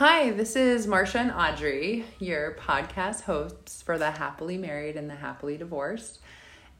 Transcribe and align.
Hi, 0.00 0.30
this 0.30 0.56
is 0.56 0.86
Marcia 0.86 1.18
and 1.18 1.30
Audrey, 1.30 2.06
your 2.18 2.56
podcast 2.58 3.24
hosts 3.24 3.82
for 3.82 3.98
the 3.98 4.10
Happily 4.10 4.56
Married 4.56 4.96
and 4.96 5.10
the 5.10 5.14
Happily 5.14 5.58
Divorced. 5.58 6.20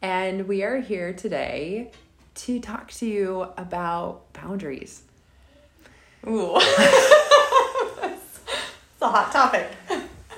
And 0.00 0.48
we 0.48 0.62
are 0.62 0.79
here 0.79 1.12
today 1.12 1.91
to 2.37 2.59
talk 2.61 2.91
to 2.93 3.04
you 3.04 3.43
about 3.59 4.33
boundaries. 4.33 5.03
Ooh. 6.27 6.56
it's 6.56 8.41
a 9.02 9.09
hot 9.11 9.30
topic. 9.30 9.68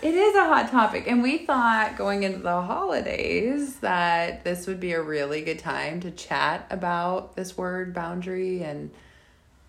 It 0.03 0.15
is 0.17 0.35
a 0.35 0.47
hot 0.47 0.69
topic, 0.69 1.07
and 1.07 1.23
we 1.23 1.39
thought 1.39 1.97
going 1.97 2.25
into 2.25 2.41
the 2.41 2.63
holidays 2.63 3.77
that 3.77 4.43
this 4.43 4.67
would 4.67 4.81
be 4.81 4.91
a 4.91 5.01
really 5.01 5.43
good 5.43 5.61
time 5.61 6.01
to 6.01 6.11
chat 6.11 6.67
about 6.69 7.37
this 7.37 7.57
word 7.57 7.95
boundary 7.95 8.65
and 8.65 8.91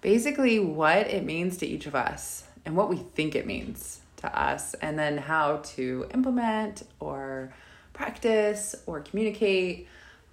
basically 0.02 0.59
what 0.59 1.05
it 1.05 1.23
means 1.23 1.57
to 1.57 1.68
each 1.68 1.86
of 1.86 1.93
us 1.93 2.45
and 2.66 2.75
what 2.75 2.89
we 2.89 2.98
think 2.98 3.36
it 3.36 3.45
means 3.45 3.99
to 4.17 4.40
us, 4.40 4.73
and 4.76 4.98
then 4.98 5.17
how 5.17 5.58
to 5.76 6.08
implement 6.13 6.84
or 6.99 7.53
practice 7.94 8.76
or 8.86 9.02
communicate. 9.02 9.88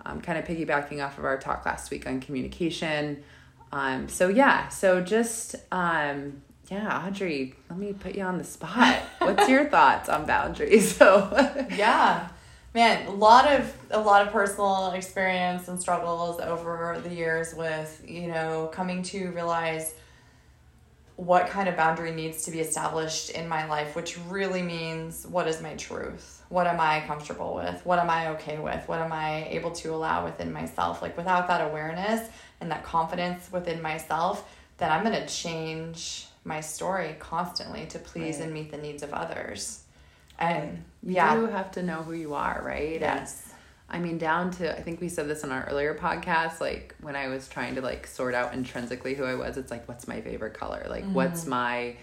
Um, 0.06 0.22
kind 0.22 0.38
of 0.38 0.46
piggybacking 0.46 1.04
off 1.04 1.18
of 1.18 1.26
our 1.26 1.36
talk 1.36 1.66
last 1.66 1.90
week 1.90 2.06
on 2.06 2.20
communication. 2.20 3.22
Um, 3.70 4.08
so 4.08 4.28
yeah, 4.28 4.68
so 4.68 5.02
just 5.02 5.56
um, 5.70 6.40
yeah, 6.70 7.04
Audrey, 7.06 7.54
let 7.68 7.78
me 7.78 7.92
put 7.92 8.14
you 8.14 8.22
on 8.22 8.38
the 8.38 8.44
spot. 8.44 8.96
What's 9.18 9.48
your 9.48 9.64
thoughts 9.70 10.08
on 10.08 10.24
boundaries? 10.24 10.96
So 11.00 11.28
yeah, 11.76 12.28
man, 12.74 13.06
a 13.06 13.10
lot 13.10 13.46
of 13.48 13.76
a 13.90 14.00
lot 14.00 14.26
of 14.26 14.32
personal 14.32 14.92
experience 14.92 15.68
and 15.68 15.80
struggles 15.80 16.40
over 16.40 17.00
the 17.02 17.12
years 17.12 17.54
with 17.54 18.02
you 18.06 18.28
know 18.28 18.70
coming 18.72 19.02
to 19.04 19.30
realize 19.32 19.94
what 21.20 21.48
kind 21.48 21.68
of 21.68 21.76
boundary 21.76 22.12
needs 22.12 22.44
to 22.44 22.50
be 22.50 22.60
established 22.60 23.28
in 23.28 23.46
my 23.46 23.66
life, 23.66 23.94
which 23.94 24.18
really 24.30 24.62
means 24.62 25.26
what 25.26 25.46
is 25.46 25.60
my 25.60 25.74
truth? 25.74 26.42
What 26.48 26.66
am 26.66 26.80
I 26.80 27.02
comfortable 27.06 27.54
with? 27.54 27.84
What 27.84 27.98
am 27.98 28.08
I 28.08 28.28
okay 28.28 28.58
with? 28.58 28.88
What 28.88 29.00
am 29.00 29.12
I 29.12 29.46
able 29.48 29.70
to 29.72 29.94
allow 29.94 30.24
within 30.24 30.50
myself? 30.50 31.02
Like 31.02 31.18
without 31.18 31.46
that 31.48 31.60
awareness 31.60 32.26
and 32.62 32.70
that 32.70 32.84
confidence 32.84 33.52
within 33.52 33.82
myself, 33.82 34.50
then 34.78 34.90
I'm 34.90 35.04
going 35.04 35.14
to 35.14 35.26
change 35.26 36.26
my 36.44 36.62
story 36.62 37.14
constantly 37.18 37.84
to 37.88 37.98
please 37.98 38.36
right. 38.36 38.44
and 38.44 38.54
meet 38.54 38.70
the 38.70 38.78
needs 38.78 39.02
of 39.02 39.12
others. 39.12 39.84
And 40.38 40.82
you 41.02 41.16
yeah. 41.16 41.50
have 41.50 41.70
to 41.72 41.82
know 41.82 42.02
who 42.02 42.14
you 42.14 42.32
are, 42.32 42.62
right? 42.64 42.98
Yes. 42.98 43.49
I 43.90 43.98
mean, 43.98 44.18
down 44.18 44.52
to 44.52 44.76
I 44.76 44.82
think 44.82 45.00
we 45.00 45.08
said 45.08 45.28
this 45.28 45.42
in 45.42 45.50
our 45.50 45.64
earlier 45.64 45.94
podcast. 45.94 46.60
Like 46.60 46.94
when 47.00 47.16
I 47.16 47.28
was 47.28 47.48
trying 47.48 47.74
to 47.74 47.80
like 47.80 48.06
sort 48.06 48.34
out 48.34 48.54
intrinsically 48.54 49.14
who 49.14 49.24
I 49.24 49.34
was, 49.34 49.56
it's 49.56 49.70
like, 49.70 49.88
what's 49.88 50.06
my 50.06 50.20
favorite 50.20 50.54
color? 50.54 50.86
Like, 50.88 51.04
mm-hmm. 51.04 51.14
what's 51.14 51.46
my 51.46 51.96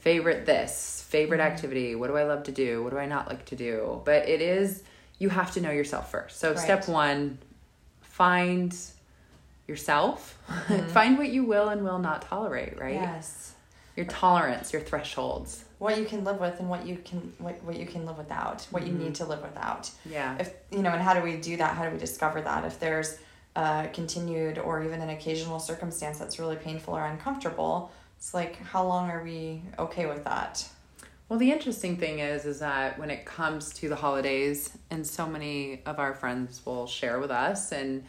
favorite 0.00 0.46
this 0.46 1.04
favorite 1.08 1.38
mm-hmm. 1.38 1.52
activity? 1.52 1.94
What 1.94 2.08
do 2.08 2.16
I 2.16 2.24
love 2.24 2.42
to 2.44 2.52
do? 2.52 2.82
What 2.82 2.90
do 2.90 2.98
I 2.98 3.06
not 3.06 3.28
like 3.28 3.44
to 3.46 3.56
do? 3.56 4.02
But 4.04 4.28
it 4.28 4.40
is 4.40 4.82
you 5.18 5.28
have 5.28 5.52
to 5.52 5.60
know 5.60 5.70
yourself 5.70 6.10
first. 6.10 6.38
So 6.38 6.50
right. 6.50 6.58
step 6.58 6.88
one, 6.88 7.38
find 8.00 8.76
yourself. 9.66 10.36
Mm-hmm. 10.50 10.88
find 10.88 11.16
what 11.16 11.28
you 11.28 11.44
will 11.44 11.68
and 11.68 11.84
will 11.84 11.98
not 11.98 12.22
tolerate. 12.22 12.78
Right. 12.78 12.94
Yes. 12.94 13.54
Your 13.96 14.06
tolerance, 14.06 14.72
your 14.72 14.82
thresholds. 14.82 15.64
What 15.78 15.98
you 15.98 16.04
can 16.04 16.24
live 16.24 16.40
with 16.40 16.60
and 16.60 16.68
what 16.68 16.86
you 16.86 16.96
can 17.04 17.32
what, 17.38 17.62
what 17.64 17.76
you 17.76 17.86
can 17.86 18.06
live 18.06 18.18
without 18.18 18.66
what 18.70 18.86
you 18.86 18.92
mm-hmm. 18.92 19.04
need 19.04 19.14
to 19.16 19.24
live 19.24 19.42
without. 19.42 19.90
Yeah. 20.04 20.36
If 20.38 20.52
you 20.70 20.82
know 20.82 20.90
and 20.90 21.02
how 21.02 21.14
do 21.14 21.22
we 21.22 21.36
do 21.36 21.56
that? 21.56 21.76
How 21.76 21.84
do 21.84 21.90
we 21.90 21.98
discover 21.98 22.40
that? 22.42 22.64
If 22.64 22.78
there's 22.78 23.18
a 23.56 23.88
continued 23.92 24.58
or 24.58 24.82
even 24.84 25.00
an 25.00 25.10
occasional 25.10 25.58
circumstance 25.58 26.18
that's 26.18 26.38
really 26.38 26.56
painful 26.56 26.94
or 26.94 27.04
uncomfortable 27.04 27.90
it's 28.20 28.34
like 28.34 28.62
how 28.62 28.86
long 28.86 29.08
are 29.08 29.24
we 29.24 29.62
okay 29.78 30.04
with 30.04 30.24
that? 30.24 30.68
Well 31.30 31.38
the 31.38 31.50
interesting 31.50 31.96
thing 31.96 32.18
is 32.18 32.44
is 32.44 32.58
that 32.58 32.98
when 32.98 33.08
it 33.08 33.24
comes 33.24 33.72
to 33.74 33.88
the 33.88 33.96
holidays 33.96 34.76
and 34.90 35.06
so 35.06 35.26
many 35.26 35.80
of 35.86 35.98
our 35.98 36.12
friends 36.12 36.60
will 36.66 36.86
share 36.86 37.18
with 37.18 37.30
us 37.30 37.72
and 37.72 38.04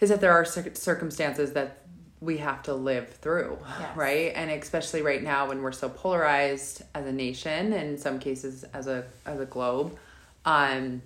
is 0.00 0.08
that 0.08 0.22
there 0.22 0.32
are 0.32 0.44
circumstances 0.46 1.52
that 1.52 1.82
we 2.20 2.38
have 2.38 2.62
to 2.64 2.74
live 2.74 3.08
through, 3.08 3.58
yes. 3.78 3.96
right? 3.96 4.32
And 4.34 4.50
especially 4.50 5.02
right 5.02 5.22
now 5.22 5.48
when 5.48 5.62
we're 5.62 5.72
so 5.72 5.88
polarized 5.88 6.82
as 6.94 7.06
a 7.06 7.12
nation, 7.12 7.72
and 7.72 7.90
in 7.90 7.98
some 7.98 8.18
cases 8.18 8.64
as 8.74 8.86
a 8.88 9.04
as 9.24 9.38
a 9.40 9.46
globe, 9.46 9.96
um, 10.44 11.02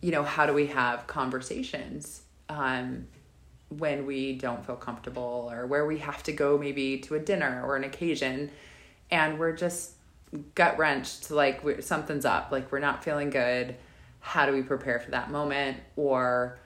you 0.00 0.12
know, 0.12 0.22
how 0.22 0.46
do 0.46 0.52
we 0.52 0.66
have 0.66 1.06
conversations 1.06 2.22
um, 2.48 3.08
when 3.70 4.06
we 4.06 4.34
don't 4.34 4.64
feel 4.64 4.76
comfortable, 4.76 5.48
or 5.50 5.66
where 5.66 5.84
we 5.84 5.98
have 5.98 6.22
to 6.22 6.32
go 6.32 6.56
maybe 6.56 6.98
to 6.98 7.16
a 7.16 7.18
dinner 7.18 7.62
or 7.66 7.74
an 7.74 7.82
occasion, 7.82 8.50
and 9.10 9.38
we're 9.40 9.56
just 9.56 9.92
gut 10.54 10.78
wrenched, 10.78 11.30
like 11.30 11.82
something's 11.82 12.24
up, 12.24 12.52
like 12.52 12.70
we're 12.70 12.78
not 12.78 13.02
feeling 13.02 13.30
good. 13.30 13.74
How 14.20 14.46
do 14.46 14.52
we 14.52 14.62
prepare 14.62 15.00
for 15.00 15.10
that 15.10 15.30
moment, 15.30 15.78
or 15.96 16.58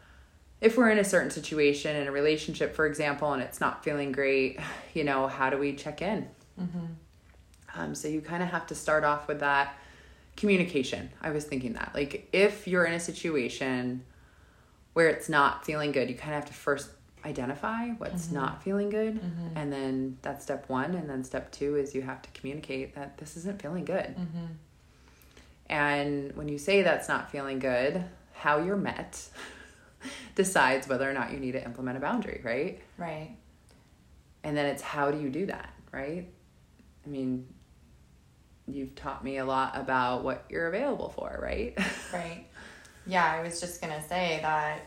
if 0.61 0.77
we're 0.77 0.91
in 0.91 0.99
a 0.99 1.05
certain 1.05 1.31
situation 1.31 1.97
in 1.97 2.07
a 2.07 2.13
relationship, 2.13 2.75
for 2.75 2.87
example, 2.87 3.33
and 3.33 3.43
it's 3.43 3.61
not 3.61 3.83
feeling 3.83 4.13
great, 4.13 4.59
you 4.95 5.05
know, 5.05 5.27
how 5.27 5.51
do 5.51 5.59
we 5.59 5.75
check 5.75 6.03
in? 6.03 6.29
Mm-hmm. 6.61 6.87
Um, 7.75 7.95
so 7.95 8.09
you 8.09 8.21
kind 8.21 8.43
of 8.43 8.49
have 8.51 8.67
to 8.69 8.75
start 8.75 9.05
off 9.05 9.29
with 9.29 9.41
that 9.41 9.75
communication. 10.37 11.11
I 11.23 11.31
was 11.31 11.45
thinking 11.45 11.75
that. 11.75 11.93
Like, 11.95 12.29
if 12.33 12.67
you're 12.67 12.85
in 12.85 12.95
a 12.95 13.01
situation 13.01 14.05
where 14.93 15.09
it's 15.09 15.29
not 15.29 15.65
feeling 15.65 15.93
good, 15.93 16.09
you 16.11 16.17
kind 16.17 16.35
of 16.35 16.41
have 16.41 16.51
to 16.51 16.55
first 16.57 16.91
identify 17.25 17.89
what's 17.91 18.27
mm-hmm. 18.27 18.37
not 18.37 18.63
feeling 18.63 18.91
good. 18.91 19.21
Mm-hmm. 19.21 19.57
And 19.57 19.73
then 19.73 20.19
that's 20.23 20.43
step 20.43 20.69
one. 20.69 20.95
And 20.95 21.09
then 21.09 21.23
step 21.23 21.53
two 21.53 21.77
is 21.77 21.95
you 21.95 22.03
have 22.03 22.23
to 22.23 22.31
communicate 22.31 22.95
that 22.97 23.19
this 23.19 23.37
isn't 23.37 23.63
feeling 23.63 23.85
good. 23.85 24.17
Mm-hmm. 24.17 24.47
And 25.69 26.35
when 26.35 26.49
you 26.49 26.59
say 26.59 26.83
that's 26.83 27.09
not 27.09 27.31
feeling 27.31 27.61
good, 27.61 28.05
how 28.35 28.59
you're 28.59 28.77
met. 28.77 29.29
decides 30.35 30.89
whether 30.89 31.09
or 31.09 31.13
not 31.13 31.33
you 31.33 31.41
need 31.41 31.53
to 31.53 31.65
implement 31.65 31.97
a 31.97 32.01
boundary, 32.01 32.41
right? 32.45 32.81
Right. 32.99 33.37
And 34.43 34.57
then 34.57 34.67
it's 34.67 34.83
how 34.83 35.11
do 35.11 35.21
you 35.21 35.29
do 35.29 35.47
that, 35.47 35.71
right? 35.93 36.29
I 37.05 37.09
mean, 37.09 37.47
you've 38.67 38.95
taught 38.95 39.25
me 39.25 39.39
a 39.39 39.45
lot 39.45 39.77
about 39.77 40.25
what 40.25 40.45
you're 40.49 40.69
available 40.69 41.11
for, 41.11 41.39
right? 41.43 41.79
right. 42.13 42.47
Yeah, 43.07 43.31
I 43.31 43.43
was 43.43 43.61
just 43.61 43.81
going 43.81 43.93
to 43.93 44.03
say 44.07 44.39
that 44.43 44.87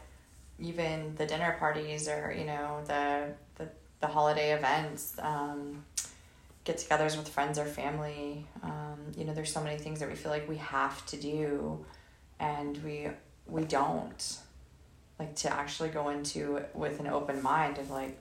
even 0.60 1.16
the 1.16 1.26
dinner 1.26 1.56
parties 1.60 2.08
or, 2.08 2.34
you 2.38 2.46
know, 2.46 2.82
the 2.86 3.34
the, 3.56 3.70
the 4.00 4.08
holiday 4.08 4.54
events, 4.54 5.16
um, 5.20 5.84
get 6.64 6.78
togethers 6.78 7.18
with 7.18 7.28
friends 7.28 7.60
or 7.60 7.66
family, 7.66 8.46
um, 8.64 9.00
you 9.18 9.26
know, 9.26 9.34
there's 9.34 9.52
so 9.52 9.62
many 9.62 9.78
things 9.78 10.00
that 10.00 10.10
we 10.10 10.16
feel 10.16 10.32
like 10.32 10.48
we 10.48 10.58
have 10.58 11.06
to 11.08 11.18
do 11.18 11.84
and 12.40 12.78
we 12.84 13.10
we 13.48 13.64
don't 13.64 14.38
like 15.20 15.36
to 15.36 15.52
actually 15.52 15.90
go 15.90 16.10
into 16.10 16.62
with 16.74 17.00
an 17.00 17.08
open 17.08 17.42
mind 17.42 17.78
of 17.78 17.90
like 17.90 18.20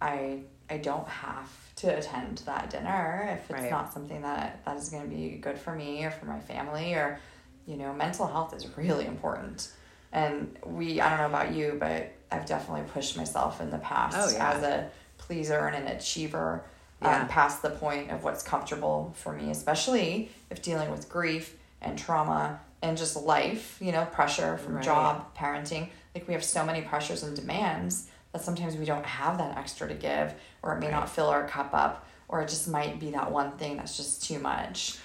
i 0.00 0.40
i 0.70 0.76
don't 0.76 1.08
have 1.08 1.50
to 1.76 1.96
attend 1.96 2.38
that 2.38 2.70
dinner 2.70 3.28
if 3.32 3.50
it's 3.50 3.62
right. 3.62 3.70
not 3.70 3.92
something 3.92 4.22
that 4.22 4.64
that 4.64 4.76
is 4.76 4.88
going 4.88 5.02
to 5.02 5.08
be 5.08 5.30
good 5.30 5.58
for 5.58 5.74
me 5.74 6.04
or 6.04 6.10
for 6.10 6.26
my 6.26 6.40
family 6.40 6.94
or 6.94 7.18
you 7.66 7.76
know 7.76 7.92
mental 7.92 8.26
health 8.26 8.54
is 8.54 8.76
really 8.76 9.06
important 9.06 9.72
and 10.12 10.56
we 10.64 11.00
i 11.00 11.08
don't 11.08 11.18
know 11.18 11.26
about 11.26 11.52
you 11.52 11.76
but 11.78 12.12
i've 12.30 12.46
definitely 12.46 12.84
pushed 12.92 13.16
myself 13.16 13.60
in 13.60 13.70
the 13.70 13.78
past 13.78 14.16
oh, 14.18 14.30
yeah. 14.32 14.52
as 14.52 14.62
a 14.62 14.88
pleaser 15.18 15.66
and 15.66 15.86
an 15.86 15.96
achiever 15.96 16.64
um, 17.02 17.10
yeah. 17.10 17.22
um, 17.22 17.28
past 17.28 17.62
the 17.62 17.70
point 17.70 18.10
of 18.10 18.24
what's 18.24 18.42
comfortable 18.42 19.12
for 19.16 19.32
me 19.32 19.50
especially 19.50 20.30
if 20.50 20.62
dealing 20.62 20.90
with 20.90 21.08
grief 21.08 21.56
and 21.82 21.98
trauma 21.98 22.60
and 22.82 22.96
just 22.96 23.16
life 23.16 23.78
you 23.80 23.92
know 23.92 24.04
pressure 24.06 24.56
from 24.58 24.74
right. 24.74 24.84
job 24.84 25.34
parenting 25.34 25.88
like 26.14 26.26
we 26.28 26.34
have 26.34 26.44
so 26.44 26.64
many 26.64 26.82
pressures 26.82 27.22
and 27.22 27.34
demands 27.34 28.08
that 28.32 28.42
sometimes 28.42 28.76
we 28.76 28.84
don't 28.84 29.06
have 29.06 29.38
that 29.38 29.56
extra 29.56 29.88
to 29.88 29.94
give 29.94 30.34
or 30.62 30.76
it 30.76 30.80
may 30.80 30.86
right. 30.86 30.92
not 30.92 31.10
fill 31.10 31.26
our 31.26 31.46
cup 31.46 31.70
up 31.72 32.06
or 32.28 32.42
it 32.42 32.48
just 32.48 32.68
might 32.68 32.98
be 32.98 33.10
that 33.10 33.30
one 33.30 33.52
thing 33.52 33.76
that's 33.76 33.96
just 33.96 34.24
too 34.24 34.38
much 34.38 34.98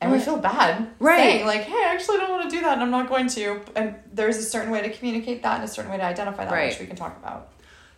and 0.00 0.12
we 0.12 0.18
feel 0.18 0.36
bad 0.36 0.88
right 1.00 1.18
saying, 1.18 1.46
like 1.46 1.62
hey 1.62 1.84
i 1.84 1.92
actually 1.92 2.18
don't 2.18 2.30
want 2.30 2.48
to 2.48 2.54
do 2.54 2.62
that 2.62 2.74
and 2.74 2.82
i'm 2.82 2.90
not 2.90 3.08
going 3.08 3.26
to 3.26 3.60
and 3.74 3.94
there's 4.12 4.36
a 4.36 4.42
certain 4.42 4.70
way 4.70 4.80
to 4.80 4.90
communicate 4.90 5.42
that 5.42 5.56
and 5.56 5.64
a 5.64 5.68
certain 5.68 5.90
way 5.90 5.96
to 5.96 6.04
identify 6.04 6.44
that 6.44 6.52
right. 6.52 6.70
which 6.70 6.80
we 6.80 6.86
can 6.86 6.96
talk 6.96 7.16
about 7.16 7.52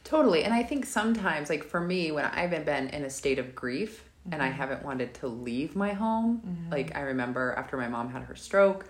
totally 0.04 0.44
and 0.44 0.54
i 0.54 0.62
think 0.62 0.86
sometimes 0.86 1.50
like 1.50 1.64
for 1.64 1.80
me 1.80 2.10
when 2.10 2.24
i've 2.24 2.50
been 2.64 2.88
in 2.88 3.04
a 3.04 3.10
state 3.10 3.38
of 3.38 3.54
grief 3.54 4.08
mm-hmm. 4.22 4.32
and 4.32 4.42
i 4.42 4.46
mm-hmm. 4.46 4.56
haven't 4.56 4.82
wanted 4.82 5.12
to 5.12 5.26
leave 5.26 5.76
my 5.76 5.92
home 5.92 6.38
mm-hmm. 6.38 6.72
like 6.72 6.96
i 6.96 7.00
remember 7.00 7.52
after 7.58 7.76
my 7.76 7.88
mom 7.88 8.08
had 8.08 8.22
her 8.22 8.34
stroke 8.34 8.86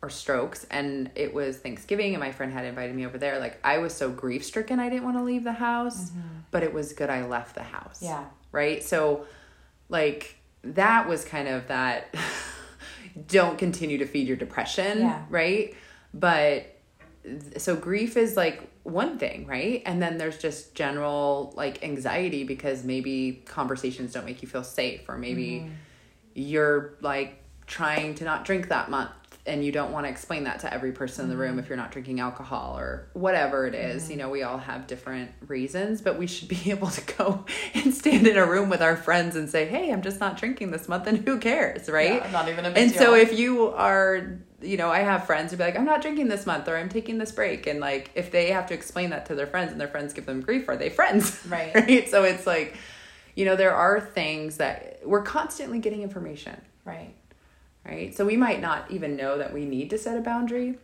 or 0.00 0.10
strokes 0.10 0.64
and 0.70 1.10
it 1.14 1.34
was 1.34 1.56
Thanksgiving 1.56 2.14
and 2.14 2.20
my 2.20 2.30
friend 2.30 2.52
had 2.52 2.64
invited 2.64 2.94
me 2.94 3.04
over 3.04 3.18
there 3.18 3.38
like 3.38 3.58
I 3.64 3.78
was 3.78 3.94
so 3.94 4.10
grief 4.10 4.44
stricken 4.44 4.78
I 4.78 4.88
didn't 4.88 5.04
want 5.04 5.16
to 5.16 5.22
leave 5.22 5.44
the 5.44 5.52
house 5.52 6.10
mm-hmm. 6.10 6.38
but 6.50 6.62
it 6.62 6.72
was 6.72 6.92
good 6.92 7.10
I 7.10 7.26
left 7.26 7.54
the 7.54 7.64
house 7.64 8.00
yeah 8.02 8.24
right 8.52 8.82
so 8.82 9.26
like 9.88 10.36
that 10.62 11.08
was 11.08 11.24
kind 11.24 11.48
of 11.48 11.68
that 11.68 12.14
don't 13.26 13.58
continue 13.58 13.98
to 13.98 14.06
feed 14.06 14.28
your 14.28 14.36
depression 14.36 15.00
yeah. 15.00 15.24
right 15.30 15.74
but 16.14 16.74
so 17.56 17.76
grief 17.76 18.16
is 18.16 18.36
like 18.36 18.70
one 18.88 19.18
thing, 19.18 19.46
right? 19.46 19.82
And 19.86 20.00
then 20.00 20.18
there's 20.18 20.38
just 20.38 20.74
general 20.74 21.52
like 21.56 21.84
anxiety 21.84 22.44
because 22.44 22.84
maybe 22.84 23.42
conversations 23.44 24.12
don't 24.12 24.24
make 24.24 24.42
you 24.42 24.48
feel 24.48 24.64
safe, 24.64 25.08
or 25.08 25.18
maybe 25.18 25.60
mm-hmm. 25.60 25.72
you're 26.34 26.94
like 27.00 27.42
trying 27.66 28.14
to 28.16 28.24
not 28.24 28.44
drink 28.44 28.68
that 28.68 28.90
month 28.90 29.10
and 29.48 29.64
you 29.64 29.72
don't 29.72 29.90
want 29.90 30.06
to 30.06 30.10
explain 30.10 30.44
that 30.44 30.60
to 30.60 30.72
every 30.72 30.92
person 30.92 31.24
mm-hmm. 31.24 31.32
in 31.32 31.36
the 31.36 31.42
room 31.42 31.50
mm-hmm. 31.52 31.60
if 31.60 31.68
you're 31.68 31.78
not 31.78 31.90
drinking 31.90 32.20
alcohol 32.20 32.78
or 32.78 33.08
whatever 33.14 33.66
it 33.66 33.74
is. 33.74 34.04
Mm-hmm. 34.04 34.12
You 34.12 34.16
know, 34.18 34.30
we 34.30 34.42
all 34.42 34.58
have 34.58 34.86
different 34.86 35.30
reasons, 35.46 36.00
but 36.02 36.18
we 36.18 36.26
should 36.26 36.48
be 36.62 36.70
able 36.70 36.88
to 36.88 37.14
go 37.14 37.44
and 37.74 37.92
stand 37.92 38.26
in 38.26 38.36
a 38.36 38.46
room 38.46 38.68
with 38.68 38.82
our 38.82 38.96
friends 38.96 39.34
and 39.34 39.48
say, 39.48 39.66
"Hey, 39.66 39.90
I'm 39.90 40.02
just 40.02 40.20
not 40.20 40.36
drinking 40.36 40.70
this 40.70 40.88
month," 40.88 41.06
and 41.06 41.18
who 41.18 41.38
cares, 41.38 41.88
right? 41.88 42.22
Yeah, 42.22 42.30
not 42.30 42.48
even 42.48 42.64
a 42.64 42.70
big 42.70 42.78
And 42.78 42.92
deal. 42.92 43.02
so 43.02 43.14
if 43.14 43.36
you 43.38 43.68
are 43.68 44.38
you 44.60 44.76
know, 44.76 44.90
I 44.90 45.00
have 45.00 45.24
friends 45.24 45.52
who 45.52 45.56
be 45.56 45.62
like, 45.62 45.76
I'm 45.76 45.84
not 45.84 46.02
drinking 46.02 46.26
this 46.26 46.44
month 46.44 46.66
or 46.66 46.76
I'm 46.76 46.88
taking 46.88 47.18
this 47.18 47.30
break. 47.30 47.68
And 47.68 47.78
like, 47.78 48.10
if 48.16 48.32
they 48.32 48.50
have 48.50 48.66
to 48.66 48.74
explain 48.74 49.10
that 49.10 49.26
to 49.26 49.36
their 49.36 49.46
friends 49.46 49.70
and 49.70 49.80
their 49.80 49.86
friends 49.86 50.12
give 50.12 50.26
them 50.26 50.40
grief, 50.40 50.68
are 50.68 50.76
they 50.76 50.90
friends? 50.90 51.40
Right. 51.48 51.72
right. 51.72 52.08
So 52.08 52.24
it's 52.24 52.44
like, 52.44 52.76
you 53.36 53.44
know, 53.44 53.54
there 53.54 53.72
are 53.72 54.00
things 54.00 54.56
that 54.56 54.98
we're 55.04 55.22
constantly 55.22 55.78
getting 55.78 56.02
information. 56.02 56.60
Right 56.84 57.14
right? 57.88 58.14
So 58.14 58.24
we 58.24 58.36
might 58.36 58.60
not 58.60 58.90
even 58.90 59.16
know 59.16 59.38
that 59.38 59.52
we 59.52 59.64
need 59.64 59.90
to 59.90 59.98
set 59.98 60.16
a 60.16 60.20
boundary. 60.20 60.78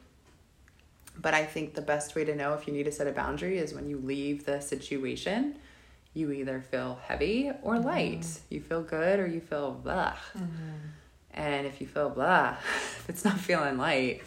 But 1.21 1.35
I 1.35 1.45
think 1.45 1.75
the 1.75 1.83
best 1.83 2.15
way 2.15 2.25
to 2.25 2.35
know 2.35 2.55
if 2.55 2.67
you 2.67 2.73
need 2.73 2.85
to 2.85 2.93
set 2.93 3.07
a 3.07 3.13
boundary 3.13 3.59
is 3.59 3.73
when 3.73 3.89
you 3.89 3.99
leave 3.99 4.47
the 4.47 4.61
situation, 4.61 5.57
you 6.13 6.33
either 6.33 6.61
feel 6.61 6.99
heavy 7.05 7.51
or 7.63 7.75
mm-hmm. 7.75 7.87
light. 7.87 8.21
Mm-hmm. 8.21 8.55
You 8.55 8.61
feel 8.61 8.83
good 8.83 9.21
or 9.21 9.27
you 9.27 9.41
feel 9.41 9.73
blah. 9.73 10.15
Mm-hmm. 10.37 10.89
And 11.35 11.67
if 11.67 11.81
you 11.81 11.87
feel 11.87 12.11
blah, 12.11 12.57
if 12.77 13.09
it's 13.09 13.25
not 13.25 13.39
feeling 13.39 13.79
light, 13.79 14.23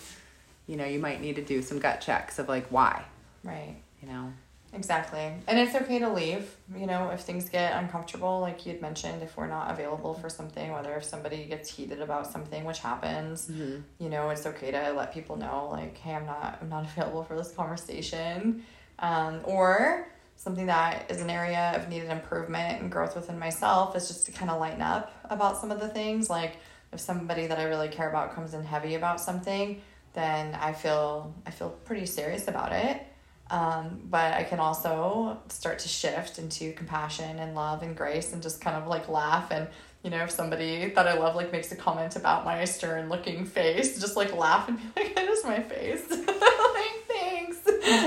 you 0.68 0.76
know, 0.76 0.86
you 0.86 1.00
might 1.00 1.22
need 1.22 1.38
to 1.38 1.44
do 1.44 1.62
some 1.62 1.80
gut 1.80 2.02
checks 2.02 2.40
of 2.40 2.48
like 2.48 2.68
why. 2.68 3.04
Right. 3.44 3.76
You 4.02 4.10
know. 4.10 4.34
Exactly. 4.74 5.34
And 5.48 5.58
it's 5.60 5.76
okay 5.76 6.00
to 6.00 6.12
leave, 6.12 6.56
you 6.76 6.86
know, 6.86 7.10
if 7.10 7.22
things 7.22 7.50
get 7.50 7.82
uncomfortable, 7.82 8.42
like 8.42 8.66
you'd 8.66 8.82
mentioned, 8.82 9.24
if 9.24 9.38
we're 9.38 9.48
not 9.48 9.72
available 9.72 10.14
for 10.14 10.30
something, 10.30 10.72
whether 10.72 10.94
if 10.96 11.04
somebody 11.04 11.46
gets 11.46 11.70
heated 11.70 12.02
about 12.02 12.28
something, 12.28 12.66
which 12.66 12.80
happens, 12.80 13.48
mm-hmm. 13.48 13.82
you 14.00 14.10
know, 14.10 14.30
it's 14.30 14.46
okay 14.46 14.72
to 14.72 14.92
let 14.92 15.14
people 15.14 15.38
know, 15.38 15.70
like, 15.72 15.98
hey, 15.98 16.14
I'm 16.16 16.26
not 16.26 16.60
I'm 16.62 16.70
not 16.70 16.84
available 16.98 17.24
for 17.24 17.38
this 17.38 17.52
conversation. 17.52 18.64
Um, 19.00 19.42
or 19.44 20.12
something 20.36 20.68
that 20.68 21.10
is 21.10 21.22
an 21.22 21.30
area 21.30 21.74
of 21.76 21.90
needed 21.90 22.10
improvement 22.10 22.82
and 22.82 22.92
growth 22.92 23.16
within 23.16 23.40
myself 23.40 23.96
is 23.96 24.08
just 24.08 24.26
to 24.28 24.32
kind 24.32 24.52
of 24.52 24.60
lighten 24.60 24.82
up 24.82 25.12
about 25.30 25.58
some 25.58 25.72
of 25.72 25.80
the 25.80 25.88
things. 25.88 26.30
Like 26.30 26.58
if 26.94 27.00
somebody 27.00 27.48
that 27.48 27.58
I 27.58 27.64
really 27.64 27.90
care 27.90 28.10
about 28.10 28.36
comes 28.36 28.54
in 28.54 28.64
heavy 28.64 28.96
about 28.96 29.20
something, 29.20 29.82
then 30.14 30.56
I 30.56 30.74
feel 30.74 31.34
I 31.46 31.52
feel 31.52 31.70
pretty 31.70 32.06
serious 32.06 32.48
about 32.48 32.72
it 32.74 33.07
um, 33.50 34.02
but 34.10 34.34
I 34.34 34.44
can 34.44 34.60
also 34.60 35.40
start 35.48 35.80
to 35.80 35.88
shift 35.88 36.38
into 36.38 36.74
compassion 36.74 37.40
and 37.40 37.56
love 37.56 37.82
and 37.82 37.96
grace 37.96 38.34
and 38.34 38.44
just 38.44 38.60
kind 38.60 38.76
of 38.76 38.88
like 38.88 39.08
laugh 39.08 39.52
and 39.52 39.68
you 40.04 40.10
know 40.10 40.24
if 40.24 40.32
somebody 40.32 40.90
that 40.90 41.08
I 41.08 41.18
love 41.18 41.36
like 41.36 41.52
makes 41.52 41.72
a 41.72 41.76
comment 41.76 42.16
about 42.16 42.44
my 42.44 42.66
stern 42.66 43.10
looking 43.10 43.46
face 43.46 44.00
just 44.00 44.18
like 44.18 44.36
laugh 44.36 44.68
and 44.68 44.78
be 44.78 44.84
like 45.02 45.16
that 45.16 45.28
is 45.28 45.44
my 45.44 45.62
face. 45.62 46.04
Like 46.78 47.08
thanks. 47.08 47.58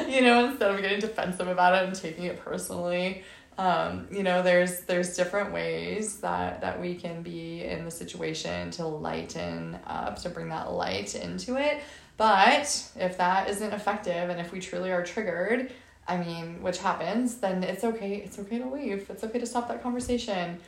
You 0.09 0.21
know 0.21 0.49
instead 0.49 0.73
of 0.73 0.81
getting 0.81 1.01
defensive 1.01 1.49
about 1.49 1.75
it 1.75 1.89
and 1.89 1.97
taking 1.97 2.25
it 2.25 2.39
personally. 2.45 3.25
Um, 3.59 4.07
you 4.11 4.23
know 4.23 4.43
there's 4.43 4.83
there's 4.83 5.17
different 5.17 5.53
ways 5.53 6.21
that 6.21 6.61
that 6.61 6.81
we 6.81 6.95
can 6.95 7.23
be 7.23 7.65
in 7.65 7.85
the 7.85 7.91
situation 7.91 8.71
to 8.73 8.87
lighten 8.87 9.79
up 9.87 10.21
to 10.23 10.29
bring 10.29 10.49
that 10.51 10.73
light 10.73 11.15
into 11.15 11.57
it 11.57 11.83
but 12.21 12.87
if 12.97 13.17
that 13.17 13.49
isn't 13.49 13.73
effective 13.73 14.29
and 14.29 14.39
if 14.39 14.53
we 14.53 14.61
truly 14.61 14.93
are 14.93 15.03
triggered, 15.03 15.73
I 16.07 16.19
mean, 16.19 16.61
which 16.61 16.77
happens, 16.77 17.37
then 17.37 17.65
it's 17.65 17.83
okay. 17.83 18.17
It's 18.17 18.39
okay 18.39 18.59
to 18.59 18.69
leave. 18.69 19.09
It's 19.09 19.25
okay 19.25 19.39
to 19.39 19.47
stop 19.47 19.69
that 19.69 19.83
conversation. 19.83 20.59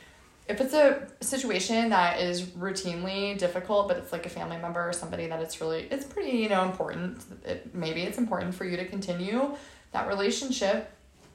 If 0.47 0.59
it's 0.59 0.73
a 0.73 1.07
situation 1.21 1.89
that 1.89 2.19
is 2.19 2.41
routinely 2.41 3.37
difficult, 3.37 3.87
but 3.87 3.97
it's 3.97 4.11
like 4.11 4.25
a 4.25 4.29
family 4.29 4.57
member 4.57 4.89
or 4.89 4.93
somebody 4.93 5.27
that 5.27 5.43
it's 5.43 5.61
really, 5.61 5.87
it's 5.91 6.05
pretty, 6.05 6.39
you 6.39 6.49
know, 6.49 6.65
important. 6.65 7.23
It, 7.45 7.75
maybe 7.75 8.01
it's 8.01 8.17
important 8.17 8.55
for 8.55 8.65
you 8.65 8.75
to 8.77 8.85
continue 8.87 9.55
that 9.91 10.07
relationship. 10.07 10.91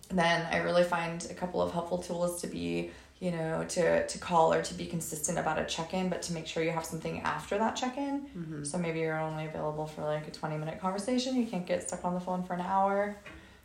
Then 0.09 0.49
I 0.51 0.57
really 0.57 0.83
find 0.83 1.25
a 1.31 1.35
couple 1.35 1.63
of 1.63 1.71
helpful 1.71 1.99
tools 1.99 2.41
to 2.41 2.49
be 2.49 2.91
you 3.21 3.31
know 3.31 3.65
to 3.69 4.07
to 4.07 4.19
call 4.19 4.53
or 4.53 4.63
to 4.63 4.75
be 4.75 4.87
consistent 4.87 5.39
about 5.39 5.59
a 5.59 5.65
check-in 5.65 6.09
but 6.09 6.23
to 6.23 6.33
make 6.33 6.47
sure 6.47 6.63
you 6.63 6.71
have 6.71 6.85
something 6.85 7.21
after 7.23 7.59
that 7.59 7.75
check-in 7.75 8.21
mm-hmm. 8.21 8.65
so 8.65 8.79
maybe 8.79 9.01
you're 9.01 9.19
only 9.19 9.47
available 9.47 9.87
for 9.87 10.03
like 10.03 10.27
a 10.29 10.31
20 10.31 10.57
minute 10.57 10.81
conversation 10.81 11.37
you 11.37 11.47
can't 11.47 11.67
get 11.67 11.87
stuck 11.87 12.05
on 12.05 12.15
the 12.15 12.21
phone 12.21 12.43
for 12.45 12.55
an 12.55 12.61
hour 12.61 13.17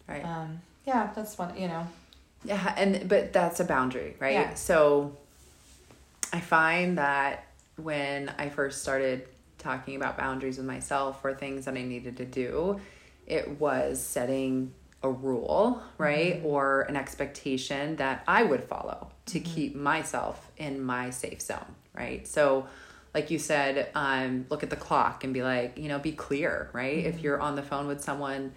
right 0.07 0.25
um 0.25 0.59
yeah 0.85 1.11
that's 1.15 1.37
one 1.37 1.55
you 1.57 1.67
know 1.67 1.87
yeah 2.43 2.73
and 2.77 3.07
but 3.07 3.31
that's 3.31 3.59
a 3.59 3.65
boundary 3.65 4.15
right 4.19 4.33
yeah. 4.33 4.53
so 4.55 5.15
i 6.31 6.39
find 6.39 6.97
that 6.97 7.47
when 7.75 8.29
i 8.37 8.49
first 8.49 8.81
started 8.81 9.27
talking 9.59 9.95
about 9.95 10.17
boundaries 10.17 10.57
with 10.57 10.65
myself 10.65 11.23
or 11.23 11.33
things 11.33 11.65
that 11.65 11.75
i 11.75 11.83
needed 11.83 12.17
to 12.17 12.25
do 12.25 12.79
it 13.27 13.59
was 13.59 14.01
setting 14.01 14.73
a 15.01 15.09
rule, 15.09 15.81
right? 15.97 16.37
Mm-hmm. 16.37 16.45
Or 16.45 16.81
an 16.83 16.95
expectation 16.95 17.97
that 17.97 18.23
I 18.27 18.43
would 18.43 18.63
follow 18.63 19.12
to 19.27 19.39
mm-hmm. 19.39 19.53
keep 19.53 19.75
myself 19.75 20.51
in 20.57 20.81
my 20.81 21.09
safe 21.09 21.41
zone, 21.41 21.75
right? 21.93 22.27
So, 22.27 22.67
like 23.13 23.29
you 23.29 23.37
said, 23.37 23.89
um, 23.93 24.45
look 24.49 24.63
at 24.63 24.69
the 24.69 24.75
clock 24.75 25.23
and 25.23 25.33
be 25.33 25.43
like, 25.43 25.77
you 25.77 25.87
know, 25.87 25.99
be 25.99 26.11
clear, 26.11 26.69
right? 26.73 26.97
Mm-hmm. 26.97 27.07
If 27.07 27.21
you're 27.21 27.39
on 27.39 27.55
the 27.55 27.61
phone 27.61 27.87
with 27.87 28.01
someone 28.01 28.53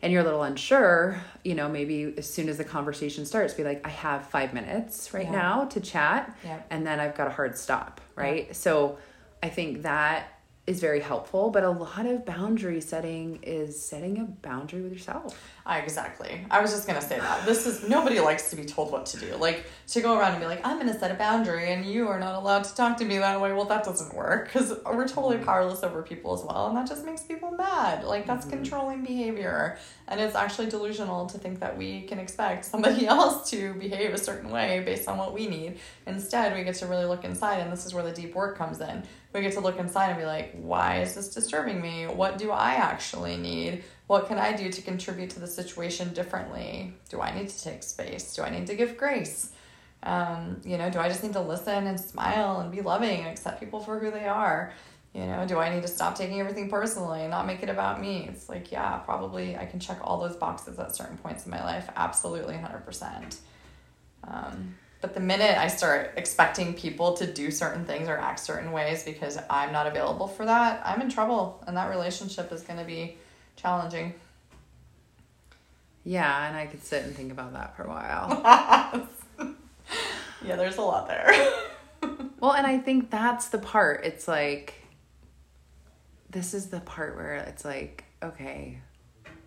and 0.00 0.12
you're 0.12 0.22
a 0.22 0.24
little 0.24 0.42
unsure, 0.42 1.20
you 1.44 1.54
know, 1.54 1.68
maybe 1.68 2.14
as 2.16 2.32
soon 2.32 2.48
as 2.48 2.56
the 2.56 2.64
conversation 2.64 3.26
starts, 3.26 3.54
be 3.54 3.64
like, 3.64 3.86
I 3.86 3.90
have 3.90 4.26
five 4.26 4.54
minutes 4.54 5.12
right 5.12 5.24
yeah. 5.24 5.32
now 5.32 5.64
to 5.66 5.80
chat, 5.80 6.36
yeah. 6.44 6.60
and 6.70 6.86
then 6.86 7.00
I've 7.00 7.16
got 7.16 7.26
a 7.26 7.30
hard 7.30 7.58
stop, 7.58 8.00
right? 8.16 8.46
Yeah. 8.48 8.52
So, 8.52 8.98
I 9.42 9.48
think 9.48 9.82
that 9.82 10.37
is 10.68 10.80
very 10.80 11.00
helpful, 11.00 11.48
but 11.48 11.64
a 11.64 11.70
lot 11.70 12.04
of 12.04 12.26
boundary 12.26 12.82
setting 12.82 13.38
is 13.42 13.80
setting 13.80 14.18
a 14.18 14.24
boundary 14.24 14.82
with 14.82 14.92
yourself. 14.92 15.42
I, 15.64 15.78
exactly. 15.78 16.44
I 16.50 16.60
was 16.60 16.72
just 16.72 16.86
gonna 16.86 17.00
say 17.00 17.18
that. 17.18 17.46
This 17.46 17.66
is 17.66 17.88
nobody 17.88 18.20
likes 18.20 18.50
to 18.50 18.56
be 18.56 18.64
told 18.64 18.92
what 18.92 19.06
to 19.06 19.18
do. 19.18 19.34
Like 19.36 19.64
to 19.88 20.02
go 20.02 20.18
around 20.18 20.32
and 20.32 20.40
be 20.40 20.46
like, 20.46 20.60
I'm 20.66 20.78
gonna 20.78 20.98
set 20.98 21.10
a 21.10 21.14
boundary 21.14 21.72
and 21.72 21.86
you 21.86 22.06
are 22.08 22.20
not 22.20 22.34
allowed 22.34 22.64
to 22.64 22.74
talk 22.74 22.98
to 22.98 23.06
me 23.06 23.16
that 23.16 23.40
way. 23.40 23.52
Well, 23.54 23.64
that 23.64 23.82
doesn't 23.82 24.14
work 24.14 24.44
because 24.44 24.74
we're 24.84 25.08
totally 25.08 25.36
mm-hmm. 25.36 25.46
powerless 25.46 25.82
over 25.82 26.02
people 26.02 26.34
as 26.34 26.44
well, 26.44 26.66
and 26.68 26.76
that 26.76 26.86
just 26.86 27.06
makes 27.06 27.22
people 27.22 27.50
mad. 27.50 28.04
Like 28.04 28.26
that's 28.26 28.44
mm-hmm. 28.44 28.56
controlling 28.56 29.04
behavior, 29.04 29.78
and 30.06 30.20
it's 30.20 30.34
actually 30.34 30.68
delusional 30.68 31.26
to 31.26 31.38
think 31.38 31.60
that 31.60 31.78
we 31.78 32.02
can 32.02 32.18
expect 32.18 32.66
somebody 32.66 33.06
else 33.14 33.48
to 33.50 33.72
behave 33.74 34.12
a 34.12 34.18
certain 34.18 34.50
way 34.50 34.82
based 34.84 35.08
on 35.08 35.16
what 35.16 35.32
we 35.32 35.46
need. 35.46 35.78
Instead, 36.06 36.54
we 36.54 36.62
get 36.62 36.74
to 36.76 36.86
really 36.86 37.06
look 37.06 37.24
inside, 37.24 37.60
and 37.60 37.72
this 37.72 37.86
is 37.86 37.94
where 37.94 38.04
the 38.04 38.12
deep 38.12 38.34
work 38.34 38.58
comes 38.58 38.80
in 38.82 39.02
we 39.32 39.42
get 39.42 39.52
to 39.52 39.60
look 39.60 39.78
inside 39.78 40.10
and 40.10 40.18
be 40.18 40.24
like, 40.24 40.54
why 40.54 41.00
is 41.02 41.14
this 41.14 41.28
disturbing 41.28 41.80
me? 41.80 42.06
What 42.06 42.38
do 42.38 42.50
I 42.50 42.74
actually 42.74 43.36
need? 43.36 43.84
What 44.06 44.26
can 44.26 44.38
I 44.38 44.56
do 44.56 44.70
to 44.70 44.82
contribute 44.82 45.30
to 45.30 45.40
the 45.40 45.46
situation 45.46 46.14
differently? 46.14 46.94
Do 47.10 47.20
I 47.20 47.34
need 47.38 47.48
to 47.48 47.62
take 47.62 47.82
space? 47.82 48.34
Do 48.34 48.42
I 48.42 48.50
need 48.50 48.66
to 48.68 48.74
give 48.74 48.96
grace? 48.96 49.52
Um, 50.02 50.60
you 50.64 50.78
know, 50.78 50.88
do 50.88 50.98
I 50.98 51.08
just 51.08 51.22
need 51.22 51.34
to 51.34 51.40
listen 51.40 51.86
and 51.86 52.00
smile 52.00 52.60
and 52.60 52.72
be 52.72 52.80
loving 52.80 53.20
and 53.20 53.28
accept 53.28 53.60
people 53.60 53.80
for 53.80 53.98
who 53.98 54.10
they 54.10 54.26
are? 54.26 54.72
You 55.12 55.26
know, 55.26 55.46
do 55.46 55.58
I 55.58 55.74
need 55.74 55.82
to 55.82 55.88
stop 55.88 56.16
taking 56.16 56.40
everything 56.40 56.70
personally 56.70 57.22
and 57.22 57.30
not 57.30 57.46
make 57.46 57.62
it 57.62 57.68
about 57.68 58.00
me? 58.00 58.26
It's 58.30 58.48
like, 58.48 58.70
yeah, 58.70 58.98
probably 58.98 59.56
I 59.56 59.66
can 59.66 59.80
check 59.80 59.98
all 60.02 60.20
those 60.20 60.36
boxes 60.36 60.78
at 60.78 60.94
certain 60.94 61.18
points 61.18 61.44
in 61.44 61.50
my 61.50 61.62
life. 61.62 61.88
Absolutely, 61.96 62.54
100%. 62.54 63.36
Um, 64.24 64.74
but 65.00 65.14
the 65.14 65.20
minute 65.20 65.56
I 65.56 65.68
start 65.68 66.12
expecting 66.16 66.74
people 66.74 67.14
to 67.14 67.26
do 67.26 67.50
certain 67.50 67.84
things 67.84 68.08
or 68.08 68.16
act 68.16 68.40
certain 68.40 68.72
ways 68.72 69.04
because 69.04 69.38
I'm 69.48 69.72
not 69.72 69.86
available 69.86 70.26
for 70.26 70.44
that, 70.44 70.82
I'm 70.84 71.00
in 71.00 71.08
trouble 71.08 71.62
and 71.66 71.76
that 71.76 71.88
relationship 71.88 72.52
is 72.52 72.62
going 72.62 72.78
to 72.80 72.84
be 72.84 73.16
challenging. 73.56 74.14
Yeah, 76.04 76.48
and 76.48 76.56
I 76.56 76.66
could 76.66 76.82
sit 76.82 77.04
and 77.04 77.14
think 77.14 77.30
about 77.30 77.52
that 77.52 77.76
for 77.76 77.84
a 77.84 77.88
while. 77.88 79.08
yeah, 80.44 80.56
there's 80.56 80.78
a 80.78 80.82
lot 80.82 81.06
there. 81.06 81.30
well, 82.40 82.52
and 82.52 82.66
I 82.66 82.78
think 82.78 83.10
that's 83.10 83.48
the 83.48 83.58
part. 83.58 84.04
It's 84.04 84.26
like, 84.26 84.74
this 86.30 86.54
is 86.54 86.68
the 86.68 86.80
part 86.80 87.14
where 87.14 87.34
it's 87.34 87.64
like, 87.64 88.04
okay, 88.22 88.78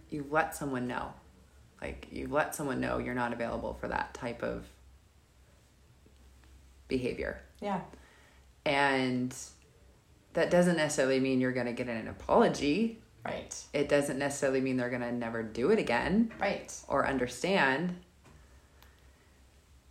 you 0.10 0.26
let 0.30 0.56
someone 0.56 0.88
know. 0.88 1.14
Like, 1.82 2.08
you 2.12 2.28
let 2.28 2.54
someone 2.54 2.80
know 2.80 3.00
you're 3.00 3.16
not 3.16 3.34
available 3.34 3.74
for 3.82 3.88
that 3.88 4.14
type 4.14 4.44
of 4.44 4.66
behavior. 6.92 7.42
Yeah. 7.62 7.80
And 8.66 9.34
that 10.34 10.52
doesn't 10.52 10.78
necessarily 10.78 11.20
mean 11.20 11.42
you're 11.42 11.54
going 11.54 11.66
to 11.66 11.74
get 11.74 11.88
an 11.88 12.08
apology. 12.08 13.00
Right. 13.26 13.56
It 13.74 13.90
doesn't 13.90 14.20
necessarily 14.20 14.62
mean 14.62 14.78
they're 14.78 14.90
going 14.90 15.02
to 15.02 15.12
never 15.12 15.42
do 15.42 15.72
it 15.72 15.80
again. 15.80 16.32
Right. 16.40 16.72
Or 16.88 17.08
understand. 17.08 17.96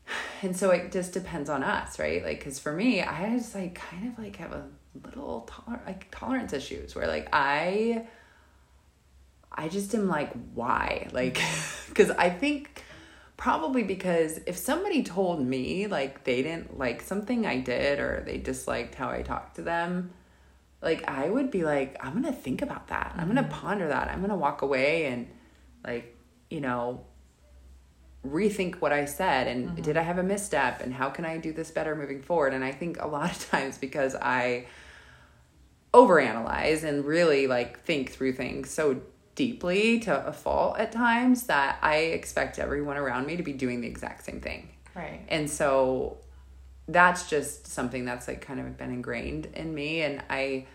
And 0.42 0.56
so 0.56 0.70
it 0.70 0.90
just 0.90 1.12
depends 1.12 1.50
on 1.50 1.62
us, 1.62 1.98
right? 1.98 2.24
Like, 2.24 2.38
because 2.38 2.58
for 2.58 2.72
me, 2.72 3.02
I 3.02 3.36
just 3.36 3.54
like 3.54 3.74
kind 3.74 4.10
of 4.10 4.18
like 4.18 4.36
have 4.36 4.52
a 4.52 4.64
little 5.04 5.46
toler- 5.50 5.82
like 5.84 6.08
tolerance 6.10 6.54
issues 6.54 6.94
where 6.94 7.06
like 7.06 7.28
I 7.30 8.06
I 9.52 9.68
just 9.68 9.94
am 9.94 10.08
like, 10.08 10.32
why? 10.54 11.08
Like, 11.12 11.38
because 11.88 12.10
I 12.10 12.30
think 12.30 12.82
probably 13.40 13.82
because 13.82 14.38
if 14.44 14.58
somebody 14.58 15.02
told 15.02 15.40
me 15.40 15.86
like 15.86 16.24
they 16.24 16.42
didn't 16.42 16.76
like 16.76 17.00
something 17.00 17.46
I 17.46 17.58
did 17.58 17.98
or 17.98 18.22
they 18.26 18.36
disliked 18.36 18.94
how 18.94 19.08
I 19.08 19.22
talked 19.22 19.56
to 19.56 19.62
them, 19.62 20.10
like 20.82 21.08
I 21.08 21.30
would 21.30 21.50
be 21.50 21.64
like, 21.64 21.96
I'm 22.04 22.12
gonna 22.12 22.34
think 22.34 22.60
about 22.60 22.88
that. 22.88 23.14
I'm 23.16 23.28
gonna 23.28 23.42
mm-hmm. 23.42 23.50
ponder 23.50 23.88
that. 23.88 24.08
I'm 24.08 24.20
gonna 24.20 24.36
walk 24.36 24.60
away 24.60 25.06
and 25.06 25.26
like, 25.82 26.14
you 26.50 26.60
know, 26.60 27.06
rethink 28.26 28.74
what 28.82 28.92
I 28.92 29.06
said 29.06 29.48
and 29.48 29.70
mm-hmm. 29.70 29.80
did 29.80 29.96
I 29.96 30.02
have 30.02 30.18
a 30.18 30.22
misstep 30.22 30.82
and 30.82 30.92
how 30.92 31.08
can 31.08 31.24
I 31.24 31.38
do 31.38 31.54
this 31.54 31.70
better 31.70 31.96
moving 31.96 32.20
forward? 32.20 32.52
And 32.52 32.62
I 32.62 32.72
think 32.72 33.00
a 33.00 33.08
lot 33.08 33.30
of 33.30 33.50
times 33.50 33.78
because 33.78 34.14
I 34.14 34.66
overanalyze 35.94 36.84
and 36.84 37.06
really 37.06 37.46
like 37.46 37.80
think 37.80 38.10
through 38.10 38.34
things 38.34 38.68
so 38.70 39.00
deeply 39.34 40.00
to 40.00 40.26
a 40.26 40.32
fault 40.32 40.78
at 40.78 40.92
times 40.92 41.44
that 41.44 41.78
I 41.82 41.96
expect 41.96 42.58
everyone 42.58 42.96
around 42.96 43.26
me 43.26 43.36
to 43.36 43.42
be 43.42 43.52
doing 43.52 43.80
the 43.80 43.88
exact 43.88 44.24
same 44.24 44.40
thing. 44.40 44.68
Right. 44.94 45.20
And 45.28 45.48
so 45.48 46.18
that's 46.88 47.30
just 47.30 47.66
something 47.66 48.04
that's 48.04 48.26
like 48.26 48.40
kind 48.40 48.60
of 48.60 48.76
been 48.76 48.90
ingrained 48.90 49.46
in 49.54 49.74
me 49.74 50.02
and 50.02 50.22
I 50.28 50.66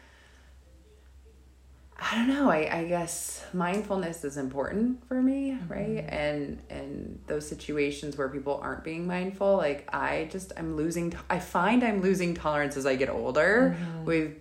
I 1.98 2.16
don't 2.16 2.28
know, 2.28 2.50
I, 2.50 2.80
I 2.80 2.84
guess 2.86 3.46
mindfulness 3.54 4.26
is 4.26 4.36
important 4.36 5.08
for 5.08 5.22
me, 5.22 5.52
mm-hmm. 5.52 5.72
right? 5.72 6.06
And 6.10 6.62
and 6.70 7.22
those 7.28 7.48
situations 7.48 8.18
where 8.18 8.28
people 8.28 8.60
aren't 8.62 8.84
being 8.84 9.08
mindful, 9.08 9.56
like 9.56 9.88
I 9.94 10.28
just 10.30 10.52
I'm 10.58 10.76
losing 10.76 11.14
I 11.30 11.40
find 11.40 11.84
I'm 11.84 12.02
losing 12.02 12.34
tolerance 12.34 12.76
as 12.76 12.86
I 12.86 12.96
get 12.96 13.10
older 13.10 13.78
mm-hmm. 13.78 14.06
with 14.06 14.34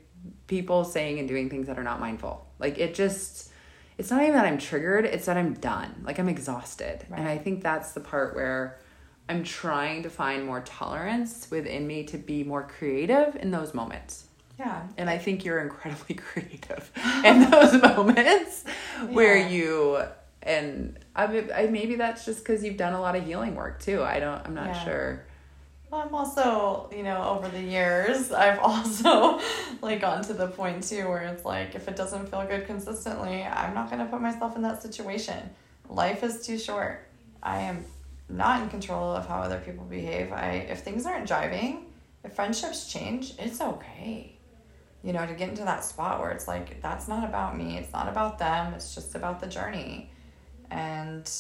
people 0.49 0.85
saying 0.85 1.21
and 1.21 1.29
doing 1.29 1.49
things 1.49 1.69
that 1.69 1.79
are 1.79 1.85
not 1.85 2.01
mindful. 2.01 2.45
Like 2.59 2.79
it 2.79 2.95
just 2.95 3.51
it's 3.99 4.11
not 4.11 4.23
even 4.23 4.35
that 4.35 4.45
I'm 4.45 4.59
triggered, 4.59 5.05
it's 5.05 5.27
that 5.27 5.37
I'm 5.37 5.55
done. 5.55 6.03
Like 6.05 6.19
I'm 6.19 6.29
exhausted. 6.29 7.07
And 7.13 7.29
I 7.29 7.39
think 7.39 7.63
that's 7.63 7.93
the 7.93 8.01
part 8.01 8.35
where 8.35 8.79
I'm 9.29 9.45
trying 9.45 10.03
to 10.03 10.11
find 10.11 10.45
more 10.45 10.61
tolerance 10.61 11.49
within 11.51 11.87
me 11.87 12.05
to 12.05 12.19
be 12.19 12.45
more 12.45 12.63
creative 12.65 13.37
in 13.37 13.51
those 13.51 13.73
moments. 13.73 14.27
Yeah. 14.59 14.83
And 14.99 15.09
I 15.09 15.19
think 15.19 15.45
you're 15.45 15.61
incredibly 15.61 16.15
creative 16.31 16.91
in 17.25 17.51
those 17.51 17.81
moments 17.81 18.65
where 19.09 19.37
you 19.37 20.03
and 20.43 20.99
I, 21.17 21.25
I 21.55 21.67
maybe 21.69 21.95
that's 21.97 22.25
just 22.27 22.41
because 22.45 22.63
you've 22.63 22.77
done 22.77 22.93
a 22.93 23.01
lot 23.01 23.17
of 23.17 23.25
healing 23.25 23.55
work 23.55 23.81
too. 23.81 24.03
I 24.03 24.21
don't. 24.21 24.45
I'm 24.45 24.55
not 24.55 24.67
Yeah. 24.67 24.85
sure. 24.85 25.25
I'm 25.95 26.15
also, 26.15 26.91
you 26.95 27.03
know, 27.03 27.23
over 27.23 27.49
the 27.49 27.61
years, 27.61 28.33
I've 28.33 28.59
also 28.63 29.41
like 29.81 30.01
gotten 30.01 30.25
to 30.25 30.35
the 30.35 30.49
point 30.49 30.83
too 30.83 31.09
where 31.09 31.23
it's 31.23 31.45
like 31.45 31.75
if 31.75 31.89
it 31.89 31.97
doesn't 31.97 32.29
feel 32.29 32.45
good 32.47 32.67
consistently, 32.67 33.43
I'm 33.43 33.75
not 33.75 33.91
gonna 33.91 34.07
put 34.07 34.21
myself 34.21 34.57
in 34.57 34.63
that 34.63 34.83
situation. 34.83 35.51
Life 35.89 36.23
is 36.23 36.45
too 36.47 36.59
short. 36.59 37.07
I 37.43 37.61
am 37.61 37.85
not 38.29 38.63
in 38.63 38.69
control 38.71 39.15
of 39.15 39.27
how 39.27 39.41
other 39.41 39.59
people 39.59 39.85
behave. 39.85 40.33
I 40.33 40.67
if 40.69 40.81
things 40.81 41.07
aren't 41.07 41.29
jiving, 41.29 41.85
if 42.25 42.33
friendships 42.33 42.91
change, 42.91 43.35
it's 43.39 43.61
okay. 43.61 44.37
You 45.03 45.13
know, 45.13 45.27
to 45.27 45.35
get 45.35 45.51
into 45.51 45.65
that 45.65 45.85
spot 45.85 46.21
where 46.21 46.31
it's 46.31 46.49
like 46.49 46.81
that's 46.81 47.09
not 47.09 47.25
about 47.25 47.57
me, 47.57 47.77
it's 47.77 47.93
not 47.93 48.09
about 48.09 48.39
them, 48.39 48.73
it's 48.75 48.95
just 48.95 49.15
about 49.15 49.41
the 49.41 49.47
journey. 49.47 50.11
And 50.71 51.31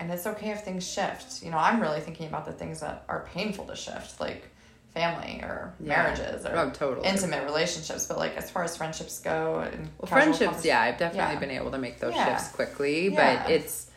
and 0.00 0.10
it's 0.10 0.26
okay 0.26 0.50
if 0.50 0.62
things 0.64 0.90
shift. 0.90 1.42
You 1.44 1.50
know, 1.50 1.58
I'm 1.58 1.78
really 1.80 2.00
thinking 2.00 2.26
about 2.26 2.46
the 2.46 2.52
things 2.52 2.80
that 2.80 3.04
are 3.08 3.26
painful 3.32 3.66
to 3.66 3.76
shift, 3.76 4.18
like 4.18 4.48
family 4.94 5.40
or 5.42 5.74
Yeah. 5.78 5.88
marriages 6.02 6.44
or 6.46 6.56
Oh, 6.56 6.70
totally. 6.70 7.06
intimate 7.06 7.44
relationships. 7.44 8.06
But 8.06 8.18
like 8.18 8.36
as 8.36 8.50
far 8.50 8.64
as 8.64 8.76
friendships 8.76 9.20
go, 9.20 9.60
and 9.60 9.90
Well, 9.98 10.08
friendships, 10.08 10.64
yeah, 10.64 10.80
I've 10.80 10.98
definitely 10.98 11.34
Yeah. 11.34 11.40
been 11.40 11.50
able 11.50 11.70
to 11.72 11.78
make 11.78 12.00
those 12.00 12.14
Yeah. 12.14 12.24
shifts 12.24 12.48
quickly, 12.48 13.10
but 13.10 13.48
it's 13.50 13.88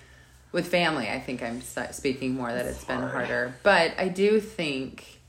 with 0.52 0.68
family. 0.68 1.10
I 1.10 1.20
think 1.20 1.42
I'm 1.42 1.62
speaking 1.62 2.36
more 2.36 2.52
that 2.52 2.66
It's 2.66 2.78
it's 2.78 2.86
been 2.86 3.00
hard. 3.00 3.12
harder, 3.12 3.56
but 3.64 3.94
I 3.98 4.10
do 4.10 4.40
think 4.40 5.22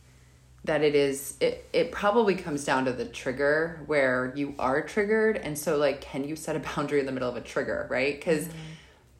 that 0.64 0.82
it 0.82 0.94
is. 0.94 1.34
It 1.40 1.66
it 1.72 1.92
probably 1.92 2.34
comes 2.34 2.64
down 2.64 2.84
to 2.86 2.92
the 2.92 3.04
trigger 3.04 3.80
where 3.86 4.32
you 4.34 4.54
are 4.58 4.82
triggered, 4.82 5.36
and 5.36 5.56
so 5.58 5.76
like, 5.76 6.00
can 6.00 6.24
you 6.24 6.36
set 6.36 6.56
a 6.56 6.58
boundary 6.76 7.00
in 7.00 7.06
the 7.06 7.12
middle 7.12 7.28
of 7.28 7.36
a 7.36 7.40
trigger, 7.42 7.86
right? 7.90 8.18
Because 8.18 8.44
mm-hmm. 8.48 8.58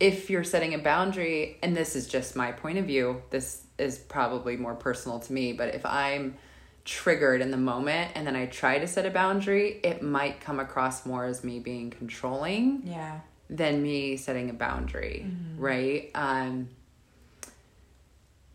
If 0.00 0.28
you're 0.30 0.44
setting 0.44 0.74
a 0.74 0.78
boundary, 0.78 1.58
and 1.62 1.76
this 1.76 1.94
is 1.96 2.06
just 2.06 2.36
my 2.36 2.52
point 2.52 2.78
of 2.78 2.84
view, 2.86 3.22
this 3.30 3.64
is 3.78 3.98
probably 3.98 4.56
more 4.56 4.74
personal 4.74 5.18
to 5.20 5.32
me, 5.32 5.52
but 5.52 5.74
if 5.74 5.84
I'm 5.86 6.36
triggered 6.84 7.40
in 7.40 7.50
the 7.50 7.56
moment 7.56 8.12
and 8.14 8.26
then 8.26 8.36
I 8.36 8.46
try 8.46 8.78
to 8.78 8.86
set 8.86 9.06
a 9.06 9.10
boundary, 9.10 9.80
it 9.82 10.02
might 10.02 10.40
come 10.40 10.60
across 10.60 11.06
more 11.06 11.24
as 11.24 11.42
me 11.42 11.58
being 11.58 11.90
controlling 11.90 12.82
yeah, 12.84 13.20
than 13.48 13.82
me 13.82 14.16
setting 14.16 14.50
a 14.50 14.52
boundary, 14.52 15.26
right? 15.56 16.10
Um 16.14 16.68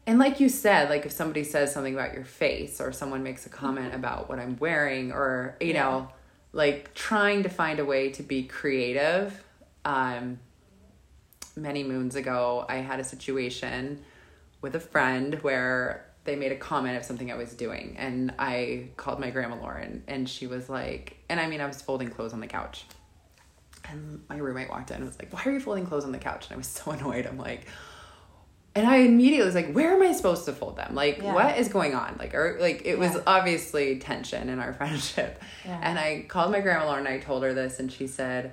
and 0.05 0.17
like 0.17 0.39
you 0.39 0.50
said, 0.50 0.89
like 0.89 1.05
if 1.05 1.12
somebody 1.12 1.43
says 1.43 1.72
something 1.74 1.93
about 1.93 2.13
your 2.13 2.24
face 2.24 2.81
or 2.81 2.91
someone 2.91 3.22
makes 3.24 3.46
a 3.46 3.50
comment 3.50 3.93
about 3.93 4.27
what 4.29 4.39
I'm 4.39 4.58
wearing 4.58 5.12
or 5.12 5.55
you 5.60 5.74
Yeah. 5.74 5.84
know, 5.84 6.10
like 6.51 6.93
trying 6.93 7.43
to 7.43 7.50
find 7.50 7.79
a 7.79 7.86
way 7.86 8.10
to 8.12 8.24
be 8.24 8.43
creative. 8.43 9.43
Um 9.86 10.39
many 11.62 11.84
moons 11.84 12.16
ago, 12.16 12.66
I 12.68 12.78
had 12.78 13.00
a 13.00 13.04
situation 13.04 14.04
with 14.62 14.75
a 14.75 14.80
friend 14.80 15.36
where 15.42 16.06
they 16.25 16.36
made 16.36 16.51
a 16.51 16.58
comment 16.58 16.98
of 16.98 17.04
something 17.06 17.32
I 17.32 17.36
was 17.36 17.54
doing, 17.54 17.96
and 17.98 18.34
I 18.38 18.89
called 18.98 19.20
my 19.20 19.30
grandma 19.30 19.56
Lauren, 19.56 20.04
and 20.08 20.28
she 20.30 20.48
was 20.48 20.70
like, 20.70 21.18
and 21.30 21.39
I 21.39 21.48
mean, 21.48 21.62
I 21.62 21.66
was 21.66 21.82
folding 21.82 22.10
clothes 22.10 22.34
on 22.34 22.39
the 22.39 22.48
couch, 22.48 22.86
and 23.89 24.22
my 24.30 24.38
roommate 24.38 24.70
walked 24.70 24.92
in 24.92 24.98
and 24.98 25.06
was 25.06 25.18
like, 25.18 25.32
"Why 25.34 25.42
are 25.46 25.51
you 25.51 25.60
folding 25.60 25.86
clothes 25.86 26.04
on 26.06 26.12
the 26.12 26.20
couch?" 26.20 26.46
And 26.48 26.54
I 26.56 26.58
was 26.58 26.68
so 26.80 26.92
annoyed. 26.92 27.25
I'm 27.25 27.38
like, 27.38 27.68
and 28.75 28.86
I 28.88 28.98
immediately 28.98 29.46
was 29.46 29.56
like, 29.56 29.72
"Where 29.72 29.94
am 29.94 30.01
I 30.04 30.12
supposed 30.13 30.46
to 30.46 30.54
fold 30.54 30.75
them? 30.78 30.94
Like, 30.94 31.20
Yeah. 31.20 31.34
what 31.34 31.58
is 31.58 31.70
going 31.70 31.96
on? 31.96 32.18
Like, 32.20 32.36
or 32.36 32.58
like 32.60 32.84
it 32.86 33.00
was 33.00 33.18
obviously 33.25 33.98
tension 33.98 34.50
in 34.50 34.60
our 34.60 34.74
friendship." 34.80 35.42
Yeah. 35.66 35.80
And 35.82 35.98
I 35.98 36.25
called 36.28 36.51
my 36.51 36.60
grandma 36.60 36.86
Lauren 36.86 37.08
and 37.08 37.16
I 37.16 37.20
told 37.20 37.44
her 37.44 37.54
this, 37.54 37.80
and 37.80 37.92
she 37.92 38.06
said, 38.08 38.51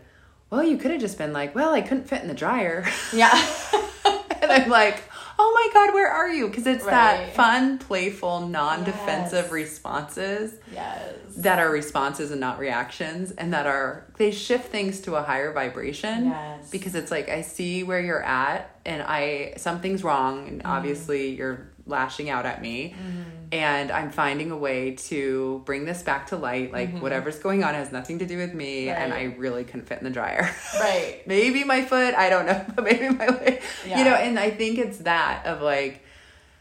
"Well, 0.51 0.63
you 0.63 0.77
could 0.77 0.91
have 0.91 1.01
just 1.01 1.19
been 1.19 1.33
like, 1.33 1.55
well, 1.55 1.75
I 1.75 1.81
couldn't 1.81 2.09
fit 2.09 2.23
in 2.23 2.29
the 2.29 2.35
dryer." 2.35 2.87
yeah, 3.13 3.33
and 4.43 4.51
I'm 4.53 4.69
like, 4.71 5.03
oh 5.39 5.53
my 5.55 5.73
God, 5.75 5.95
where 5.95 6.11
are 6.11 6.29
you? 6.29 6.49
Because 6.49 6.67
it's 6.67 6.85
that 6.87 7.35
fun, 7.35 7.79
playful, 7.79 8.47
non 8.49 8.85
defensive 8.85 9.45
Yes. 9.47 9.53
responses 9.53 10.55
yes, 10.73 11.15
that 11.37 11.59
are 11.59 11.71
responses 11.71 12.31
and 12.31 12.41
not 12.41 12.59
reactions, 12.59 13.31
and 13.33 13.53
that 13.53 13.67
are, 13.67 14.07
they 14.17 14.31
shift 14.31 14.71
things 14.71 15.01
to 15.03 15.17
a 15.17 15.23
higher 15.23 15.53
vibration. 15.53 16.27
Yes. 16.27 16.71
Because 16.71 16.95
it's 16.95 17.11
like, 17.11 17.29
I 17.29 17.43
see 17.43 17.83
where 17.83 18.01
you're 18.01 18.23
at, 18.23 18.75
and 18.85 19.03
I, 19.03 19.55
something's 19.57 20.03
wrong, 20.03 20.49
and 20.49 20.59
mm-hmm. 20.61 20.71
obviously 20.71 21.35
you're 21.35 21.69
lashing 21.87 22.31
out 22.31 22.47
at 22.47 22.61
me. 22.61 22.95
Mm-hmm. 22.99 23.23
And 23.53 23.93
I'm 23.93 24.11
finding 24.11 24.51
a 24.51 24.57
way 24.57 24.97
to 24.97 25.63
bring 25.67 25.85
this 25.85 26.03
back 26.03 26.29
to 26.29 26.37
light. 26.37 26.73
Like, 26.73 26.89
mm-hmm. 26.89 27.01
whatever's 27.01 27.39
going 27.39 27.63
on 27.63 27.75
has 27.75 27.93
nothing 27.93 28.19
to 28.19 28.27
do 28.27 28.39
with 28.39 28.55
me, 28.55 28.89
and 28.89 29.13
I 29.13 29.25
really 29.39 29.63
couldn't 29.63 29.87
fit 29.87 29.99
in 29.99 30.05
the 30.05 30.11
dryer. 30.11 30.51
right, 30.81 31.23
maybe 31.27 31.65
my 31.65 31.83
foot 31.83 32.15
i 32.15 32.29
don't 32.31 32.47
know 32.47 32.65
but 32.75 32.85
maybe 32.85 33.09
my 33.09 33.27
leg 33.27 33.63
Yeah. 33.87 33.99
you 33.99 34.05
know 34.05 34.15
and 34.15 34.39
i 34.39 34.51
think 34.51 34.79
it's 34.79 34.99
that 34.99 35.47
of 35.47 35.61
like 35.63 36.03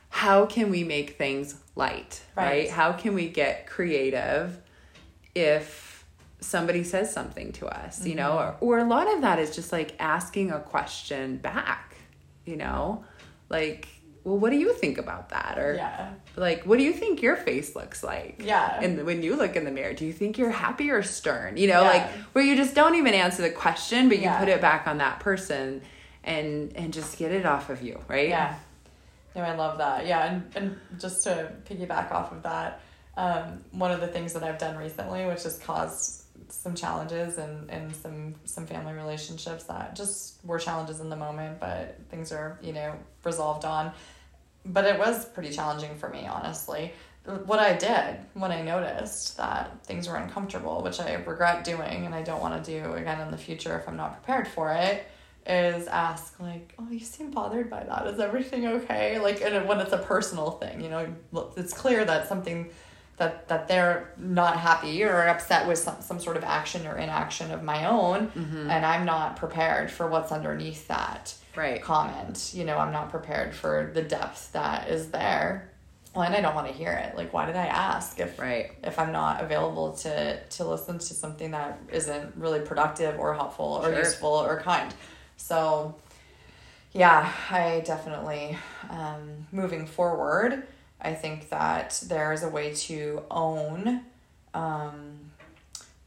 how 0.10 0.46
can 0.46 0.70
we 0.70 0.84
make 0.84 1.18
things 1.18 1.56
light 1.76 2.22
right, 2.36 2.46
Right. 2.46 2.70
how 2.70 2.94
can 2.94 3.14
we 3.14 3.30
get 3.30 3.68
creative 3.68 4.58
if 5.36 6.06
somebody 6.40 6.84
says 6.84 7.12
something 7.14 7.52
to 7.54 7.66
us 7.68 8.06
you 8.06 8.16
know 8.16 8.32
Mm-hmm. 8.32 8.66
or, 8.66 8.78
or 8.78 8.80
a 8.80 8.84
lot 8.88 9.12
of 9.14 9.22
that 9.22 9.40
is 9.40 9.56
just 9.56 9.72
like 9.72 9.96
asking 10.00 10.52
a 10.52 10.60
question 10.60 11.38
back 11.38 11.96
you 12.46 12.56
know 12.56 13.04
like 13.50 13.88
well 14.24 14.38
what 14.38 14.52
do 14.52 14.58
you 14.58 14.74
think 14.74 14.98
about 14.98 15.30
that 15.30 15.58
or 15.58 15.76
yeah, 15.76 16.12
like 16.36 16.64
what 16.66 16.78
do 16.78 16.84
you 16.84 16.94
think 16.94 17.22
your 17.22 17.36
face 17.36 17.76
looks 17.76 18.04
like 18.04 18.42
Yeah. 18.44 18.80
and 18.82 19.06
when 19.06 19.24
you 19.24 19.36
look 19.36 19.56
in 19.56 19.66
the 19.66 19.72
mirror 19.72 19.94
do 19.94 20.06
you 20.06 20.14
think 20.14 20.38
you're 20.38 20.52
happy 20.52 20.90
or 20.92 21.02
stern 21.04 21.58
you 21.58 21.68
know 21.68 21.82
Yeah. 21.82 21.88
like 21.90 22.08
where 22.34 22.44
you 22.44 22.56
just 22.56 22.76
don't 22.76 22.96
even 22.96 23.14
answer 23.14 23.42
the 23.42 23.50
question 23.52 24.08
but 24.10 24.18
you 24.18 24.24
Yeah. 24.26 24.40
put 24.40 24.48
it 24.50 24.62
back 24.62 24.88
on 24.88 24.98
that 25.00 25.20
person 25.20 25.82
and 26.24 26.76
and 26.76 26.94
just 26.94 27.18
get 27.18 27.32
it 27.32 27.46
off 27.46 27.70
of 27.70 27.82
you 27.82 28.00
right 28.08 28.30
Yeah. 28.30 28.56
No, 29.36 29.42
I 29.42 29.54
love 29.54 29.78
that. 29.80 30.08
Yeah, 30.08 30.32
and, 30.32 30.56
and 30.56 30.78
just 30.98 31.22
to 31.26 31.52
piggyback 31.70 32.10
off 32.10 32.32
of 32.32 32.42
that, 32.44 32.80
um, 33.18 33.64
one 33.72 33.92
of 33.92 34.02
the 34.02 34.08
things 34.08 34.34
that 34.34 34.44
I've 34.44 34.58
done 34.58 34.78
recently, 34.78 35.26
which 35.26 35.44
has 35.44 35.58
caused 35.60 36.24
some 36.50 36.76
challenges 36.76 37.38
and, 37.38 37.70
and 37.70 37.96
some 37.96 38.36
some 38.46 38.66
family 38.68 38.94
relationships 38.94 39.64
that 39.66 39.96
just 39.96 40.44
were 40.44 40.60
challenges 40.60 41.00
in 41.00 41.10
the 41.10 41.16
moment, 41.16 41.60
but 41.60 42.00
things 42.10 42.32
are, 42.32 42.60
you 42.62 42.74
know, 42.74 42.94
resolved 43.24 43.66
on. 43.66 43.92
But 44.66 44.86
it 44.86 44.98
was 44.98 45.26
pretty 45.26 45.52
challenging 45.52 45.96
for 45.96 46.10
me, 46.10 46.28
honestly. 46.28 46.94
What 47.46 47.60
I 47.60 47.74
did 47.74 48.18
when 48.34 48.52
I 48.52 48.62
noticed 48.62 49.38
that 49.38 49.84
things 49.86 50.08
were 50.08 50.16
uncomfortable, 50.16 50.84
which 50.84 51.00
I 51.00 51.16
regret 51.16 51.64
doing 51.64 52.06
and 52.06 52.14
I 52.14 52.22
don't 52.22 52.42
want 52.42 52.64
to 52.64 52.72
do 52.72 52.94
again 52.94 53.20
in 53.22 53.32
the 53.32 53.38
future 53.38 53.80
if 53.80 53.88
I'm 53.88 53.98
not 53.98 54.14
prepared 54.14 54.48
for 54.48 54.72
it, 54.74 55.08
is 55.48 55.88
ask 55.88 56.40
like, 56.40 56.74
"Oh, 56.78 56.90
you 56.90 57.00
seem 57.00 57.32
bothered 57.32 57.70
by 57.70 57.84
that. 57.84 58.08
Is 58.08 58.20
everything 58.20 58.68
okay?" 58.68 59.20
Like, 59.20 59.42
and 59.42 59.68
when 59.68 59.80
it's 59.80 59.94
a 59.94 60.00
personal 60.00 60.52
thing, 60.52 60.82
you 60.82 60.90
know, 60.90 61.08
it's 61.56 61.74
clear 61.74 62.04
that 62.04 62.28
something 62.28 62.70
that 63.18 63.48
that 63.48 63.68
they're 63.68 64.12
not 64.18 64.58
happy 64.58 65.04
or 65.04 65.28
upset 65.28 65.68
with 65.68 65.78
some, 65.78 65.96
some 66.02 66.20
sort 66.20 66.36
of 66.38 66.44
action 66.44 66.86
or 66.86 66.98
inaction 66.98 67.52
of 67.52 67.64
my 67.64 67.86
own 67.86 68.28
Mm-hmm. 68.30 68.70
and 68.70 68.86
i'm 68.86 69.06
not 69.06 69.36
prepared 69.38 69.90
for 69.92 70.08
what's 70.08 70.32
underneath 70.32 70.88
that 70.90 71.34
Right. 71.56 71.82
comment 71.82 72.52
you 72.54 72.66
know 72.66 72.78
i'm 72.78 72.92
not 72.92 73.10
prepared 73.10 73.54
for 73.56 73.92
the 73.94 74.02
depth 74.02 74.52
that 74.54 74.90
is 74.90 75.12
there 75.12 75.72
well, 76.14 76.24
and 76.26 76.36
i 76.36 76.42
don't 76.42 76.56
want 76.56 76.68
to 76.68 76.74
hear 76.74 76.92
it 76.92 77.16
like 77.16 77.32
why 77.34 77.46
did 77.46 77.56
i 77.56 77.66
ask 77.66 78.20
if 78.20 78.38
Right. 78.40 78.72
if 78.84 79.00
i'm 79.00 79.12
not 79.14 79.42
available 79.44 79.94
to 79.98 80.40
to 80.44 80.66
listen 80.66 81.00
to 81.00 81.14
something 81.14 81.52
that 81.52 81.80
isn't 81.92 82.36
really 82.36 82.60
productive 82.60 83.18
or 83.20 83.34
helpful 83.34 83.80
or 83.82 83.90
Sure. 83.92 84.00
useful 84.00 84.30
or 84.34 84.60
kind 84.60 84.94
so 85.38 85.96
yeah 86.94 87.32
i 87.50 87.82
definitely 87.86 88.58
um, 88.90 89.48
moving 89.52 89.86
forward 89.86 90.64
i 91.02 91.14
think 91.14 91.50
that 91.50 92.02
there 92.08 92.32
is 92.34 92.44
a 92.44 92.50
way 92.50 92.74
to 92.74 93.22
own 93.32 94.02
um, 94.54 95.20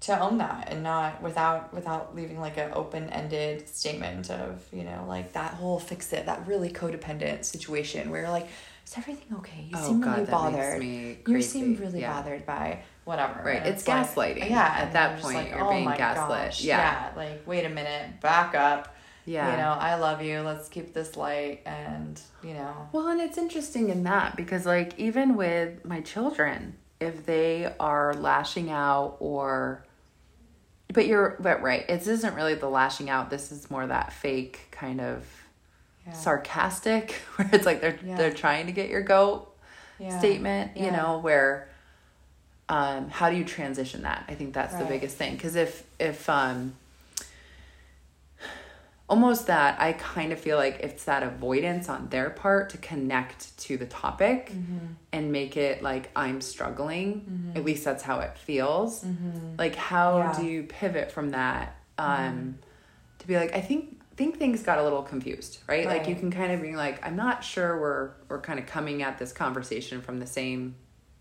to 0.01 0.19
own 0.19 0.39
that 0.39 0.69
and 0.71 0.83
not 0.83 1.21
without 1.23 1.73
without 1.75 2.15
leaving 2.15 2.41
like 2.41 2.57
an 2.57 2.71
open-ended 2.73 3.69
statement 3.69 4.31
of 4.31 4.65
you 4.73 4.85
know 4.85 5.05
like 5.09 5.33
that 5.33 5.53
whole 5.55 5.79
fix 5.79 6.13
it 6.13 6.27
that 6.27 6.47
really 6.47 6.71
codependent 6.71 7.45
situation 7.45 8.11
where 8.11 8.23
you're 8.23 8.31
like 8.31 8.49
is 8.87 8.97
everything 8.97 9.37
okay 9.39 9.63
you 9.69 9.77
Oh, 9.77 9.87
seem 9.89 10.01
God, 10.01 10.19
really 10.19 10.31
bothered 10.31 10.83
you 10.85 11.43
seem 11.43 11.75
really 11.77 12.01
Yeah. 12.01 12.13
bothered 12.15 12.47
by 12.47 12.83
whatever 13.05 13.43
Right, 13.45 13.67
it's 13.67 13.87
like- 13.89 14.07
gaslighting. 14.07 14.49
yeah 14.51 14.75
At 14.79 14.93
that 14.93 15.21
point, 15.21 15.51
you're 15.51 15.65
oh 15.65 15.71
being 15.71 15.85
gaslit. 15.85 16.39
gosh, 16.39 16.63
Yeah. 16.63 17.11
like 17.17 17.47
wait 17.47 17.65
a 17.67 17.69
minute 17.71 18.21
back 18.21 18.55
up 18.55 18.95
Yeah. 19.29 19.51
you 19.51 19.57
know 19.59 19.77
i 19.79 19.95
love 19.97 20.23
you 20.23 20.41
let's 20.41 20.69
keep 20.69 20.95
this 20.95 21.17
light 21.17 21.61
and 21.67 22.21
you 22.43 22.55
know 22.55 22.89
Well, 22.93 23.09
and 23.09 23.21
it's 23.21 23.37
interesting 23.37 23.91
in 23.91 24.05
that 24.05 24.35
because, 24.37 24.65
like, 24.65 24.99
even 24.99 25.37
with 25.37 25.85
my 25.85 26.01
children, 26.01 26.77
if 27.01 27.27
they 27.27 27.71
are 27.79 28.15
lashing 28.15 28.71
out 28.71 29.17
or, 29.21 29.85
but 30.95 31.07
you're, 31.07 31.37
but 31.41 31.61
right, 31.63 31.85
it 31.89 32.07
isn't 32.07 32.35
really 32.35 32.55
the 32.55 32.69
lashing 32.71 33.11
out. 33.11 33.29
This 33.29 33.53
is 33.53 33.71
more 33.71 33.87
that 33.87 34.13
fake 34.13 34.69
kind 34.71 35.01
of 35.01 35.27
yeah. 36.07 36.13
sarcastic, 36.15 37.13
where 37.37 37.51
it's 37.53 37.67
like 37.67 37.81
they're 37.83 37.99
Yeah. 38.03 38.17
they're 38.17 38.33
trying 38.33 38.67
to 38.67 38.73
get 38.73 38.89
your 38.89 39.03
goat 39.03 39.55
Yeah. 39.99 40.19
statement. 40.19 40.77
You 40.77 40.91
know, 40.91 41.19
where, 41.19 41.69
um, 42.71 43.11
how 43.11 43.29
do 43.31 43.37
you 43.37 43.45
transition 43.45 44.03
that? 44.03 44.25
I 44.29 44.35
think 44.35 44.55
that's 44.55 44.75
the 44.77 44.85
biggest 44.87 45.17
thing 45.19 45.35
because 45.35 45.57
if 45.57 45.85
if 45.99 46.29
um 46.31 46.75
almost 49.09 49.47
that 49.47 49.81
I 49.81 49.95
kind 49.95 50.33
of 50.33 50.39
feel 50.41 50.57
like 50.59 50.81
it's 50.83 51.05
that 51.05 51.23
avoidance 51.23 51.89
on 51.89 52.09
their 52.11 52.29
part 52.31 52.71
to 52.71 52.79
connect 52.79 53.57
to 53.59 53.77
the 53.77 53.87
topic 53.87 54.51
Mm-hmm. 54.53 54.79
and 55.13 55.33
make 55.33 55.57
it 55.57 55.83
like 55.83 56.11
I'm 56.15 56.41
struggling. 56.41 57.53
At 57.57 57.65
least 57.65 57.85
that's 57.85 58.03
how 58.03 58.21
it 58.21 58.37
feels. 58.39 59.05
Like 59.59 59.75
how 59.75 60.15
Mm-hmm. 60.15 60.19
Yeah. 60.19 60.33
Mm-hmm. 60.33 60.43
do 60.43 60.49
you 60.49 60.63
pivot 60.65 61.11
from 61.13 61.31
that 61.31 61.77
um 61.99 62.59
to 63.19 63.27
be 63.27 63.37
like 63.37 63.55
I 63.55 63.61
think 63.61 63.95
think 64.17 64.39
things 64.39 64.63
got 64.63 64.79
a 64.79 64.83
little 64.83 65.03
confused, 65.03 65.59
right? 65.69 65.87
Like 65.87 66.07
you 66.09 66.15
can 66.17 66.31
kind 66.31 66.53
of 66.53 66.61
be 66.61 66.75
like 66.77 67.05
I'm 67.07 67.17
not 67.17 67.43
sure 67.45 67.81
we're 67.81 68.11
we're 68.29 68.41
kind 68.41 68.59
of 68.59 68.67
coming 68.67 69.03
at 69.03 69.17
this 69.19 69.33
conversation 69.33 70.03
from 70.03 70.19
the 70.21 70.27
same 70.27 70.75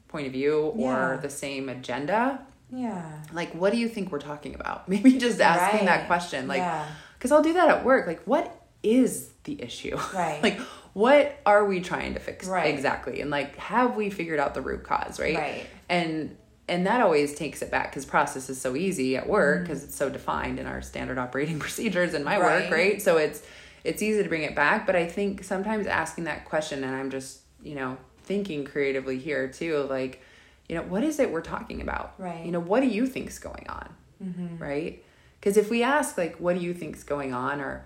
point 0.09 0.27
of 0.27 0.33
view 0.33 0.73
Yeah. 0.75 0.87
or 1.13 1.17
the 1.21 1.29
same 1.29 1.69
agenda. 1.69 2.41
yeah 2.71 3.21
Like 3.31 3.53
what 3.55 3.71
do 3.73 3.77
you 3.79 3.87
think 3.87 4.11
we're 4.11 4.19
talking 4.31 4.55
about? 4.55 4.87
Maybe 4.93 5.17
just 5.17 5.39
asking 5.39 5.85
that 5.85 6.07
question 6.07 6.47
like 6.47 6.59
Yeah. 6.59 6.85
Because 7.17 7.31
I'll 7.31 7.41
do 7.43 7.53
that 7.53 7.69
at 7.69 7.85
work. 7.85 8.07
Like, 8.07 8.21
what 8.23 8.63
is 8.83 9.29
the 9.43 9.61
issue? 9.61 9.97
Right. 10.13 10.41
like, 10.43 10.59
what 10.93 11.39
are 11.45 11.65
we 11.65 11.79
trying 11.81 12.13
to 12.15 12.19
fix 12.19 12.47
Right. 12.47 12.73
exactly? 12.73 13.21
And 13.21 13.29
like, 13.29 13.55
have 13.57 13.95
we 13.95 14.09
figured 14.09 14.39
out 14.39 14.53
the 14.53 14.61
root 14.61 14.83
cause? 14.83 15.19
Right. 15.19 15.35
Right. 15.35 15.65
And 15.89 16.35
and 16.69 16.85
that 16.85 16.99
always 17.01 17.33
takes 17.33 17.61
it 17.61 17.71
back 17.71 17.91
because 17.91 18.03
process 18.05 18.49
is 18.49 18.59
so 18.59 18.75
easy 18.75 19.15
at 19.15 19.27
work 19.29 19.55
Mm-hmm. 19.57 19.63
because 19.63 19.83
it's 19.85 19.95
so 19.95 20.09
defined 20.09 20.59
in 20.59 20.65
our 20.65 20.81
standard 20.81 21.17
operating 21.17 21.59
procedures 21.65 22.13
in 22.13 22.23
my 22.23 22.37
Right. 22.39 22.63
work. 22.63 22.71
Right. 22.71 23.01
So 23.01 23.17
it's 23.17 23.41
it's 23.83 24.01
easy 24.01 24.21
to 24.23 24.27
bring 24.29 24.41
it 24.43 24.55
back, 24.55 24.85
but 24.85 24.95
I 24.95 25.05
think 25.07 25.43
sometimes 25.43 25.87
asking 25.87 26.25
that 26.25 26.45
question, 26.45 26.83
and 26.83 26.95
I'm 26.95 27.09
just 27.09 27.41
you 27.63 27.75
know 27.75 27.97
thinking 28.23 28.65
creatively 28.65 29.17
here 29.19 29.47
too, 29.47 29.83
like. 29.89 30.21
You 30.69 30.75
know, 30.75 30.81
what 30.81 31.01
is 31.01 31.17
it 31.21 31.31
we're 31.31 31.39
talking 31.39 31.79
about? 31.79 32.15
Right. 32.17 32.45
You 32.45 32.51
know, 32.51 32.59
what 32.59 32.81
do 32.81 32.87
you 32.87 33.07
think's 33.07 33.39
going 33.39 33.65
on? 33.69 33.87
Mm-hmm. 34.21 34.57
right? 34.61 35.01
Because 35.47 35.55
if 35.55 35.69
we 35.69 35.81
ask 35.81 36.17
like, 36.17 36.35
"What 36.41 36.57
do 36.57 36.61
you 36.61 36.73
think's 36.73 37.03
going 37.03 37.33
on?" 37.33 37.61
or 37.61 37.85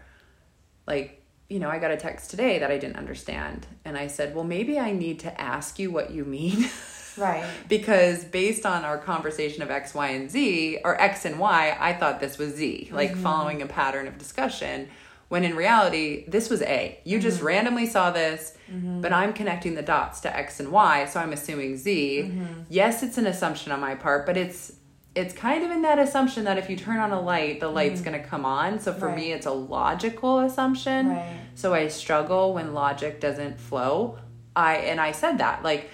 like, 0.88 1.24
you 1.48 1.60
know, 1.60 1.70
I 1.70 1.78
got 1.78 1.92
a 1.92 1.96
text 1.96 2.32
today 2.32 2.58
that 2.58 2.72
I 2.72 2.80
didn't 2.80 2.96
understand, 2.96 3.68
and 3.86 3.96
I 3.96 4.08
said, 4.08 4.34
"Well, 4.34 4.44
maybe 4.44 4.80
I 4.80 4.94
need 4.94 5.20
to 5.20 5.40
ask 5.40 5.78
you 5.78 5.92
what 5.92 6.10
you 6.10 6.26
mean." 6.26 6.68
right 7.18 7.46
because 7.68 8.24
based 8.24 8.66
on 8.66 8.84
our 8.84 8.98
conversation 8.98 9.62
of 9.62 9.70
X, 9.70 9.94
Y, 9.94 10.08
and 10.08 10.32
Z, 10.32 10.80
or 10.84 11.00
X 11.00 11.24
and 11.26 11.38
Y, 11.38 11.78
I 11.80 11.94
thought 11.94 12.20
this 12.20 12.40
was 12.40 12.56
Z, 12.56 12.90
like 12.92 13.12
mm-hmm. 13.12 13.22
following 13.22 13.62
a 13.62 13.68
pattern 13.68 14.08
of 14.08 14.18
discussion. 14.18 14.90
When 15.30 15.44
in 15.44 15.56
reality, 15.56 16.26
this 16.28 16.50
was 16.50 16.64
A. 16.64 17.00
You 17.04 17.20
just 17.20 17.38
mm-hmm. 17.38 17.46
randomly 17.46 17.86
saw 17.86 18.10
this, 18.10 18.58
mm-hmm. 18.72 19.02
but 19.02 19.14
I'm 19.14 19.34
connecting 19.34 19.76
the 19.76 19.84
dots 19.84 20.22
to 20.22 20.36
X 20.36 20.60
and 20.60 20.72
Y, 20.72 21.06
so 21.06 21.20
I'm 21.20 21.32
assuming 21.32 21.78
Z. 21.78 22.22
Yes, 22.70 23.04
it's 23.04 23.20
an 23.20 23.28
assumption 23.28 23.72
on 23.72 23.80
my 23.80 23.94
part, 23.94 24.26
but 24.26 24.36
it's 24.36 24.74
it's 25.14 25.34
kind 25.34 25.64
of 25.64 25.72
in 25.72 25.82
that 25.82 26.00
assumption 26.00 26.46
that 26.46 26.58
if 26.58 26.70
you 26.70 26.78
turn 26.78 27.00
on 27.00 27.12
a 27.12 27.20
light, 27.20 27.60
the 27.60 27.68
light's 27.68 28.02
mm. 28.02 28.06
going 28.06 28.22
to 28.22 28.28
come 28.28 28.46
on. 28.46 28.80
So 28.80 28.94
for 28.94 29.14
me, 29.14 29.34
it's 29.34 29.46
a 29.46 29.52
logical 29.52 30.40
assumption. 30.40 31.10
Right. 31.10 31.40
So 31.56 31.74
I 31.74 31.90
struggle 31.90 32.54
when 32.54 32.74
logic 32.74 33.20
doesn't 33.20 33.60
flow. 33.60 34.20
I 34.56 34.76
and 34.78 35.00
I 35.00 35.12
said 35.12 35.38
that 35.40 35.64
like 35.64 35.90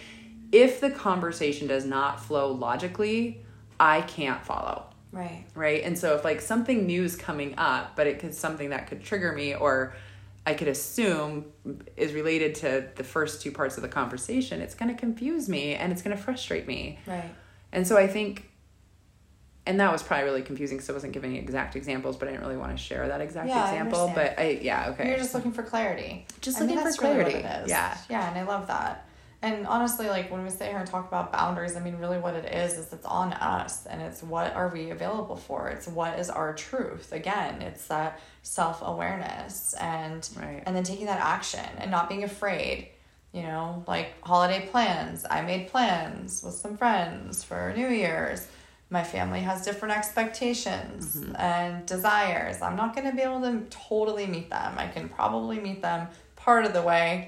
if 0.52 0.80
the 0.80 0.90
conversation 0.90 1.68
does 1.68 1.86
not 1.86 2.24
flow 2.24 2.52
logically, 2.52 3.44
I 3.80 4.02
can't 4.02 4.44
follow. 4.44 4.86
right 5.12 5.46
Right? 5.56 5.84
And 5.84 5.98
so 5.98 6.16
if 6.16 6.24
like 6.24 6.42
something 6.42 6.86
new 6.86 7.04
is 7.04 7.16
coming 7.16 7.56
up, 7.58 7.96
but 7.96 8.08
it 8.08 8.20
could 8.20 8.34
something 8.34 8.70
that 8.70 8.88
could 8.88 9.04
trigger 9.04 9.32
me 9.32 9.56
or 9.56 9.96
I 10.46 10.54
could 10.54 10.70
assume 10.70 11.46
is 11.98 12.14
related 12.14 12.56
to 12.56 12.88
the 12.96 13.04
first 13.04 13.42
two 13.42 13.52
parts 13.52 13.78
of 13.78 13.84
the 13.84 13.90
conversation, 13.90 14.62
it's 14.62 14.76
going 14.76 14.94
to 14.94 15.00
confuse 15.00 15.50
me 15.50 15.76
and 15.76 15.92
it's 15.92 16.02
going 16.02 16.16
to 16.16 16.22
frustrate 16.22 16.68
me. 16.68 17.00
right 17.06 17.30
And 17.72 17.86
so 17.86 17.98
I 17.98 18.08
think 18.08 18.50
and 19.68 19.80
that 19.80 19.92
was 19.92 20.02
probably 20.02 20.26
really 20.26 20.42
confusing 20.42 20.78
because 20.78 20.90
I 20.90 20.94
wasn't 20.94 21.14
giving 21.14 21.36
exact 21.36 21.76
examples, 21.76 22.18
but 22.18 22.28
I 22.28 22.32
didn't 22.32 22.44
really 22.46 22.58
want 22.58 22.72
to 22.72 22.78
share 22.78 23.08
that 23.08 23.22
exact 23.22 23.50
Yeah, 23.50 23.64
example. 23.70 24.06
understand. 24.08 24.36
But 24.38 24.42
I, 24.44 24.50
yeah, 24.62 24.90
okay. 24.90 25.10
You're 25.10 25.18
just 25.18 25.36
looking 25.36 25.52
for 25.52 25.64
clarity. 25.64 26.26
Just 26.42 26.58
I 26.58 26.62
looking 26.62 26.78
for 26.80 26.84
really 26.86 26.96
clarity. 26.98 27.34
it 27.40 27.64
is. 27.64 27.70
Yeah. 27.70 27.98
Yeah, 28.10 28.30
and 28.30 28.38
I 28.40 28.44
love 28.44 28.68
that. 28.68 29.04
And 29.44 29.68
honestly, 29.68 30.08
like 30.10 30.32
when 30.32 30.44
we 30.44 30.50
sit 30.50 30.68
here 30.70 30.78
and 30.80 30.88
talk 30.88 31.08
about 31.08 31.32
boundaries, 31.32 31.76
I 31.76 31.80
mean, 31.80 31.98
really 31.98 32.18
what 32.18 32.34
it 32.34 32.52
is 32.52 32.74
is 32.74 32.92
it's 32.92 33.06
on 33.06 33.34
us 33.34 33.86
and 33.86 34.02
it's 34.02 34.24
what 34.24 34.56
are 34.56 34.70
we 34.70 34.90
available 34.90 35.36
for? 35.36 35.70
It's 35.70 35.88
what 35.88 36.18
is 36.18 36.32
our 36.32 36.56
truth. 36.56 37.12
Again, 37.12 37.62
it's 37.62 37.86
that 37.88 38.20
self 38.42 38.82
awareness 38.82 39.76
and 39.76 40.28
Right. 40.36 40.64
and 40.66 40.76
then 40.76 40.84
taking 40.84 41.06
that 41.06 41.20
action 41.20 41.64
and 41.78 41.92
not 41.92 42.10
being 42.10 42.24
afraid. 42.24 42.90
You 43.32 43.44
know, 43.44 43.84
like 43.88 44.14
holiday 44.22 44.66
plans. 44.72 45.24
I 45.30 45.42
made 45.42 45.68
plans 45.68 46.42
with 46.44 46.56
some 46.56 46.76
friends 46.76 47.44
for 47.44 47.74
New 47.76 47.90
Year's. 47.90 48.48
My 48.90 49.04
family 49.04 49.42
has 49.42 49.66
different 49.66 49.98
expectations 49.98 51.18
Mm-hmm. 51.18 51.36
and 51.36 51.86
desires. 51.86 52.62
I'm 52.62 52.76
not 52.78 52.96
going 52.96 53.10
to 53.10 53.16
be 53.16 53.22
able 53.22 53.42
to 53.42 53.62
totally 53.70 54.26
meet 54.28 54.50
them. 54.50 54.74
I 54.78 54.88
can 54.88 55.10
probably 55.10 55.60
meet 55.60 55.82
them 55.82 56.08
part 56.36 56.64
of 56.66 56.72
the 56.72 56.82
way, 56.82 57.28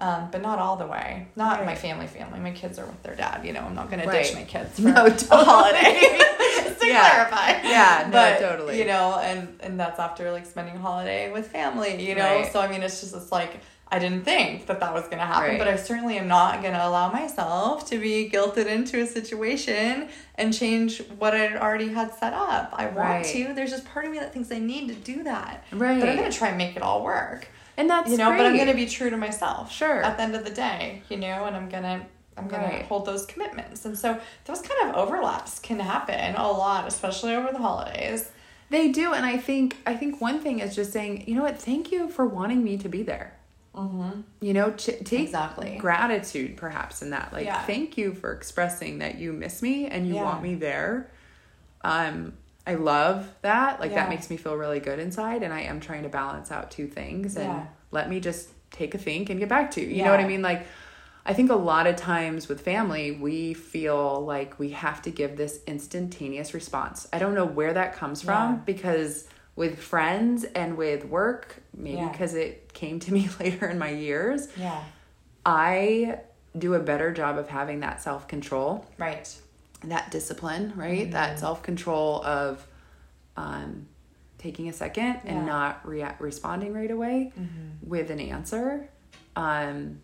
um, 0.00 0.28
but 0.32 0.40
not 0.40 0.58
all 0.58 0.76
the 0.76 0.86
way. 0.86 1.26
Not 1.36 1.64
my 1.66 1.72
Mm-hmm. 1.72 1.80
Family, 1.82 2.06
family. 2.06 2.40
My 2.40 2.52
kids 2.52 2.78
are 2.78 2.86
with 2.86 3.02
their 3.02 3.14
dad. 3.16 3.44
You 3.44 3.52
know, 3.52 3.60
I'm 3.60 3.74
not 3.74 3.90
going 3.90 4.00
to 4.02 4.08
Right. 4.08 4.24
ditch 4.24 4.34
my 4.34 4.44
kids 4.44 4.76
for 4.80 4.82
No, 4.88 5.04
a 5.06 5.44
holiday. 5.44 5.98
Just 6.64 6.80
to 6.80 6.86
Yeah. 6.94 7.10
clarify. 7.10 7.68
Yeah, 7.68 8.04
no, 8.06 8.12
but, 8.12 8.38
totally. 8.38 8.78
You 8.78 8.86
know, 8.86 9.18
and 9.20 9.58
and 9.60 9.78
that's 9.78 9.98
after 9.98 10.30
like 10.32 10.46
spending 10.46 10.76
a 10.76 10.78
holiday 10.78 11.30
with 11.30 11.48
family. 11.48 12.06
You 12.08 12.14
know, 12.14 12.36
Right. 12.36 12.52
so 12.52 12.60
I 12.60 12.68
mean, 12.68 12.82
it's 12.82 13.00
just 13.00 13.14
it's 13.14 13.30
like. 13.32 13.60
I 13.92 13.98
didn't 14.00 14.24
think 14.24 14.66
that 14.66 14.80
that 14.80 14.92
was 14.92 15.04
going 15.04 15.18
to 15.18 15.24
happen, 15.26 15.50
Right. 15.50 15.58
but 15.58 15.68
I 15.68 15.76
certainly 15.76 16.16
am 16.18 16.26
not 16.26 16.62
going 16.62 16.74
to 16.74 16.84
allow 16.84 17.12
myself 17.12 17.88
to 17.90 17.98
be 17.98 18.28
guilted 18.28 18.66
into 18.66 19.00
a 19.00 19.06
situation 19.06 20.08
and 20.36 20.52
change 20.52 21.00
what 21.18 21.34
I 21.34 21.56
already 21.56 21.88
had 21.88 22.12
set 22.14 22.32
up. 22.32 22.70
I 22.72 22.86
want 22.86 22.96
Right. 22.98 23.24
to. 23.26 23.52
There's 23.54 23.70
just 23.70 23.84
part 23.84 24.04
of 24.06 24.10
me 24.10 24.18
that 24.18 24.32
thinks 24.32 24.50
I 24.50 24.58
need 24.58 24.88
to 24.88 24.94
do 24.94 25.22
that. 25.24 25.62
Right. 25.70 26.00
But 26.00 26.08
I'm 26.08 26.16
going 26.16 26.30
to 26.30 26.36
try 26.36 26.48
and 26.48 26.58
make 26.58 26.74
it 26.76 26.82
all 26.82 27.04
work 27.04 27.46
And 27.76 27.90
that's 27.90 28.08
you 28.10 28.16
know 28.16 28.30
but 28.30 28.46
i'm 28.46 28.56
gonna 28.56 28.72
be 28.72 28.86
true 28.86 29.10
to 29.10 29.16
myself 29.16 29.72
Sure. 29.72 30.00
at 30.04 30.16
the 30.16 30.22
end 30.22 30.36
of 30.36 30.44
the 30.44 30.50
day 30.50 31.02
you 31.08 31.16
know 31.16 31.44
and 31.46 31.56
i'm 31.56 31.68
gonna 31.68 32.06
i'm 32.38 32.46
gonna 32.46 32.62
Right. 32.68 32.84
hold 32.84 33.04
those 33.04 33.26
commitments 33.26 33.84
and 33.84 33.98
so 33.98 34.16
those 34.44 34.62
kind 34.62 34.88
of 34.88 34.94
overlaps 34.94 35.58
can 35.58 35.80
happen 35.80 36.36
a 36.36 36.48
lot 36.52 36.86
especially 36.86 37.34
over 37.34 37.50
the 37.50 37.58
holidays 37.58 38.30
They 38.70 38.92
do, 38.92 39.12
and 39.12 39.26
I 39.26 39.36
think 39.38 39.76
I 39.86 39.94
think 39.96 40.20
one 40.20 40.38
thing 40.40 40.60
is 40.60 40.74
just 40.76 40.92
saying, 40.92 41.24
you 41.26 41.34
know 41.34 41.42
what? 41.42 41.58
Thank 41.60 41.90
you 41.92 42.08
for 42.08 42.24
wanting 42.26 42.62
me 42.64 42.76
to 42.78 42.88
be 42.88 43.02
there. 43.02 43.34
Mm-hmm. 43.74 44.20
You 44.40 44.52
know, 44.52 44.70
ch- 44.72 44.98
take 45.04 45.22
Exactly. 45.24 45.76
gratitude 45.78 46.56
perhaps 46.56 47.02
in 47.02 47.10
that. 47.10 47.32
Like, 47.32 47.46
Yeah. 47.46 47.60
thank 47.64 47.96
you 47.98 48.14
for 48.14 48.32
expressing 48.32 48.98
that 48.98 49.18
you 49.18 49.32
miss 49.32 49.62
me 49.62 49.86
and 49.86 50.06
you 50.06 50.14
Yeah. 50.14 50.24
want 50.24 50.42
me 50.42 50.54
there. 50.54 51.10
Um, 51.82 52.34
I 52.66 52.74
love 52.74 53.28
that. 53.42 53.80
Like 53.80 53.90
Yeah. 53.90 53.96
that 54.04 54.08
makes 54.08 54.30
me 54.30 54.36
feel 54.36 54.56
really 54.56 54.80
good 54.80 54.98
inside, 54.98 55.42
and 55.42 55.52
I 55.52 55.62
am 55.62 55.80
trying 55.80 56.04
to 56.04 56.08
balance 56.08 56.50
out 56.50 56.70
two 56.70 56.86
things 56.86 57.36
and 57.36 57.66
let 57.90 58.08
me 58.08 58.20
just 58.20 58.48
take 58.70 58.94
a 58.94 58.98
think 58.98 59.28
and 59.30 59.38
get 59.38 59.48
back 59.48 59.70
to 59.72 59.80
you. 59.80 59.88
You 59.88 60.04
know 60.04 60.10
what 60.10 60.20
I 60.20 60.26
mean? 60.26 60.42
Like. 60.42 60.66
I 61.26 61.32
think 61.32 61.50
a 61.50 61.54
lot 61.56 61.86
of 61.86 61.96
times 61.96 62.48
with 62.50 62.60
family, 62.60 63.10
we 63.12 63.54
feel 63.54 64.20
like 64.26 64.58
we 64.58 64.72
have 64.72 65.00
to 65.00 65.10
give 65.10 65.38
this 65.38 65.60
instantaneous 65.66 66.52
response. 66.52 67.08
I 67.14 67.18
don't 67.18 67.32
know 67.34 67.46
where 67.46 67.72
that 67.72 67.94
comes 67.94 68.20
from 68.20 68.60
because 68.66 69.26
with 69.56 69.78
friends 69.78 70.44
and 70.44 70.76
with 70.76 71.04
work, 71.04 71.62
maybe 71.76 71.98
Yeah. 71.98 72.08
because 72.10 72.34
it 72.34 72.72
came 72.72 72.98
to 73.00 73.12
me 73.12 73.28
later 73.40 73.66
in 73.68 73.78
my 73.78 73.90
years, 73.90 74.48
Yeah. 74.56 74.82
I 75.46 76.20
do 76.56 76.74
a 76.74 76.80
better 76.80 77.12
job 77.12 77.38
of 77.38 77.48
having 77.48 77.80
that 77.80 78.02
self 78.02 78.26
control, 78.28 78.86
Right. 78.98 79.32
that 79.84 80.10
discipline, 80.10 80.72
right? 80.76 81.02
Mm-hmm. 81.02 81.10
That 81.12 81.38
self 81.38 81.62
control 81.62 82.22
of 82.24 82.66
um, 83.36 83.86
taking 84.38 84.68
a 84.68 84.72
second 84.72 85.20
Yeah. 85.24 85.32
and 85.32 85.46
not 85.46 85.86
rea- 85.86 86.14
responding 86.18 86.72
right 86.72 86.90
away 86.90 87.32
Mm-hmm. 87.38 87.88
with 87.88 88.10
an 88.10 88.20
answer. 88.20 88.88
Um, 89.36 90.00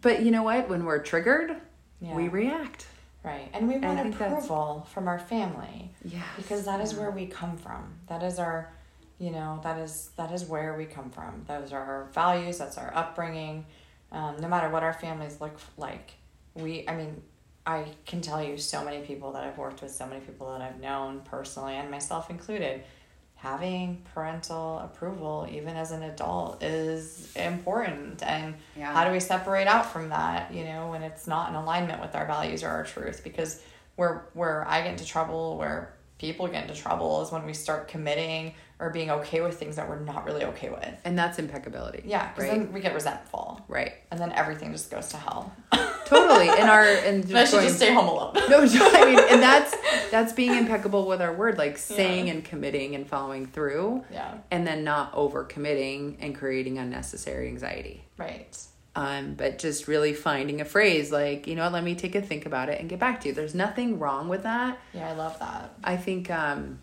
but 0.00 0.22
you 0.22 0.30
know 0.30 0.42
what? 0.42 0.68
When 0.68 0.84
we're 0.84 0.98
triggered, 0.98 1.56
Yeah. 2.00 2.14
we 2.14 2.28
react. 2.28 2.86
Right. 3.24 3.48
And 3.52 3.68
we 3.68 3.74
want 3.78 3.96
that's- 3.96 4.14
approval 4.14 4.86
from 4.92 5.06
our 5.08 5.18
family. 5.18 5.92
Yeah. 6.04 6.22
because 6.36 6.64
that 6.64 6.80
is 6.80 6.94
where 6.94 7.10
we 7.10 7.26
come 7.26 7.56
from 7.56 7.94
that 8.08 8.22
is 8.24 8.38
our 8.40 8.72
you 9.22 9.30
know 9.30 9.60
that 9.62 9.78
is 9.78 10.10
that 10.16 10.30
is 10.32 10.44
where 10.44 10.74
we 10.76 10.84
come 10.84 11.10
from. 11.10 11.44
Those 11.46 11.72
are 11.72 11.80
our 11.92 12.04
values 12.12 12.58
that's 12.58 12.76
our 12.78 12.92
upbringing. 12.94 13.64
Um, 14.10 14.36
no 14.40 14.48
matter 14.48 14.68
what 14.68 14.82
our 14.82 14.92
families 14.92 15.40
look 15.40 15.56
like 15.78 16.12
we 16.54 16.86
i 16.86 16.94
mean 16.94 17.22
i 17.64 17.86
can 18.04 18.20
tell 18.20 18.42
you 18.42 18.58
so 18.58 18.84
many 18.84 19.00
people 19.06 19.32
that 19.32 19.42
i've 19.42 19.56
worked 19.56 19.80
with 19.80 19.90
so 19.90 20.04
many 20.06 20.20
people 20.20 20.52
that 20.52 20.60
i've 20.60 20.78
known 20.80 21.22
personally 21.24 21.76
and 21.76 21.90
myself 21.90 22.28
included 22.28 22.84
having 23.36 24.02
parental 24.14 24.78
approval 24.80 25.48
even 25.50 25.76
as 25.76 25.90
an 25.90 26.02
adult 26.04 26.62
is 26.62 27.34
important. 27.34 28.22
And 28.22 28.54
Yeah. 28.76 28.92
how 28.92 29.04
do 29.04 29.10
we 29.10 29.18
separate 29.18 29.66
out 29.66 29.86
from 29.86 30.10
that 30.10 30.52
you 30.54 30.64
know 30.64 30.90
when 30.90 31.02
it's 31.02 31.26
not 31.26 31.48
in 31.48 31.56
alignment 31.56 32.00
with 32.00 32.14
our 32.14 32.26
values 32.26 32.62
or 32.62 32.68
our 32.68 32.84
truth? 32.84 33.22
Because 33.24 33.60
where 33.96 34.26
where 34.34 34.66
i 34.68 34.80
get 34.82 34.90
into 34.92 35.04
trouble 35.04 35.58
where 35.58 35.92
people 36.22 36.46
get 36.46 36.62
into 36.68 36.80
trouble 36.80 37.20
is 37.20 37.32
when 37.32 37.44
we 37.44 37.52
start 37.52 37.88
committing 37.88 38.54
or 38.78 38.90
being 38.90 39.10
okay 39.10 39.40
with 39.40 39.58
things 39.58 39.74
that 39.74 39.88
we're 39.88 39.98
not 39.98 40.24
really 40.24 40.44
okay 40.44 40.70
with 40.70 40.94
And 41.04 41.18
that's 41.18 41.40
impeccability. 41.40 42.02
yeah 42.06 42.28
because 42.32 42.48
Right. 42.48 42.58
then 42.62 42.72
we 42.72 42.78
get 42.80 42.94
resentful 42.94 43.60
right. 43.66 43.94
and 44.12 44.20
then 44.20 44.30
everything 44.32 44.70
just 44.70 44.88
goes 44.88 45.08
to 45.08 45.16
hell 45.16 45.52
Totally. 46.04 46.48
And 46.48 46.68
our 46.70 46.84
and 46.84 47.24
and 47.24 47.36
i 47.38 47.44
should 47.44 47.52
going- 47.54 47.64
just 47.66 47.76
stay 47.78 47.92
home 47.92 48.06
alone 48.06 48.34
no, 48.48 48.58
I 48.60 49.04
mean, 49.04 49.18
and 49.30 49.42
that's 49.48 49.74
that's 50.12 50.32
being 50.32 50.54
impeccable 50.54 51.06
with 51.08 51.20
our 51.22 51.32
word, 51.32 51.58
like 51.58 51.76
saying 51.76 52.26
Yeah. 52.28 52.34
and 52.34 52.44
committing 52.44 52.94
and 52.94 53.04
following 53.08 53.46
through, 53.46 54.04
yeah 54.12 54.34
and 54.52 54.64
then 54.66 54.84
not 54.84 55.12
over 55.14 55.42
committing 55.42 56.18
and 56.20 56.34
creating 56.36 56.78
unnecessary 56.78 57.48
anxiety. 57.48 58.04
right 58.16 58.56
Um, 58.94 59.34
but 59.34 59.58
just 59.58 59.88
really 59.88 60.12
finding 60.12 60.60
a 60.60 60.66
phrase 60.66 61.10
like, 61.10 61.46
you 61.46 61.54
know 61.54 61.62
what, 61.64 61.72
let 61.72 61.82
me 61.82 61.94
take 61.94 62.14
a 62.14 62.20
think 62.20 62.44
about 62.44 62.68
it 62.68 62.78
and 62.78 62.90
get 62.90 62.98
back 62.98 63.22
to 63.22 63.28
you. 63.28 63.34
There's 63.34 63.54
nothing 63.54 63.98
wrong 63.98 64.28
with 64.28 64.42
that. 64.42 64.78
yeah 64.92 65.08
i 65.08 65.12
love 65.14 65.38
that 65.38 65.74
I 65.82 65.96
think 65.96 66.30
um, 66.30 66.78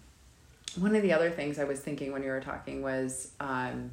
one 0.77 0.95
of 0.95 1.01
the 1.01 1.13
other 1.13 1.29
things 1.29 1.59
I 1.59 1.63
was 1.65 1.79
thinking 1.79 2.11
when 2.11 2.23
you 2.23 2.29
were 2.29 2.41
talking 2.41 2.81
was 2.81 3.31
um, 3.39 3.91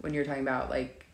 when 0.00 0.14
you're 0.14 0.24
talking 0.24 0.42
about 0.42 0.70
like, 0.70 1.06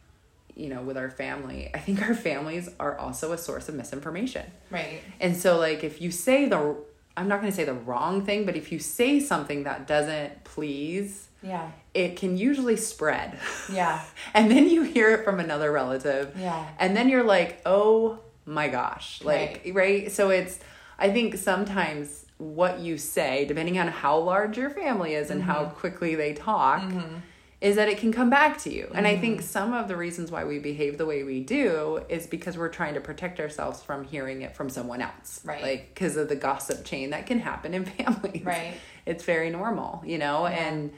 you 0.55 0.69
know, 0.69 0.83
with 0.83 0.97
our 0.97 1.11
family, 1.11 1.71
I 1.75 1.79
think 1.79 2.03
our 2.03 2.15
families 2.15 2.69
are 2.81 2.97
also 2.99 3.33
a 3.33 3.39
source 3.39 3.69
of 3.69 3.75
misinformation. 3.75 4.47
right 4.71 5.03
And 5.21 5.37
so, 5.37 5.59
like, 5.59 5.85
if 5.85 6.01
you 6.01 6.11
say 6.11 6.49
the, 6.49 6.77
I'm 7.17 7.29
not 7.29 7.41
going 7.41 7.53
to 7.53 7.57
say 7.57 7.65
the 7.65 7.75
wrong 7.75 8.25
thing, 8.25 8.47
but 8.47 8.57
if 8.57 8.73
you 8.73 8.79
say 8.79 9.21
something 9.21 9.65
that 9.65 9.87
doesn't 9.87 10.45
please, 10.45 11.26
yeah 11.47 11.71
it 11.97 12.17
can 12.17 12.37
usually 12.37 12.77
spread. 12.77 13.39
yeah 13.73 14.03
and 14.35 14.51
then 14.51 14.69
you 14.69 14.83
hear 14.83 15.11
it 15.13 15.25
from 15.25 15.41
another 15.41 15.73
relative. 15.73 16.35
Yeah. 16.39 16.67
And 16.79 16.97
then 16.97 17.09
you're 17.09 17.25
like, 17.25 17.63
oh 17.65 18.21
my 18.45 18.69
gosh. 18.69 19.23
Like, 19.25 19.69
right? 19.73 20.13
So 20.13 20.31
it's, 20.31 20.61
I 20.99 21.11
think 21.11 21.37
sometimes 21.37 22.27
what 22.39 22.81
you 22.81 22.99
say, 22.99 23.47
depending 23.47 23.79
on 23.79 23.89
how 23.89 24.19
large 24.19 24.59
your 24.59 24.71
family 24.71 25.15
is 25.15 25.31
and 25.31 25.43
how 25.43 25.65
mm-hmm. 25.65 25.75
quickly 25.75 26.15
they 26.15 26.35
talk, 26.35 26.83
mm-hmm. 26.83 27.17
is 27.63 27.77
that 27.77 27.89
it 27.89 27.97
can 27.97 28.13
come 28.13 28.29
back 28.29 28.59
to 28.59 28.73
you. 28.73 28.91
And 28.95 29.07
I 29.07 29.17
think 29.17 29.39
mm-hmm. 29.39 29.47
some 29.47 29.73
of 29.73 29.89
the 29.89 29.97
reasons 29.97 30.31
why 30.31 30.45
we 30.45 30.59
behave 30.59 30.99
the 30.99 31.07
way 31.07 31.23
we 31.23 31.41
do 31.41 32.05
is 32.11 32.27
because 32.27 32.59
we're 32.59 32.69
trying 32.69 32.93
to 32.93 33.01
protect 33.01 33.41
ourselves 33.41 33.83
from 33.83 34.05
hearing 34.05 34.43
it 34.43 34.55
from 34.55 34.69
someone 34.69 35.01
else. 35.01 35.41
Right. 35.45 35.63
Like, 35.63 35.95
because 35.95 36.17
of 36.17 36.29
the 36.29 36.37
gossip 36.37 36.85
chain 36.85 37.11
that 37.11 37.27
can 37.27 37.39
happen 37.39 37.73
in 37.73 37.85
families. 37.99 38.45
Right. 38.45 38.75
It's 39.07 39.25
very 39.25 39.49
normal, 39.49 40.03
you 40.05 40.19
know? 40.19 40.47
Yeah. 40.47 40.69
And, 40.69 40.93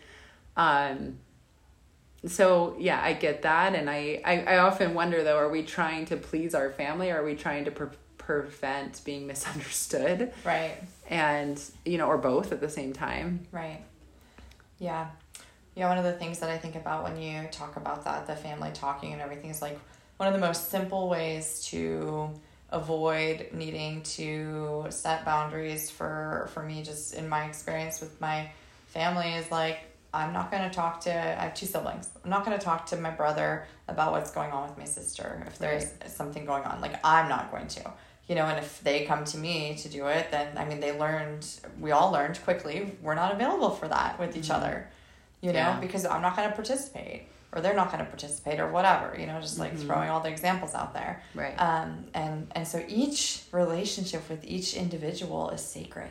um, 0.59 1.19
so 2.27 2.77
yeah, 2.79 3.01
I 3.03 3.13
get 3.13 3.43
that, 3.43 3.75
and 3.75 3.89
I, 3.89 4.21
I 4.25 4.43
I 4.43 4.59
often 4.59 4.93
wonder 4.95 5.23
though, 5.23 5.37
are 5.37 5.49
we 5.49 5.63
trying 5.63 6.05
to 6.07 6.17
please 6.17 6.55
our 6.55 6.71
family, 6.71 7.11
or 7.11 7.23
are 7.23 7.25
we 7.25 7.37
trying 7.37 7.65
to 7.67 7.71
pre- 7.71 7.97
prevent 8.19 9.03
being 9.05 9.27
misunderstood, 9.33 10.33
right 10.45 10.75
and 11.09 11.59
you 11.85 11.97
know, 11.97 12.07
or 12.07 12.19
both 12.19 12.53
at 12.53 12.61
the 12.61 12.69
same 12.69 12.93
time? 12.93 13.47
Right. 13.53 13.83
Yeah. 14.79 15.09
Yeah, 15.75 15.89
one 15.89 15.99
of 15.99 16.05
the 16.05 16.13
things 16.13 16.41
that 16.41 16.51
I 16.51 16.59
think 16.59 16.75
about 16.75 17.05
when 17.05 17.23
you 17.23 17.47
talk 17.53 17.77
about 17.77 18.05
that, 18.05 18.27
the 18.27 18.35
family 18.35 18.73
talking 18.75 19.13
and 19.13 19.23
everything, 19.23 19.51
is 19.51 19.63
like 19.63 19.79
one 20.17 20.27
of 20.27 20.35
the 20.35 20.45
most 20.45 20.71
simple 20.71 21.09
ways 21.09 21.65
to 21.67 22.31
avoid 22.71 23.49
needing 23.53 24.03
to 24.03 24.87
set 24.91 25.25
boundaries 25.25 25.89
for 25.89 26.51
for 26.53 26.63
me 26.65 26.83
just 26.83 27.15
in 27.15 27.29
my 27.29 27.45
experience 27.45 28.01
with 28.01 28.21
my 28.21 28.51
family 28.89 29.33
is 29.35 29.51
like 29.51 29.79
I'm 30.13 30.33
not 30.33 30.51
going 30.51 30.63
to 30.63 30.71
talk 30.75 31.01
to 31.03 31.11
I 31.13 31.43
have 31.45 31.55
two 31.55 31.67
siblings. 31.67 32.09
I'm 32.25 32.31
not 32.31 32.45
going 32.45 32.59
to 32.59 32.65
talk 32.65 32.87
to 32.87 32.97
my 32.97 33.11
brother 33.11 33.67
about 33.89 34.13
what's 34.13 34.31
going 34.31 34.51
on 34.53 34.69
with 34.69 34.79
my 34.79 34.85
sister 34.85 35.43
if 35.47 35.59
there's 35.59 35.87
something 36.07 36.45
going 36.47 36.65
on. 36.65 36.81
Like 36.81 36.99
I'm 37.05 37.29
not 37.29 37.51
going 37.51 37.69
to. 37.69 37.93
You 38.27 38.35
know, 38.35 38.45
and 38.45 38.59
if 38.59 38.83
they 38.83 39.05
come 39.07 39.25
to 39.25 39.39
me 39.39 39.75
to 39.77 39.89
do 39.89 40.07
it, 40.07 40.31
then 40.31 40.57
I 40.59 40.65
mean 40.67 40.81
they 40.81 40.99
learned 40.99 41.47
we 41.81 41.91
all 41.93 42.11
learned 42.11 42.39
quickly 42.45 42.97
we're 43.03 43.15
not 43.15 43.33
available 43.33 43.71
for 43.71 43.89
that 43.89 44.19
with 44.19 44.37
each 44.37 44.51
other. 44.51 44.89
You 45.41 45.53
know, 45.53 45.59
Yeah. 45.59 45.81
because 45.81 46.05
I'm 46.05 46.23
not 46.23 46.37
going 46.37 46.49
to 46.49 46.55
participate 46.55 47.29
or 47.53 47.61
they're 47.63 47.75
not 47.75 47.91
going 47.91 48.05
to 48.05 48.11
participate 48.11 48.61
or 48.61 48.69
whatever, 48.71 49.17
you 49.19 49.27
know, 49.27 49.41
just 49.41 49.59
like 49.59 49.73
Mm-hmm. 49.73 49.87
throwing 49.87 50.09
all 50.11 50.21
the 50.21 50.29
examples 50.31 50.75
out 50.75 50.93
there. 50.95 51.23
Right. 51.35 51.55
Um, 51.55 52.05
and 52.15 52.51
and 52.55 52.67
so 52.67 52.83
each 52.89 53.43
relationship 53.53 54.29
with 54.29 54.45
each 54.45 54.75
individual 54.75 55.51
is 55.51 55.63
sacred. 55.63 56.11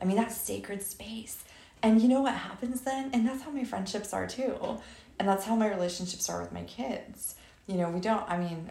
I 0.00 0.04
mean, 0.06 0.16
that's 0.16 0.36
sacred 0.36 0.82
space. 0.82 1.44
And 1.82 2.00
you 2.02 2.08
know 2.08 2.20
what 2.20 2.34
happens 2.34 2.82
then? 2.82 3.10
And 3.12 3.26
that's 3.26 3.42
how 3.42 3.50
my 3.50 3.64
friendships 3.64 4.12
are 4.12 4.26
too. 4.26 4.78
And 5.18 5.28
that's 5.28 5.44
how 5.44 5.54
my 5.56 5.68
relationships 5.68 6.28
are 6.28 6.40
with 6.40 6.52
my 6.52 6.62
kids. 6.64 7.34
You 7.66 7.76
know, 7.76 7.90
we 7.90 8.00
don't 8.00 8.28
I 8.28 8.38
mean, 8.38 8.70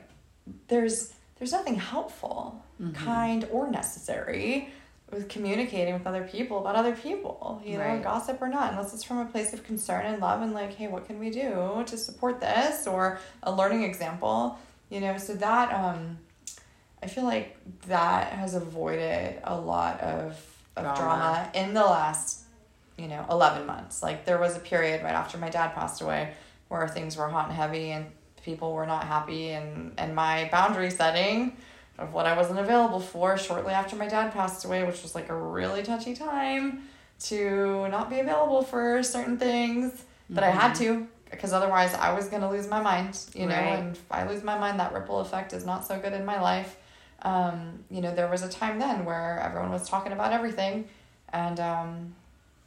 there's 0.67 1.13
there's 1.37 1.51
nothing 1.51 1.75
helpful, 1.75 2.63
kind 2.93 3.47
or 3.51 3.69
necessary 3.71 4.69
with 5.11 5.27
communicating 5.29 5.93
with 5.93 6.05
other 6.05 6.23
people 6.23 6.59
about 6.59 6.75
other 6.75 6.95
people, 6.95 7.61
you 7.65 7.77
know, 7.77 7.99
gossip 8.03 8.39
or 8.41 8.47
not, 8.47 8.71
unless 8.71 8.93
it's 8.93 9.03
from 9.03 9.19
a 9.19 9.25
place 9.25 9.53
of 9.53 9.63
concern 9.63 10.05
and 10.05 10.21
love 10.21 10.41
and 10.41 10.53
like, 10.53 10.75
hey, 10.75 10.87
what 10.87 11.07
can 11.07 11.17
we 11.17 11.29
do 11.31 11.83
to 11.87 11.97
support 11.97 12.39
this 12.39 12.85
or 12.85 13.19
a 13.43 13.51
learning 13.51 13.83
example, 13.83 14.59
you 14.89 14.99
know, 15.01 15.17
so 15.17 15.33
that 15.35 15.73
um 15.73 16.17
I 17.01 17.07
feel 17.07 17.23
like 17.23 17.57
that 17.87 18.33
has 18.33 18.55
avoided 18.55 19.39
a 19.43 19.57
lot 19.59 19.99
of, 20.01 20.31
of 20.75 20.83
Drama. 20.83 20.97
drama. 20.97 21.51
in 21.53 21.73
the 21.73 21.81
last, 21.83 22.38
you 22.99 23.07
know, 23.07 23.25
11 23.29 23.65
months. 23.65 24.03
Like 24.03 24.25
there 24.25 24.37
was 24.37 24.55
a 24.57 24.59
period 24.59 25.03
right 25.03 25.13
after 25.13 25.37
my 25.37 25.49
dad 25.49 25.73
passed 25.73 26.01
away 26.01 26.33
where 26.67 26.87
things 26.87 27.17
were 27.17 27.27
hot 27.29 27.47
and 27.47 27.55
heavy 27.55 27.91
and 27.91 28.05
people 28.43 28.73
were 28.73 28.85
not 28.85 29.05
happy 29.05 29.49
and, 29.49 29.93
and 29.97 30.15
my 30.15 30.47
boundary 30.51 30.89
setting 30.89 31.55
of 31.97 32.13
what 32.13 32.25
I 32.25 32.35
wasn't 32.35 32.59
available 32.59 32.99
for 32.99 33.37
shortly 33.37 33.73
after 33.73 33.95
my 33.95 34.07
dad 34.07 34.31
passed 34.33 34.65
away, 34.65 34.83
which 34.83 35.01
was 35.01 35.15
like 35.15 35.29
a 35.29 35.35
really 35.35 35.83
touchy 35.83 36.15
time 36.15 36.83
to 37.21 37.87
not 37.89 38.09
be 38.09 38.19
available 38.19 38.61
for 38.61 39.03
certain 39.03 39.37
things 39.37 40.03
that 40.29 40.43
I 40.43 40.49
had 40.51 40.73
to 40.75 41.07
because 41.29 41.53
otherwise 41.53 41.93
I 41.93 42.13
was 42.13 42.27
going 42.29 42.41
to 42.41 42.49
lose 42.49 42.67
my 42.67 42.81
mind, 42.81 43.17
you 43.35 43.45
know, 43.45 43.55
Right. 43.55 43.79
and 43.79 43.95
if 43.95 44.11
I 44.11 44.27
lose 44.27 44.43
my 44.43 44.57
mind, 44.57 44.79
that 44.79 44.93
ripple 44.93 45.19
effect 45.19 45.53
is 45.53 45.65
not 45.65 45.85
so 45.85 45.99
good 45.99 46.13
in 46.13 46.25
my 46.25 46.39
life. 46.41 46.77
Um, 47.21 47.83
you 47.91 48.01
know, 48.01 48.15
there 48.15 48.27
was 48.29 48.41
a 48.41 48.49
time 48.49 48.79
then 48.79 49.05
where 49.05 49.39
everyone 49.43 49.71
was 49.71 49.87
talking 49.87 50.11
about 50.13 50.31
everything 50.31 50.87
and, 51.33 51.59
um, 51.59 52.15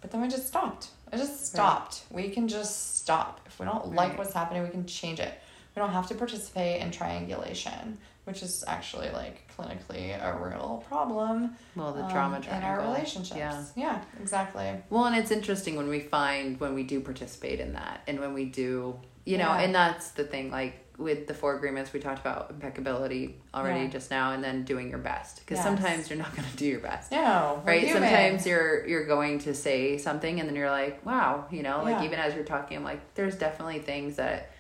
but 0.02 0.10
then 0.10 0.20
we 0.20 0.28
just 0.28 0.46
stopped. 0.46 0.88
I 1.12 1.16
just 1.16 1.46
stopped. 1.46 2.02
We 2.10 2.28
can 2.28 2.48
just 2.48 2.96
stop. 2.98 3.40
If 3.46 3.58
we 3.58 3.64
don't 3.66 3.94
like 3.94 4.10
Right. 4.10 4.18
what's 4.18 4.32
happening, 4.34 4.62
we 4.62 4.68
can 4.70 4.84
change 4.86 5.20
it. 5.20 5.32
We 5.74 5.80
don't 5.80 5.92
have 5.92 6.06
to 6.08 6.14
participate 6.14 6.82
in 6.82 6.90
triangulation, 6.90 7.98
which 8.24 8.42
is 8.42 8.62
actually 8.66 9.10
like 9.10 9.50
clinically 9.56 10.12
a 10.22 10.36
real 10.36 10.84
problem. 10.88 11.56
Well, 11.76 11.92
the 11.92 12.04
um, 12.04 12.10
drama 12.10 12.36
in 12.40 12.62
our 12.62 12.80
relationships. 12.80 13.38
Yeah. 13.38 13.64
yeah, 13.76 14.02
exactly. 14.20 14.70
Well, 14.90 15.04
and 15.06 15.16
it's 15.16 15.30
interesting 15.30 15.76
when 15.76 15.88
we 15.88 16.00
find 16.00 16.58
when 16.60 16.74
we 16.74 16.82
do 16.82 17.00
participate 17.00 17.60
in 17.60 17.72
that, 17.74 18.02
and 18.06 18.20
when 18.20 18.34
we 18.34 18.44
do, 18.46 18.98
you 19.24 19.38
know, 19.38 19.48
Yeah. 19.54 19.60
and 19.60 19.74
that's 19.74 20.10
the 20.12 20.24
thing. 20.24 20.50
Like 20.50 20.81
with 20.98 21.26
the 21.26 21.34
four 21.34 21.56
agreements, 21.56 21.92
we 21.92 22.00
talked 22.00 22.20
about 22.20 22.50
impeccability 22.50 23.36
already 23.54 23.80
Yeah. 23.82 23.88
just 23.88 24.10
now, 24.10 24.32
and 24.32 24.42
then 24.44 24.64
doing 24.64 24.90
your 24.90 24.98
best 24.98 25.40
because 25.40 25.56
Yes. 25.58 25.64
sometimes 25.64 26.10
you're 26.10 26.18
not 26.18 26.34
going 26.36 26.48
to 26.48 26.56
do 26.56 26.66
your 26.66 26.80
best. 26.80 27.10
No, 27.12 27.62
right 27.64 27.88
sometimes 27.88 28.46
you're 28.46 28.86
you're 28.86 29.06
going 29.06 29.38
to 29.40 29.54
say 29.54 29.98
something 29.98 30.40
and 30.40 30.48
then 30.48 30.56
you're 30.56 30.70
like 30.70 31.04
wow 31.06 31.46
you 31.50 31.62
know 31.62 31.82
like 31.82 31.98
Yeah. 31.98 32.04
even 32.04 32.18
as 32.18 32.34
you're 32.34 32.44
talking 32.44 32.76
i'm 32.76 32.84
like 32.84 33.14
there's 33.14 33.36
definitely 33.36 33.78
things 33.78 34.16
that 34.16 34.50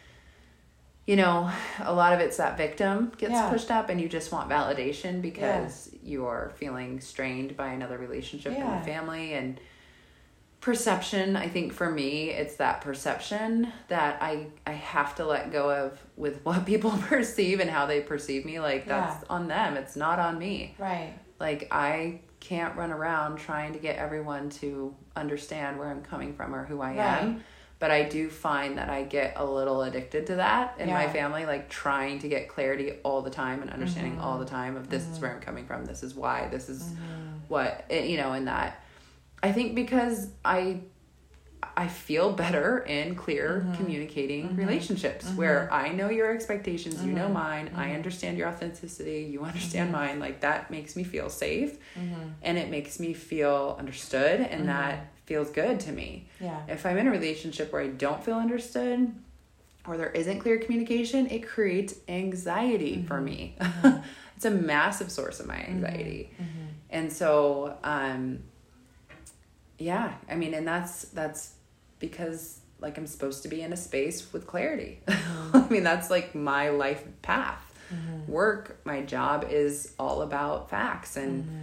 you 1.04 1.16
know, 1.16 1.50
a 1.80 1.92
lot 1.92 2.12
of 2.12 2.20
it's 2.20 2.36
that 2.36 2.56
victim 2.56 3.10
gets 3.18 3.32
Yeah. 3.32 3.50
pushed 3.50 3.72
up 3.72 3.88
and 3.88 4.00
you 4.00 4.08
just 4.08 4.30
want 4.30 4.48
validation 4.48 5.20
because 5.20 5.90
you're 6.00 6.52
feeling 6.58 7.00
strained 7.00 7.56
by 7.56 7.72
another 7.72 7.98
relationship 7.98 8.52
in 8.52 8.60
the 8.78 8.84
family 8.84 9.34
and 9.34 9.58
perception 10.62 11.36
i 11.36 11.48
think 11.48 11.72
for 11.72 11.90
me 11.90 12.30
it's 12.30 12.54
that 12.56 12.80
perception 12.80 13.70
that 13.88 14.16
i 14.22 14.46
i 14.66 14.70
have 14.72 15.14
to 15.16 15.26
let 15.26 15.50
go 15.52 15.68
of 15.70 15.98
with 16.16 16.40
what 16.44 16.64
people 16.64 16.90
perceive 17.08 17.60
and 17.60 17.68
how 17.68 17.84
they 17.84 18.00
perceive 18.00 18.44
me 18.46 18.58
like 18.60 18.86
that's 18.86 19.24
on 19.28 19.48
them 19.48 19.76
it's 19.76 19.96
not 19.96 20.18
on 20.18 20.38
me 20.38 20.74
Right. 20.78 21.12
like 21.40 21.68
i 21.72 22.20
can't 22.40 22.76
run 22.76 22.90
around 22.92 23.36
trying 23.38 23.72
to 23.72 23.78
get 23.80 23.96
everyone 23.96 24.50
to 24.50 24.94
understand 25.16 25.78
where 25.78 25.88
i'm 25.90 26.02
coming 26.02 26.32
from 26.32 26.54
or 26.54 26.64
who 26.64 26.80
i 26.80 26.90
Right. 26.96 26.98
am 27.22 27.44
but 27.80 27.90
i 27.90 28.04
do 28.04 28.30
find 28.30 28.78
that 28.78 28.88
i 28.88 29.02
get 29.02 29.32
a 29.36 29.44
little 29.44 29.82
addicted 29.82 30.28
to 30.28 30.36
that 30.36 30.76
in 30.78 30.88
my 30.88 31.08
family 31.08 31.44
like 31.44 31.68
trying 31.70 32.20
to 32.20 32.28
get 32.28 32.48
clarity 32.48 32.92
all 33.02 33.20
the 33.22 33.30
time 33.30 33.62
and 33.62 33.70
understanding 33.70 34.18
all 34.20 34.34
Mm-hmm. 34.34 34.44
the 34.44 34.50
time 34.50 34.76
of 34.76 34.88
this 34.88 35.08
is 35.08 35.18
where 35.20 35.34
i'm 35.34 35.40
coming 35.40 35.66
from 35.66 35.84
this 35.86 36.04
is 36.04 36.14
why 36.14 36.46
this 36.52 36.68
is 36.68 36.84
Mm-hmm. 36.84 37.38
what 37.48 37.84
you 37.90 38.16
know 38.16 38.32
and 38.34 38.46
that 38.46 38.78
i 39.42 39.50
think 39.52 39.74
because 39.74 40.28
i 40.44 40.80
i 41.76 41.86
feel 41.88 42.32
better 42.32 42.78
in 42.80 43.14
clear 43.14 43.62
Mm-hmm. 43.64 43.74
communicating 43.74 44.44
mm-hmm. 44.48 44.56
relationships 44.56 45.26
mm-hmm. 45.26 45.36
where 45.36 45.72
i 45.72 45.88
know 45.90 46.08
your 46.10 46.32
expectations 46.34 47.04
you 47.04 47.12
know 47.12 47.24
Mm-hmm. 47.24 47.32
mine 47.34 47.70
i 47.74 47.86
mm-hmm. 47.86 47.94
understand 47.96 48.36
your 48.38 48.48
authenticity 48.48 49.28
you 49.32 49.42
understand 49.44 49.92
mine 49.92 50.18
like 50.18 50.40
that 50.40 50.70
makes 50.70 50.96
me 50.96 51.04
feel 51.04 51.28
safe 51.30 51.78
Mm-hmm. 51.98 52.28
and 52.42 52.58
it 52.58 52.68
makes 52.70 52.98
me 52.98 53.12
feel 53.14 53.76
understood 53.78 54.40
and 54.40 54.68
that 54.68 55.08
feels 55.26 55.50
good 55.50 55.78
to 55.80 55.92
me. 55.92 56.28
Yeah. 56.40 56.60
if 56.68 56.84
i'm 56.84 56.98
in 56.98 57.06
a 57.06 57.10
relationship 57.10 57.72
where 57.72 57.82
i 57.82 57.88
don't 57.88 58.22
feel 58.24 58.34
understood 58.36 59.14
or 59.86 59.96
there 59.96 60.10
isn't 60.10 60.38
clear 60.40 60.58
communication 60.58 61.26
it 61.28 61.40
creates 61.46 61.94
anxiety 62.08 63.04
for 63.08 63.20
me. 63.20 63.56
It's 64.36 64.44
a 64.44 64.50
massive 64.50 65.10
source 65.12 65.38
of 65.38 65.46
my 65.46 65.56
anxiety. 65.74 66.30
And 66.90 67.12
so 67.12 67.76
um 67.84 68.40
yeah 69.82 70.14
i 70.28 70.34
mean 70.34 70.54
and 70.54 70.66
that's 70.66 71.02
that's 71.06 71.54
because 71.98 72.60
like 72.82 72.98
i'm 72.98 73.06
supposed 73.06 73.42
to 73.42 73.48
be 73.48 73.62
in 73.62 73.72
a 73.72 73.76
space 73.76 74.32
with 74.32 74.46
clarity. 74.46 75.00
I 75.08 75.66
mean 75.70 75.84
that's 75.84 76.10
like 76.10 76.34
my 76.34 76.68
life 76.70 77.04
path. 77.22 77.62
Mm-hmm. 77.94 78.30
Work 78.30 78.80
my 78.84 79.02
job 79.02 79.46
is 79.48 79.94
all 79.98 80.22
about 80.22 80.68
facts 80.68 81.16
and 81.16 81.44
mm-hmm. 81.44 81.56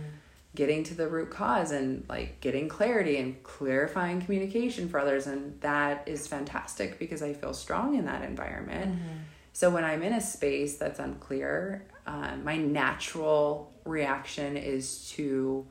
getting 0.55 0.83
to 0.85 0.93
the 0.95 1.07
root 1.07 1.29
cause 1.29 1.71
and 1.71 2.05
like 2.07 2.39
getting 2.39 2.69
clarity 2.69 3.17
and 3.17 3.41
clarifying 3.43 4.21
communication 4.21 4.89
for 4.89 4.99
others 4.99 5.27
and 5.27 5.59
that 5.61 6.07
is 6.07 6.25
fantastic 6.25 6.97
because 6.97 7.21
i 7.21 7.33
feel 7.33 7.53
strong 7.53 7.95
in 7.95 8.05
that 8.05 8.23
environment. 8.23 8.91
Mm-hmm. 8.91 9.17
So 9.51 9.69
when 9.69 9.83
i'm 9.83 10.01
in 10.03 10.13
a 10.13 10.21
space 10.21 10.77
that's 10.77 10.99
unclear 10.99 11.85
uh, 12.07 12.37
my 12.43 12.55
natural 12.57 13.73
reaction 13.83 14.55
is 14.55 15.09
to 15.09 15.67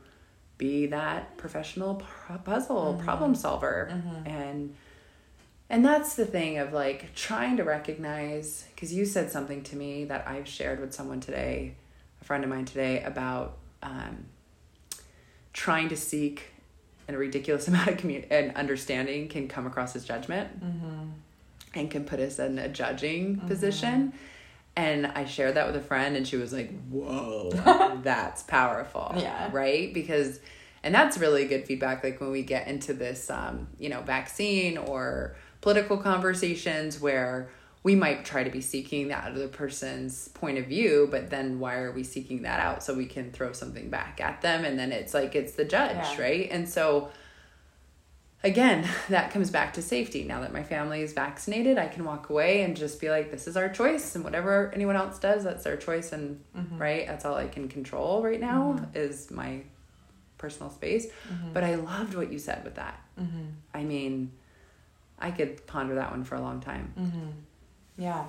be 0.59 0.87
that 0.87 1.37
professional 1.37 1.95
pu- 1.95 2.39
puzzle 2.39 2.95
mm-hmm. 2.95 3.05
problem 3.05 3.35
solver. 3.35 3.89
Mm-hmm. 3.91 4.29
And 4.29 4.75
and 5.71 5.85
that's 5.85 6.15
the 6.15 6.25
thing 6.25 6.59
of 6.59 6.73
like 6.73 7.15
trying 7.15 7.57
to 7.57 7.65
recognize 7.65 8.67
because 8.75 8.93
you 8.93 9.05
said 9.05 9.31
something 9.31 9.63
to 9.63 9.77
me 9.77 10.05
that 10.05 10.27
i've 10.27 10.49
shared 10.49 10.81
with 10.81 10.95
someone 10.95 11.21
today 11.21 11.75
a 12.21 12.25
friend 12.25 12.45
of 12.45 12.51
mine 12.51 12.65
today 12.65 13.03
about 13.03 13.59
um, 13.83 14.27
trying 15.53 15.89
to 15.89 15.97
seek 15.97 16.53
and 17.07 17.17
a 17.17 17.19
ridiculous 17.19 17.69
amount 17.69 17.89
of 17.89 17.97
commu- 17.97 18.27
and 18.31 18.55
understanding 18.57 19.29
can 19.29 19.49
come 19.49 19.67
across 19.67 19.95
as 19.95 20.05
judgment 20.05 20.65
mm-hmm. 20.65 21.11
and 21.75 21.91
can 21.91 22.05
put 22.05 22.21
us 22.21 22.39
in 22.39 22.59
a 22.59 22.69
judging 22.69 23.37
position 23.41 24.13
and 24.79 25.07
i 25.21 25.25
shared 25.25 25.55
that 25.57 25.67
with 25.67 25.77
a 25.77 25.81
friend 25.91 26.17
and 26.17 26.27
she 26.27 26.37
was 26.37 26.53
like 26.53 26.71
whoa 26.89 27.51
that's 28.03 28.43
powerful 28.45 29.13
Yeah. 29.17 29.51
right 29.53 29.93
because 29.93 30.41
and 30.83 30.95
that's 30.95 31.19
really 31.19 31.45
good 31.47 31.65
feedback 31.67 32.05
like 32.05 32.21
when 32.21 32.31
we 32.31 32.43
get 32.43 32.69
into 32.69 32.95
this 32.95 33.29
um, 33.31 33.67
you 33.79 33.89
know 33.89 34.01
vaccine 34.03 34.79
or 34.79 35.35
political 35.61 35.97
conversations 35.99 37.01
where 37.01 37.49
we 37.83 37.95
might 37.95 38.25
try 38.25 38.43
to 38.45 38.51
be 38.51 38.61
seeking 38.61 39.09
that 39.09 39.33
other 39.33 39.49
person's 39.49 40.29
point 40.29 40.59
of 40.59 40.67
view 40.67 41.09
but 41.11 41.31
then 41.31 41.59
why 41.59 41.77
are 41.77 41.93
we 41.93 42.05
seeking 42.05 42.43
that 42.43 42.61
out 42.61 42.83
so 42.83 42.95
we 42.95 43.07
can 43.07 43.31
throw 43.33 43.53
something 43.53 43.89
back 43.91 44.21
at 44.21 44.41
them 44.43 44.65
and 44.65 44.79
then 44.79 44.93
it's 44.93 45.15
like 45.15 45.35
it's 45.35 45.53
the 45.55 45.65
judge 45.65 45.97
Yeah. 45.97 46.21
right 46.21 46.49
and 46.51 46.69
so 46.69 47.11
again 48.43 48.89
that 49.09 49.31
comes 49.31 49.51
back 49.51 49.75
to 49.75 49.83
safety. 49.83 50.25
Now 50.25 50.41
that 50.41 50.53
my 50.53 50.63
family 50.63 51.03
is 51.03 51.13
vaccinated 51.13 51.79
i 51.79 51.89
can 51.89 52.05
walk 52.05 52.31
away 52.31 52.63
and 52.63 52.77
just 52.77 53.01
be 53.01 53.11
like 53.11 53.31
this 53.31 53.47
is 53.47 53.57
our 53.57 53.69
choice 53.69 54.15
and 54.15 54.25
whatever 54.25 54.71
anyone 54.75 54.97
else 54.97 55.19
does 55.19 55.45
that's 55.45 55.65
their 55.65 55.77
choice 55.77 56.13
and 56.13 56.43
mm-hmm. 56.57 56.79
right 56.79 57.07
that's 57.07 57.25
all 57.25 57.35
i 57.35 57.49
can 57.49 57.69
control 57.69 58.23
right 58.23 58.41
now 58.41 58.77
mm-hmm. 58.79 58.97
is 58.97 59.31
my 59.31 59.63
personal 60.37 60.71
space. 60.71 61.07
Mm-hmm. 61.07 61.53
But 61.53 61.65
i 61.65 61.75
loved 61.75 62.15
what 62.15 62.33
you 62.33 62.39
said 62.39 62.65
with 62.65 62.77
that. 62.77 63.01
I 63.75 63.85
mean 63.85 64.33
i 65.19 65.31
could 65.31 65.67
ponder 65.67 65.97
that 65.97 66.11
one 66.11 66.25
for 66.25 66.37
a 66.37 66.41
long 66.41 66.61
time. 66.61 66.93
Yeah. 67.99 68.25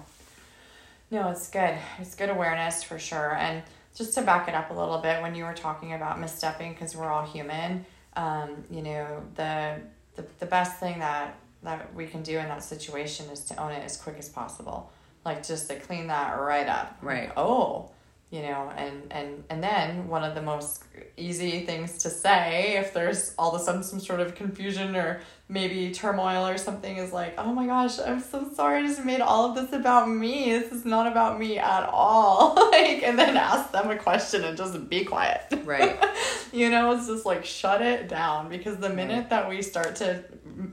No, 1.11 1.29
it's 1.29 1.49
good. 1.49 1.77
It's 1.99 2.15
good 2.15 2.29
awareness 2.29 2.83
for 2.83 2.99
sure. 2.99 3.35
And 3.35 3.63
just 3.95 4.13
to 4.15 4.21
back 4.21 4.47
it 4.47 4.55
up 4.55 4.69
a 4.71 4.73
little 4.73 4.99
bit, 4.99 5.21
when 5.21 5.35
you 5.35 5.43
were 5.43 5.53
talking 5.53 5.93
about 5.93 6.17
misstepping, 6.17 6.73
because 6.73 6.95
we're 6.95 7.09
all 7.09 7.25
human, 7.25 7.85
um, 8.15 8.63
you 8.69 8.81
know, 8.81 9.23
the, 9.35 9.75
the 10.19 10.27
the 10.39 10.45
best 10.45 10.79
thing 10.79 10.99
that 10.99 11.35
that 11.63 11.93
we 11.93 12.05
can 12.05 12.23
do 12.23 12.37
in 12.37 12.47
that 12.47 12.63
situation 12.63 13.29
is 13.29 13.43
to 13.45 13.55
own 13.61 13.71
it 13.71 13.83
as 13.83 13.97
quick 13.97 14.15
as 14.17 14.29
possible. 14.29 14.91
Like 15.25 15.45
just 15.45 15.69
to 15.69 15.75
clean 15.79 16.07
that 16.07 16.39
right 16.39 16.67
up. 16.67 16.97
Right. 17.01 17.31
Oh, 17.35 17.91
you 18.31 18.41
know, 18.43 18.71
and 18.75 19.11
and 19.11 19.43
and 19.49 19.63
then 19.63 20.07
one 20.07 20.23
of 20.23 20.35
the 20.35 20.41
most 20.41 20.83
easy 21.17 21.65
things 21.65 21.97
to 21.99 22.09
say 22.09 22.77
if 22.77 22.93
there's 22.93 23.33
all 23.37 23.53
of 23.55 23.59
a 23.59 23.63
sudden 23.63 23.83
some 23.83 23.99
sort 23.99 24.19
of 24.19 24.35
confusion 24.35 24.95
or 24.95 25.21
maybe 25.47 25.91
turmoil 25.91 26.47
or 26.47 26.57
something 26.57 26.97
is 26.97 27.11
like, 27.11 27.33
oh 27.39 27.51
my 27.51 27.65
gosh, 27.65 27.97
I'm 27.99 28.19
so 28.19 28.49
sorry, 28.53 28.83
I 28.83 28.87
just 28.87 29.03
made 29.03 29.19
all 29.19 29.49
of 29.49 29.55
this 29.55 29.73
about 29.73 30.07
me. 30.07 30.51
This 30.51 30.71
is 30.71 30.85
not 30.85 31.07
about 31.07 31.39
me 31.39 31.57
at 31.57 31.89
all. 31.91 32.53
like, 32.71 33.01
and 33.03 33.17
then 33.17 33.35
ask 33.35 33.71
them 33.71 33.89
a 33.89 33.97
question 33.97 34.43
and 34.43 34.55
just 34.55 34.87
be 34.89 35.03
quiet. 35.05 35.41
right 35.63 35.99
you 36.53 36.69
know, 36.69 36.91
it's 36.91 37.07
just 37.07 37.25
like 37.25 37.45
shut 37.45 37.81
it 37.81 38.07
down 38.07 38.49
because 38.49 38.77
the 38.77 38.89
minute 38.89 39.09
Right. 39.21 39.29
that 39.31 39.49
we 39.49 39.61
start 39.63 39.95
to, 39.97 40.23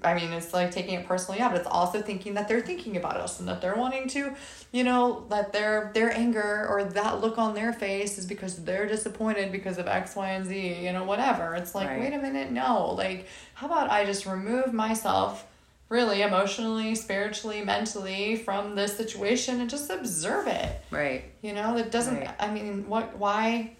I 0.02 0.14
mean, 0.14 0.32
it's 0.32 0.52
like 0.52 0.70
taking 0.70 0.94
it 0.94 1.06
personally, 1.06 1.38
yeah, 1.38 1.48
but 1.48 1.58
it's 1.58 1.66
also 1.68 2.02
thinking 2.02 2.34
that 2.34 2.48
they're 2.48 2.60
thinking 2.60 2.96
about 2.96 3.16
us 3.16 3.38
and 3.40 3.48
that 3.48 3.60
they're 3.60 3.76
wanting 3.76 4.08
to, 4.08 4.34
you 4.72 4.84
know, 4.84 5.24
that 5.30 5.52
their 5.52 5.90
their 5.94 6.12
anger 6.12 6.66
or 6.68 6.84
that 6.84 7.20
look 7.20 7.38
on 7.38 7.54
their 7.54 7.72
face 7.72 8.18
is 8.18 8.26
because 8.26 8.64
they're 8.64 8.86
disappointed 8.86 9.52
because 9.52 9.78
of 9.78 9.86
X, 9.86 10.16
Y, 10.16 10.30
and 10.30 10.44
Z, 10.46 10.84
you 10.84 10.92
know, 10.92 11.04
whatever. 11.04 11.54
It's 11.54 11.74
like, 11.74 11.88
Right. 11.88 12.00
wait 12.00 12.12
a 12.14 12.18
minute, 12.18 12.50
no, 12.50 12.92
like, 12.94 13.26
how 13.54 13.66
about 13.66 13.90
I 13.90 14.04
just 14.04 14.26
remove 14.26 14.72
myself 14.72 15.46
really 15.88 16.22
emotionally, 16.22 16.94
spiritually, 16.96 17.62
mentally 17.64 18.36
from 18.36 18.74
this 18.74 18.96
situation 18.96 19.60
and 19.60 19.70
just 19.70 19.88
observe 19.88 20.48
it. 20.48 20.80
right 20.90 21.24
You 21.42 21.52
know, 21.52 21.76
it 21.76 21.90
doesn't. 21.92 22.16
Right. 22.16 22.34
I 22.40 22.50
mean, 22.50 22.88
what? 22.88 23.16
Why? 23.16 23.72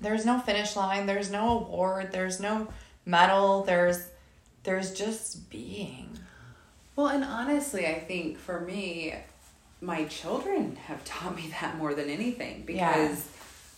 There's 0.00 0.24
no 0.24 0.38
finish 0.38 0.74
line. 0.76 1.06
There's 1.06 1.30
no 1.30 1.58
award. 1.60 2.10
There's 2.10 2.40
no 2.40 2.68
medal. 3.04 3.64
There's, 3.64 4.08
there's 4.64 4.92
just 4.92 5.50
being. 5.50 6.18
Well, 6.96 7.08
and 7.08 7.24
honestly, 7.24 7.86
I 7.86 7.98
think 7.98 8.38
for 8.38 8.60
me, 8.60 9.14
my 9.80 10.04
children 10.04 10.76
have 10.86 11.04
taught 11.06 11.34
me 11.36 11.52
that 11.60 11.76
more 11.78 11.94
than 11.94 12.08
anything 12.08 12.62
because 12.66 12.76
Yeah. 13.18 13.24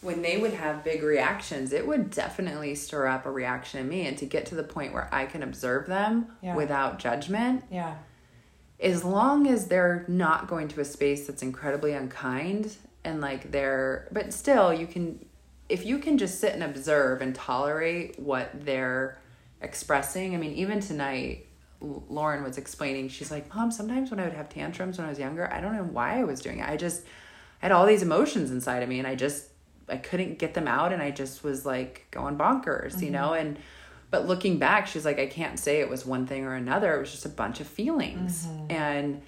when 0.03 0.21
they 0.23 0.37
would 0.37 0.53
have 0.53 0.85
big 0.85 1.03
reactions, 1.03 1.73
it 1.73 1.87
would 1.87 2.11
definitely 2.11 2.75
stir 2.75 3.07
up 3.07 3.25
a 3.25 3.31
reaction 3.31 3.81
in 3.81 3.89
me. 3.89 4.07
And 4.07 4.19
to 4.19 4.27
get 4.27 4.47
to 4.47 4.55
the 4.55 4.63
point 4.65 4.93
where 4.93 5.09
I 5.13 5.27
can 5.27 5.43
observe 5.43 5.87
them 5.87 6.27
Yeah. 6.43 6.55
without 6.55 6.99
judgment, 6.99 7.65
Yeah. 7.71 7.95
as 8.81 9.05
long 9.05 9.47
as 9.47 9.69
they're 9.69 10.05
not 10.09 10.47
going 10.49 10.69
to 10.69 10.81
a 10.81 10.85
space 10.85 11.27
that's 11.27 11.43
incredibly 11.43 11.93
unkind 11.95 12.77
and 13.05 13.21
like 13.21 13.51
they're, 13.51 14.09
but 14.13 14.33
still, 14.35 14.73
you 14.75 14.87
can, 14.87 15.25
if 15.69 15.87
you 15.87 15.99
can 15.99 16.19
just 16.19 16.39
sit 16.41 16.53
and 16.53 16.63
observe 16.63 17.23
and 17.23 17.35
tolerate 17.35 18.19
what 18.19 18.51
they're 18.67 19.17
expressing. 19.65 20.35
I 20.35 20.39
mean, 20.39 20.53
even 20.53 20.81
tonight, 20.81 21.47
Lauren 21.81 22.45
was 22.45 22.57
explaining, 22.57 23.09
she's 23.09 23.31
like, 23.31 23.53
Mom, 23.55 23.71
sometimes 23.71 24.11
when 24.11 24.21
I 24.21 24.25
would 24.25 24.33
have 24.33 24.49
tantrums 24.49 24.99
when 24.99 25.07
I 25.07 25.11
was 25.11 25.19
younger, 25.19 25.53
I 25.53 25.61
don't 25.61 25.75
know 25.75 25.83
why 25.83 26.21
I 26.21 26.25
was 26.25 26.41
doing 26.41 26.61
it. 26.61 26.69
I 26.69 26.77
just 26.77 27.03
I 27.61 27.67
had 27.67 27.73
all 27.73 27.87
these 27.87 28.03
emotions 28.03 28.51
inside 28.51 28.83
of 28.83 28.89
me 28.89 28.99
and 28.99 29.09
I 29.09 29.15
just, 29.15 29.49
I 29.89 29.97
couldn't 29.97 30.39
get 30.39 30.55
them 30.55 30.69
out 30.69 30.93
and 30.93 31.03
I 31.03 31.11
just 31.11 31.43
was 31.43 31.67
like 31.67 32.07
going 32.11 32.37
bonkers, 32.37 33.03
you 33.03 33.11
know? 33.11 33.31
Mm-hmm. 33.31 33.47
And, 33.47 33.59
but 34.11 34.27
looking 34.27 34.59
back, 34.59 34.87
she's 34.87 35.05
like, 35.05 35.19
I 35.19 35.27
can't 35.27 35.59
say 35.59 35.81
it 35.81 35.89
was 35.89 36.07
one 36.07 36.27
thing 36.27 36.45
or 36.45 36.55
another. 36.55 36.97
It 36.97 37.01
was 37.01 37.11
just 37.11 37.27
a 37.27 37.31
bunch 37.31 37.61
of 37.61 37.67
feelings. 37.67 38.47
Mm-hmm. 38.47 38.73
And, 38.73 39.23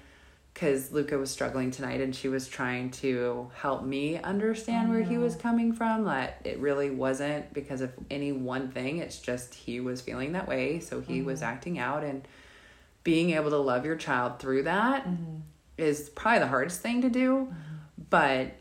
because 0.57 0.91
Luca 0.91 1.19
was 1.19 1.29
struggling 1.29 1.69
tonight 1.69 2.01
and 2.01 2.15
she 2.15 2.27
was 2.29 2.47
trying 2.47 2.89
to 2.89 3.51
help 3.53 3.83
me 3.83 4.17
understand 4.17 4.89
where 4.89 5.03
he 5.03 5.19
was 5.19 5.33
mm-hmm. 5.33 5.41
coming 5.43 5.71
from. 5.71 6.05
That 6.05 6.41
it 6.45 6.57
really 6.57 6.89
wasn't 6.89 7.53
because 7.53 7.81
of 7.81 7.93
any 8.09 8.31
one 8.31 8.71
thing. 8.71 8.97
It's 8.97 9.19
just 9.19 9.53
he 9.53 9.79
was 9.79 10.01
feeling 10.01 10.31
that 10.31 10.47
way. 10.47 10.79
So 10.79 10.99
he 10.99 11.21
was 11.21 11.41
mm-hmm. 11.41 11.49
acting 11.49 11.77
out 11.77 12.03
and 12.03 12.27
being 13.03 13.29
able 13.29 13.51
to 13.51 13.57
love 13.57 13.85
your 13.85 13.97
child 13.97 14.39
through 14.39 14.63
that 14.63 15.05
mm-hmm. 15.07 15.41
is 15.77 16.09
probably 16.09 16.39
the 16.39 16.47
hardest 16.47 16.81
thing 16.81 17.03
to 17.03 17.09
do, 17.11 17.53
but 18.09 18.53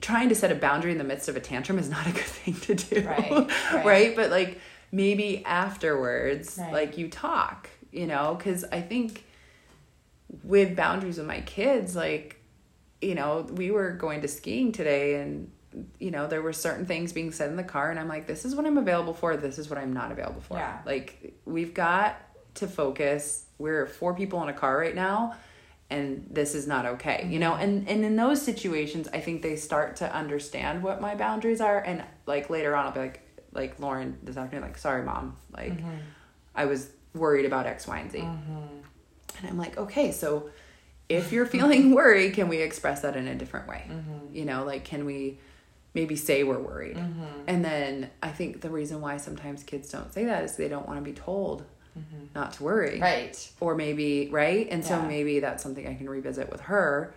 trying 0.00 0.30
to 0.30 0.34
set 0.34 0.50
a 0.50 0.54
boundary 0.54 0.92
in 0.92 0.98
the 0.98 1.04
midst 1.04 1.28
of 1.28 1.36
a 1.36 1.40
tantrum 1.40 1.78
is 1.78 1.90
not 1.90 2.06
a 2.06 2.12
good 2.12 2.22
thing 2.22 2.54
to 2.54 2.74
do. 2.74 3.06
Right, 3.06 3.30
right. 3.74 3.84
right? 3.84 4.16
But 4.16 4.30
like 4.30 4.62
maybe 4.92 5.44
afterwards, 5.44 6.56
Right. 6.58 6.72
like 6.72 6.96
you 6.96 7.10
talk, 7.10 7.68
you 7.92 8.06
know, 8.06 8.34
because 8.34 8.64
I 8.72 8.80
think 8.80 9.26
with 10.42 10.76
boundaries 10.76 11.18
with 11.18 11.26
my 11.26 11.40
kids, 11.40 11.96
like, 11.96 12.40
you 13.00 13.14
know, 13.14 13.46
we 13.52 13.70
were 13.70 13.92
going 13.92 14.22
to 14.22 14.28
skiing 14.28 14.72
today 14.72 15.20
and 15.20 15.50
you 15.98 16.10
know, 16.10 16.26
there 16.26 16.42
were 16.42 16.52
certain 16.52 16.86
things 16.86 17.12
being 17.12 17.30
said 17.30 17.50
in 17.50 17.56
the 17.56 17.62
car 17.62 17.90
and 17.90 18.00
I'm 18.00 18.08
like, 18.08 18.26
this 18.26 18.44
is 18.44 18.54
what 18.54 18.66
I'm 18.66 18.78
available 18.78 19.14
for, 19.14 19.36
this 19.36 19.58
is 19.58 19.68
what 19.68 19.78
I'm 19.78 19.92
not 19.92 20.10
available 20.10 20.40
for. 20.40 20.56
Yeah. 20.56 20.78
Like 20.84 21.34
we've 21.44 21.74
got 21.74 22.16
to 22.54 22.66
focus. 22.66 23.44
We're 23.58 23.86
four 23.86 24.14
people 24.14 24.42
in 24.42 24.48
a 24.48 24.52
car 24.52 24.78
right 24.78 24.94
now 24.94 25.36
and 25.90 26.26
this 26.30 26.54
is 26.54 26.66
not 26.66 26.86
okay. 26.86 27.26
You 27.30 27.38
know, 27.38 27.52
mm-hmm. 27.52 27.62
and 27.62 27.88
and 27.88 28.04
in 28.04 28.16
those 28.16 28.42
situations 28.42 29.08
I 29.12 29.20
think 29.20 29.42
they 29.42 29.56
start 29.56 29.96
to 29.96 30.14
understand 30.14 30.82
what 30.82 31.00
my 31.00 31.14
boundaries 31.14 31.60
are 31.60 31.78
and 31.78 32.04
like 32.26 32.50
later 32.50 32.74
on 32.74 32.86
I'll 32.86 32.92
be 32.92 33.00
like 33.00 33.20
like 33.52 33.78
Lauren 33.80 34.18
this 34.22 34.36
afternoon 34.36 34.64
like 34.64 34.78
sorry 34.78 35.02
mom, 35.02 35.36
like 35.52 35.76
mm-hmm. 35.76 35.96
I 36.54 36.66
was 36.66 36.90
worried 37.14 37.46
about 37.46 37.66
X, 37.66 37.86
Y, 37.86 37.98
and 37.98 38.10
Z. 38.10 38.18
Mm-hmm. 38.18 38.78
And 39.38 39.48
I'm 39.48 39.58
like, 39.58 39.76
okay, 39.78 40.12
so 40.12 40.50
if 41.08 41.32
you're 41.32 41.46
feeling 41.46 41.90
worried, 41.94 42.34
can 42.34 42.48
we 42.48 42.58
express 42.58 43.02
that 43.02 43.16
in 43.16 43.26
a 43.26 43.34
different 43.34 43.68
way? 43.68 43.84
Mm-hmm. 43.88 44.34
You 44.34 44.44
know, 44.44 44.64
like, 44.64 44.84
can 44.84 45.04
we 45.04 45.38
maybe 45.94 46.16
say 46.16 46.44
we're 46.44 46.58
worried? 46.58 46.96
Mm-hmm. 46.96 47.24
And 47.46 47.64
then 47.64 48.10
I 48.22 48.30
think 48.30 48.60
the 48.60 48.70
reason 48.70 49.00
why 49.00 49.16
sometimes 49.16 49.62
kids 49.62 49.90
don't 49.90 50.12
say 50.12 50.24
that 50.24 50.44
is 50.44 50.56
they 50.56 50.68
don't 50.68 50.86
want 50.86 50.98
to 50.98 51.04
be 51.04 51.12
told 51.12 51.64
mm-hmm. 51.98 52.26
not 52.34 52.52
to 52.54 52.62
worry. 52.62 53.00
Right. 53.00 53.50
Or 53.60 53.74
maybe, 53.74 54.28
right? 54.30 54.68
And 54.70 54.84
so 54.84 55.00
maybe 55.02 55.40
that's 55.40 55.62
something 55.62 55.86
I 55.86 55.94
can 55.94 56.08
revisit 56.08 56.50
with 56.50 56.60
her 56.62 57.14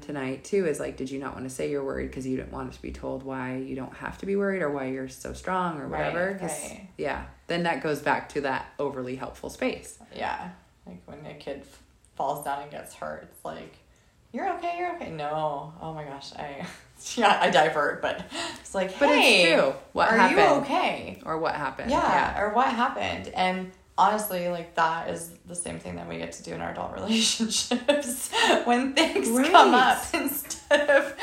tonight 0.00 0.44
too 0.44 0.66
is 0.66 0.80
like, 0.80 0.96
did 0.96 1.10
you 1.10 1.18
not 1.18 1.34
want 1.34 1.44
to 1.44 1.50
say 1.50 1.70
you're 1.70 1.84
worried 1.84 2.08
because 2.08 2.26
you 2.26 2.36
didn't 2.36 2.52
want 2.52 2.72
to 2.72 2.82
be 2.82 2.90
told 2.90 3.22
why 3.22 3.56
you 3.56 3.76
don't 3.76 3.94
have 3.94 4.16
to 4.18 4.26
be 4.26 4.36
worried 4.36 4.62
or 4.62 4.70
why 4.70 4.86
you're 4.86 5.08
so 5.08 5.32
strong 5.32 5.78
or 5.78 5.86
Right, 5.86 6.14
right. 6.14 6.88
Yeah. 6.96 7.24
Then 7.46 7.64
that 7.64 7.82
goes 7.82 8.00
back 8.00 8.30
to 8.30 8.40
that 8.42 8.66
overly 8.78 9.16
helpful 9.16 9.50
space. 9.50 9.98
Yeah. 10.14 10.50
Like 10.90 11.02
when 11.06 11.24
a 11.30 11.34
kid 11.34 11.60
f- 11.62 11.82
falls 12.16 12.44
down 12.44 12.62
and 12.62 12.70
gets 12.70 12.94
hurt, 12.94 13.22
it's 13.30 13.44
like, 13.44 13.76
you're 14.32 14.48
okay, 14.54 14.76
you're 14.78 14.94
okay. 14.96 15.10
No. 15.10 15.72
Oh 15.80 15.92
my 15.94 16.04
gosh. 16.04 16.32
I, 16.36 16.66
yeah, 17.16 17.38
I 17.40 17.50
divert, 17.50 18.02
but 18.02 18.24
it's 18.60 18.74
like, 18.74 18.98
But 18.98 19.08
it's 19.10 19.18
hey, 19.20 19.52
true. 19.54 19.72
What 19.92 20.08
are 20.10 20.16
happened? 20.16 20.38
you 20.38 20.62
okay? 20.62 21.22
or 21.24 21.38
what 21.38 21.54
happened. 21.54 21.90
Yeah, 21.90 22.40
or 22.40 22.52
what 22.54 22.68
happened. 22.68 23.28
And 23.34 23.70
honestly, 23.98 24.48
like 24.48 24.74
that 24.76 25.10
is 25.10 25.30
the 25.46 25.54
same 25.56 25.78
thing 25.78 25.96
that 25.96 26.08
we 26.08 26.18
get 26.18 26.32
to 26.32 26.42
do 26.42 26.52
in 26.54 26.60
our 26.60 26.70
adult 26.72 26.92
relationships 26.94 28.30
when 28.64 28.94
things 28.94 29.28
come 29.50 29.74
up 29.74 30.04
instead 30.14 30.88
of 30.90 31.14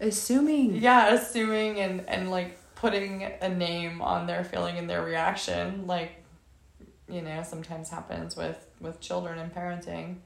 Assuming. 0.00 0.76
yeah, 0.76 1.14
assuming 1.14 1.78
and 1.80 2.06
and 2.08 2.30
like 2.30 2.58
putting 2.74 3.22
a 3.22 3.48
name 3.48 4.02
on 4.02 4.26
their 4.26 4.44
feeling 4.44 4.76
and 4.76 4.90
their 4.90 5.02
reaction, 5.02 5.86
like 5.86 6.10
you 7.08 7.22
know, 7.22 7.42
sometimes 7.42 7.90
happens 7.90 8.36
with 8.36 8.64
with 8.80 9.00
children 9.00 9.38
and 9.38 9.54
parenting. 9.54 10.16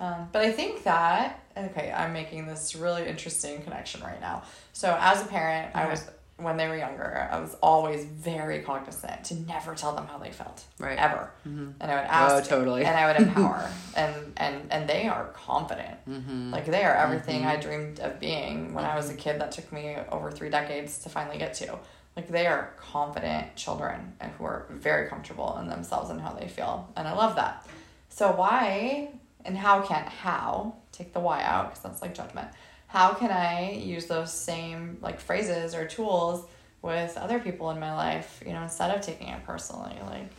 Um, 0.00 0.28
but 0.32 0.42
I 0.42 0.50
think 0.52 0.82
that 0.84 1.40
okay, 1.56 1.92
I'm 1.96 2.12
making 2.12 2.46
this 2.46 2.74
really 2.74 3.06
interesting 3.06 3.62
connection 3.62 4.00
right 4.02 4.20
now. 4.20 4.42
So 4.72 4.96
as 5.00 5.22
a 5.22 5.26
parent, 5.26 5.74
I 5.74 5.86
was 5.88 6.08
when 6.38 6.56
they 6.56 6.66
were 6.66 6.76
younger, 6.76 7.28
I 7.30 7.38
was 7.38 7.54
always 7.62 8.04
very 8.04 8.62
cognizant 8.62 9.22
to 9.26 9.34
never 9.34 9.76
tell 9.76 9.94
them 9.94 10.06
how 10.08 10.18
they 10.18 10.32
felt, 10.32 10.64
Right. 10.78 10.98
ever. 10.98 11.30
Mhm. 11.46 11.74
And 11.78 11.88
I 11.92 11.94
would 11.94 12.04
ask, 12.10 12.34
Oh, 12.34 12.56
totally. 12.56 12.84
and 12.84 12.96
I 12.96 13.06
would 13.06 13.22
empower, 13.28 13.70
and 13.94 14.32
and 14.38 14.66
and 14.72 14.88
they 14.88 15.06
are 15.06 15.26
confident. 15.34 15.98
Mm-hmm. 16.08 16.50
Like 16.52 16.64
they 16.66 16.82
are 16.84 16.96
everything 16.96 17.44
I 17.46 17.56
dreamed 17.56 18.00
of 18.00 18.18
being 18.18 18.74
when 18.74 18.84
I 18.84 18.96
was 18.96 19.08
a 19.10 19.14
kid 19.14 19.40
that 19.40 19.52
took 19.52 19.70
me 19.72 19.96
over 20.10 20.32
three 20.32 20.50
decades 20.50 20.98
to 21.00 21.08
finally 21.10 21.38
get 21.38 21.54
to. 21.54 21.78
Like 22.16 22.28
they 22.28 22.46
are 22.46 22.74
confident 22.78 23.56
children 23.56 24.14
and 24.20 24.32
who 24.32 24.44
are 24.44 24.66
very 24.70 25.08
comfortable 25.08 25.56
in 25.58 25.68
themselves 25.68 26.10
and 26.10 26.20
how 26.20 26.32
they 26.32 26.48
feel. 26.48 26.92
And 26.96 27.08
I 27.08 27.14
love 27.14 27.36
that. 27.36 27.66
So 28.10 28.32
why 28.32 29.08
and 29.44 29.56
how 29.56 29.82
can 29.82 30.04
how 30.04 30.74
take 30.92 31.12
the 31.12 31.20
why 31.20 31.42
out 31.42 31.70
because 31.70 31.82
that's 31.82 32.02
like 32.02 32.14
judgment. 32.14 32.48
How 32.86 33.14
can 33.14 33.30
I 33.30 33.72
use 33.72 34.06
those 34.06 34.32
same 34.32 34.98
like 35.00 35.18
phrases 35.18 35.74
or 35.74 35.86
tools 35.86 36.44
with 36.82 37.16
other 37.16 37.38
people 37.38 37.70
in 37.70 37.80
my 37.80 37.94
life, 37.94 38.42
you 38.44 38.52
know, 38.52 38.62
instead 38.62 38.94
of 38.94 39.00
taking 39.00 39.28
it 39.28 39.44
personally? 39.46 39.96
Like, 40.04 40.30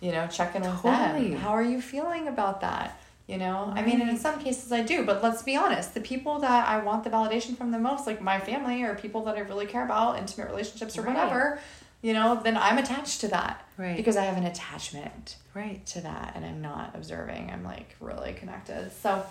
you 0.00 0.12
know, 0.12 0.26
check 0.26 0.54
in 0.54 0.62
with 0.62 0.82
Totally. 0.82 1.30
them. 1.30 1.38
How 1.38 1.50
are 1.50 1.62
you 1.62 1.80
feeling 1.80 2.28
about 2.28 2.60
that? 2.60 3.00
You 3.32 3.38
know, 3.38 3.72
I 3.74 3.80
mean, 3.80 4.02
in 4.02 4.08
mm-hmm. 4.08 4.16
some 4.16 4.38
cases 4.40 4.70
I 4.72 4.82
do, 4.82 5.06
but 5.06 5.22
let's 5.22 5.42
be 5.42 5.56
honest. 5.56 5.94
The 5.94 6.02
people 6.02 6.40
that 6.40 6.68
I 6.68 6.82
want 6.82 7.02
the 7.02 7.08
validation 7.08 7.56
from 7.56 7.70
the 7.70 7.78
most, 7.78 8.06
like 8.06 8.20
my 8.20 8.38
family 8.38 8.82
or 8.82 8.94
people 8.94 9.24
that 9.24 9.36
I 9.36 9.40
really 9.40 9.64
care 9.64 9.86
about, 9.86 10.18
intimate 10.18 10.48
relationships 10.50 10.98
or 10.98 11.00
Right. 11.00 11.14
whatever, 11.14 11.58
you 12.02 12.12
know, 12.12 12.38
then 12.44 12.58
I'm 12.58 12.76
attached 12.76 13.22
to 13.22 13.28
that. 13.28 13.66
Right. 13.78 13.96
Because 13.96 14.18
I 14.18 14.24
have 14.24 14.36
an 14.36 14.44
attachment 14.44 15.36
Right. 15.54 15.84
to 15.86 16.02
that 16.02 16.32
and 16.34 16.44
I'm 16.44 16.60
not 16.60 16.90
observing. 16.94 17.50
I'm 17.50 17.64
like 17.64 17.96
really 18.00 18.34
connected. 18.34 18.92
So, 19.00 19.24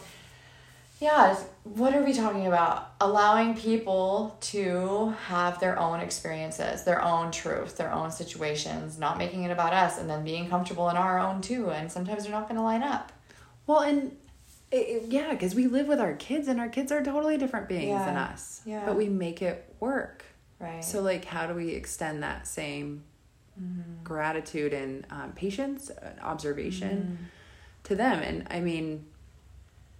yeah, 1.00 1.38
what 1.64 1.94
are 1.94 2.02
we 2.02 2.14
talking 2.14 2.48
about? 2.48 2.94
Allowing 3.02 3.54
people 3.56 4.36
to 4.42 5.14
have 5.28 5.60
their 5.60 5.78
own 5.78 6.00
experiences, 6.00 6.86
their 6.86 7.04
own 7.04 7.32
truth, 7.32 7.78
their 7.78 7.94
own 7.94 8.10
situations, 8.10 8.98
not 8.98 9.20
making 9.20 9.44
it 9.44 9.52
about 9.52 9.74
us, 9.74 10.00
and 10.00 10.10
then 10.10 10.24
being 10.24 10.50
comfortable 10.50 10.90
in 10.90 10.98
our 10.98 11.20
own 11.20 11.42
too. 11.42 11.70
And 11.70 11.92
sometimes 11.92 12.24
they're 12.24 12.32
not 12.32 12.48
going 12.48 12.58
to 12.58 12.64
line 12.64 12.82
up. 12.82 13.12
Well, 13.68 13.80
and 13.80 14.16
it, 14.72 14.76
it- 14.76 15.04
yeah, 15.12 15.32
because 15.32 15.54
we 15.56 15.68
live 15.68 15.88
with 15.88 16.00
our 16.00 16.14
kids, 16.14 16.48
and 16.48 16.60
our 16.60 16.70
kids 16.70 16.92
are 16.92 17.04
totally 17.04 17.38
different 17.38 17.68
beings 17.70 18.00
than 18.06 18.18
us. 18.18 18.62
Yeah. 18.66 18.86
But 18.86 18.96
we 18.98 19.08
make 19.10 19.42
it 19.42 19.74
work. 19.80 20.24
Right. 20.60 20.84
So, 20.84 21.02
like, 21.02 21.26
how 21.26 21.48
do 21.48 21.54
we 21.54 21.70
extend 21.72 22.24
that 22.24 22.48
same 22.48 23.04
Mm-hmm. 23.62 24.04
gratitude 24.06 24.74
and 24.74 25.06
um, 25.12 25.34
patience, 25.34 25.90
and 25.90 26.20
observation 26.22 26.98
Mm-hmm. 26.98 27.24
to 27.84 27.96
them? 27.96 28.20
And 28.22 28.48
I 28.50 28.62
mean, 28.62 29.06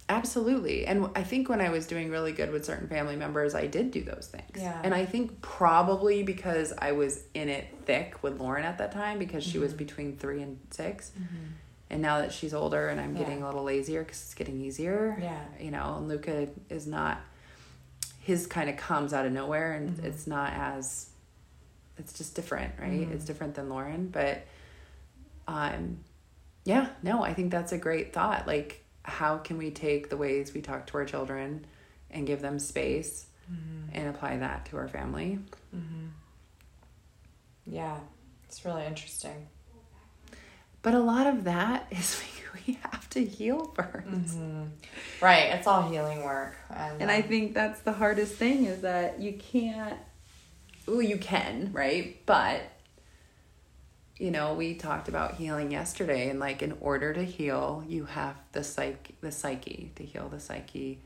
absolutely. 0.08 0.86
And 0.86 1.10
I 1.14 1.22
think 1.22 1.48
when 1.48 1.60
I 1.60 1.68
was 1.68 1.86
doing 1.86 2.10
really 2.10 2.32
good 2.32 2.50
with 2.50 2.64
certain 2.64 2.88
family 2.88 3.14
members, 3.14 3.54
I 3.54 3.66
did 3.66 3.90
do 3.90 4.02
those 4.02 4.28
things. 4.32 4.56
Yeah. 4.62 4.80
And 4.82 4.94
I 4.94 5.04
think 5.04 5.40
probably 5.42 6.22
because 6.22 6.72
I 6.78 6.92
was 6.92 7.24
in 7.34 7.48
it 7.50 7.66
thick 7.84 8.22
with 8.22 8.40
Lauren 8.40 8.64
at 8.64 8.78
that 8.78 8.92
time, 8.92 9.18
because 9.18 9.44
she 9.44 9.52
Mm-hmm. 9.52 9.60
was 9.62 9.74
between 9.74 10.16
three 10.16 10.42
and 10.42 10.58
6 10.70 11.12
And 11.92 12.00
now 12.00 12.18
that 12.22 12.32
she's 12.32 12.54
older 12.54 12.88
and 12.88 12.98
I'm 13.00 13.14
getting 13.14 13.38
Yeah. 13.40 13.44
a 13.44 13.46
little 13.46 13.64
lazier 13.64 14.02
because 14.02 14.22
it's 14.22 14.34
getting 14.34 14.60
easier, 14.60 15.16
Yeah. 15.20 15.44
you 15.60 15.70
know, 15.70 15.96
and 15.98 16.08
Luca 16.08 16.48
is 16.70 16.86
not, 16.86 17.20
his 18.20 18.46
kind 18.46 18.70
of 18.70 18.76
comes 18.78 19.12
out 19.12 19.26
of 19.26 19.32
nowhere 19.32 19.74
and 19.74 19.90
Mm-hmm. 19.90 20.06
it's 20.06 20.26
not 20.26 20.54
as, 20.54 21.10
it's 21.98 22.14
just 22.14 22.34
different, 22.34 22.72
right? 22.80 22.90
Mm-hmm. 23.02 23.12
It's 23.12 23.26
different 23.26 23.54
than 23.56 23.68
Lauren. 23.68 24.08
But, 24.08 24.46
um, 25.46 25.98
yeah, 26.64 26.88
no, 27.02 27.22
I 27.22 27.34
think 27.34 27.50
that's 27.50 27.72
a 27.72 27.78
great 27.78 28.14
thought. 28.14 28.46
Like, 28.46 28.82
how 29.02 29.36
can 29.36 29.58
we 29.58 29.70
take 29.70 30.08
the 30.08 30.16
ways 30.16 30.54
we 30.54 30.62
talk 30.62 30.86
to 30.86 30.96
our 30.96 31.04
children 31.04 31.66
and 32.10 32.26
give 32.26 32.40
them 32.40 32.58
space 32.58 33.26
Mm-hmm. 33.52 33.88
and 33.98 34.08
apply 34.08 34.38
that 34.38 34.64
to 34.66 34.76
our 34.78 34.88
family? 34.88 35.38
yeah, 37.66 37.98
it's 38.44 38.64
really 38.64 38.84
interesting. 38.86 39.48
But 40.82 40.94
a 40.94 40.98
lot 41.00 41.26
of 41.26 41.44
that 41.44 41.86
is 41.90 42.20
we, 42.20 42.62
we 42.66 42.78
have 42.82 43.08
to 43.10 43.24
heal 43.24 43.72
1st 43.76 44.06
Mm-hmm. 44.06 44.62
Right. 45.20 45.54
It's 45.54 45.66
all 45.66 45.88
healing 45.88 46.24
work. 46.24 46.54
And, 46.70 47.02
And 47.02 47.10
I 47.10 47.22
think 47.22 47.54
that's 47.54 47.80
the 47.80 47.92
hardest 47.92 48.34
thing 48.34 48.66
is 48.66 48.80
that 48.82 49.20
you 49.20 49.34
can't. 49.34 49.98
Well, 50.86 51.00
you 51.02 51.16
can, 51.18 51.70
right? 51.72 52.20
But 52.26 52.62
you 54.18 54.30
know, 54.30 54.54
we 54.54 54.74
talked 54.74 55.08
about 55.08 55.34
healing 55.34 55.70
yesterday, 55.72 56.28
and 56.28 56.38
like 56.38 56.62
in 56.62 56.76
order 56.80 57.12
to 57.12 57.24
heal, 57.24 57.84
you 57.88 58.04
have 58.04 58.36
the 58.52 58.62
psyche, 58.62 59.14
the 59.20 59.32
psyche 59.32 59.90
to 59.96 60.04
heal 60.04 60.28
the 60.28 60.38
psyche. 60.40 61.00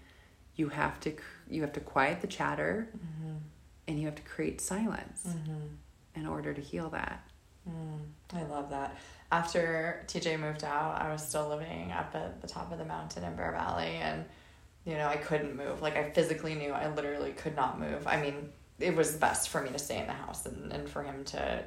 You 0.56 0.68
have 0.70 0.98
to 1.00 1.14
you 1.48 1.60
have 1.62 1.72
to 1.74 1.80
quiet 1.80 2.20
the 2.20 2.26
chatter, 2.26 2.88
and 3.86 3.98
you 4.00 4.06
have 4.06 4.16
to 4.16 4.22
create 4.22 4.60
silence 4.60 5.26
in 6.14 6.26
order 6.26 6.52
to 6.54 6.60
heal 6.60 6.88
that. 6.90 7.22
Mm, 7.68 8.00
I 8.32 8.42
love 8.44 8.70
that. 8.70 8.96
After 9.32 10.04
TJ 10.06 10.38
moved 10.38 10.62
out, 10.62 11.00
I 11.00 11.10
was 11.10 11.26
still 11.26 11.48
living 11.48 11.92
up 11.92 12.14
at 12.14 12.40
the 12.40 12.46
top 12.46 12.70
of 12.70 12.78
the 12.78 12.84
mountain 12.84 13.24
in 13.24 13.34
Bear 13.34 13.52
Valley, 13.52 13.96
and 14.00 14.24
you 14.84 14.94
know 14.94 15.08
I 15.08 15.16
couldn't 15.16 15.56
move. 15.56 15.82
Like 15.82 15.96
I 15.96 16.10
physically 16.10 16.54
knew 16.54 16.70
I 16.70 16.92
literally 16.94 17.32
could 17.32 17.56
not 17.56 17.80
move. 17.80 18.06
I 18.06 18.20
mean, 18.20 18.50
it 18.78 18.94
was 18.94 19.16
best 19.16 19.48
for 19.48 19.60
me 19.60 19.70
to 19.70 19.78
stay 19.78 19.98
in 19.98 20.06
the 20.06 20.12
house 20.12 20.46
and, 20.46 20.72
and 20.72 20.88
for 20.88 21.02
him 21.02 21.24
to 21.24 21.64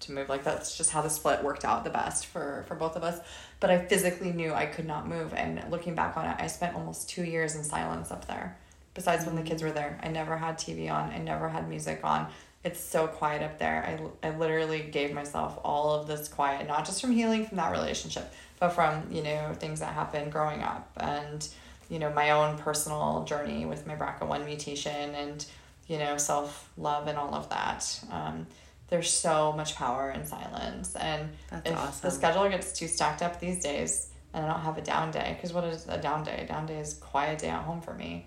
to 0.00 0.12
move. 0.12 0.28
Like 0.28 0.44
that's 0.44 0.76
just 0.76 0.90
how 0.90 1.02
the 1.02 1.10
split 1.10 1.42
worked 1.42 1.64
out 1.64 1.84
the 1.84 1.90
best 1.90 2.26
for 2.26 2.64
for 2.66 2.74
both 2.74 2.96
of 2.96 3.02
us. 3.02 3.20
But 3.60 3.70
I 3.70 3.84
physically 3.86 4.32
knew 4.32 4.52
I 4.52 4.66
could 4.66 4.86
not 4.86 5.08
move. 5.08 5.34
And 5.34 5.62
looking 5.70 5.94
back 5.94 6.16
on 6.16 6.26
it, 6.26 6.36
I 6.38 6.46
spent 6.46 6.74
almost 6.74 7.08
two 7.08 7.24
years 7.24 7.54
in 7.54 7.64
silence 7.64 8.10
up 8.10 8.26
there. 8.26 8.56
Besides 8.94 9.24
when 9.24 9.36
the 9.36 9.42
mm. 9.42 9.46
kids 9.46 9.62
were 9.62 9.72
there, 9.72 9.98
I 10.02 10.08
never 10.08 10.36
had 10.36 10.58
TV 10.58 10.90
on. 10.90 11.10
I 11.10 11.18
never 11.18 11.48
had 11.48 11.68
music 11.68 12.00
on. 12.04 12.28
It's 12.64 12.80
so 12.80 13.06
quiet 13.06 13.42
up 13.42 13.58
there. 13.58 14.10
I, 14.22 14.28
I 14.28 14.36
literally 14.36 14.80
gave 14.82 15.12
myself 15.12 15.58
all 15.64 15.94
of 15.94 16.06
this 16.06 16.28
quiet, 16.28 16.68
not 16.68 16.84
just 16.86 17.00
from 17.00 17.10
healing 17.12 17.46
from 17.46 17.56
that 17.56 17.72
relationship, 17.72 18.32
but 18.60 18.70
from, 18.70 19.06
you 19.10 19.22
know, 19.22 19.52
things 19.54 19.80
that 19.80 19.92
happened 19.94 20.30
growing 20.30 20.62
up 20.62 20.90
and, 20.96 21.48
you 21.90 21.98
know, 21.98 22.12
my 22.12 22.30
own 22.30 22.56
personal 22.58 23.24
journey 23.24 23.66
with 23.66 23.86
my 23.86 23.96
BRCA1 23.96 24.44
mutation 24.44 25.14
and, 25.14 25.44
you 25.88 25.98
know, 25.98 26.16
self 26.16 26.70
love 26.78 27.08
and 27.08 27.18
all 27.18 27.34
of 27.34 27.48
that. 27.50 28.00
Um, 28.10 28.46
there's 28.88 29.10
so 29.10 29.52
much 29.52 29.74
power 29.74 30.10
in 30.10 30.24
silence. 30.24 30.94
And 30.94 31.30
That's 31.50 31.70
if 31.70 31.76
awesome. 31.76 32.00
the 32.08 32.14
schedule 32.14 32.48
gets 32.48 32.78
too 32.78 32.86
stacked 32.86 33.22
up 33.22 33.40
these 33.40 33.62
days 33.62 34.08
and 34.34 34.44
I 34.44 34.48
don't 34.48 34.60
have 34.60 34.78
a 34.78 34.82
down 34.82 35.10
day, 35.10 35.32
because 35.36 35.52
what 35.52 35.64
is 35.64 35.86
a 35.88 35.98
down 35.98 36.24
day? 36.24 36.42
A 36.44 36.46
down 36.46 36.66
day 36.66 36.78
is 36.78 36.94
quiet 36.94 37.38
day 37.40 37.48
at 37.48 37.62
home 37.64 37.80
for 37.82 37.92
me, 37.94 38.26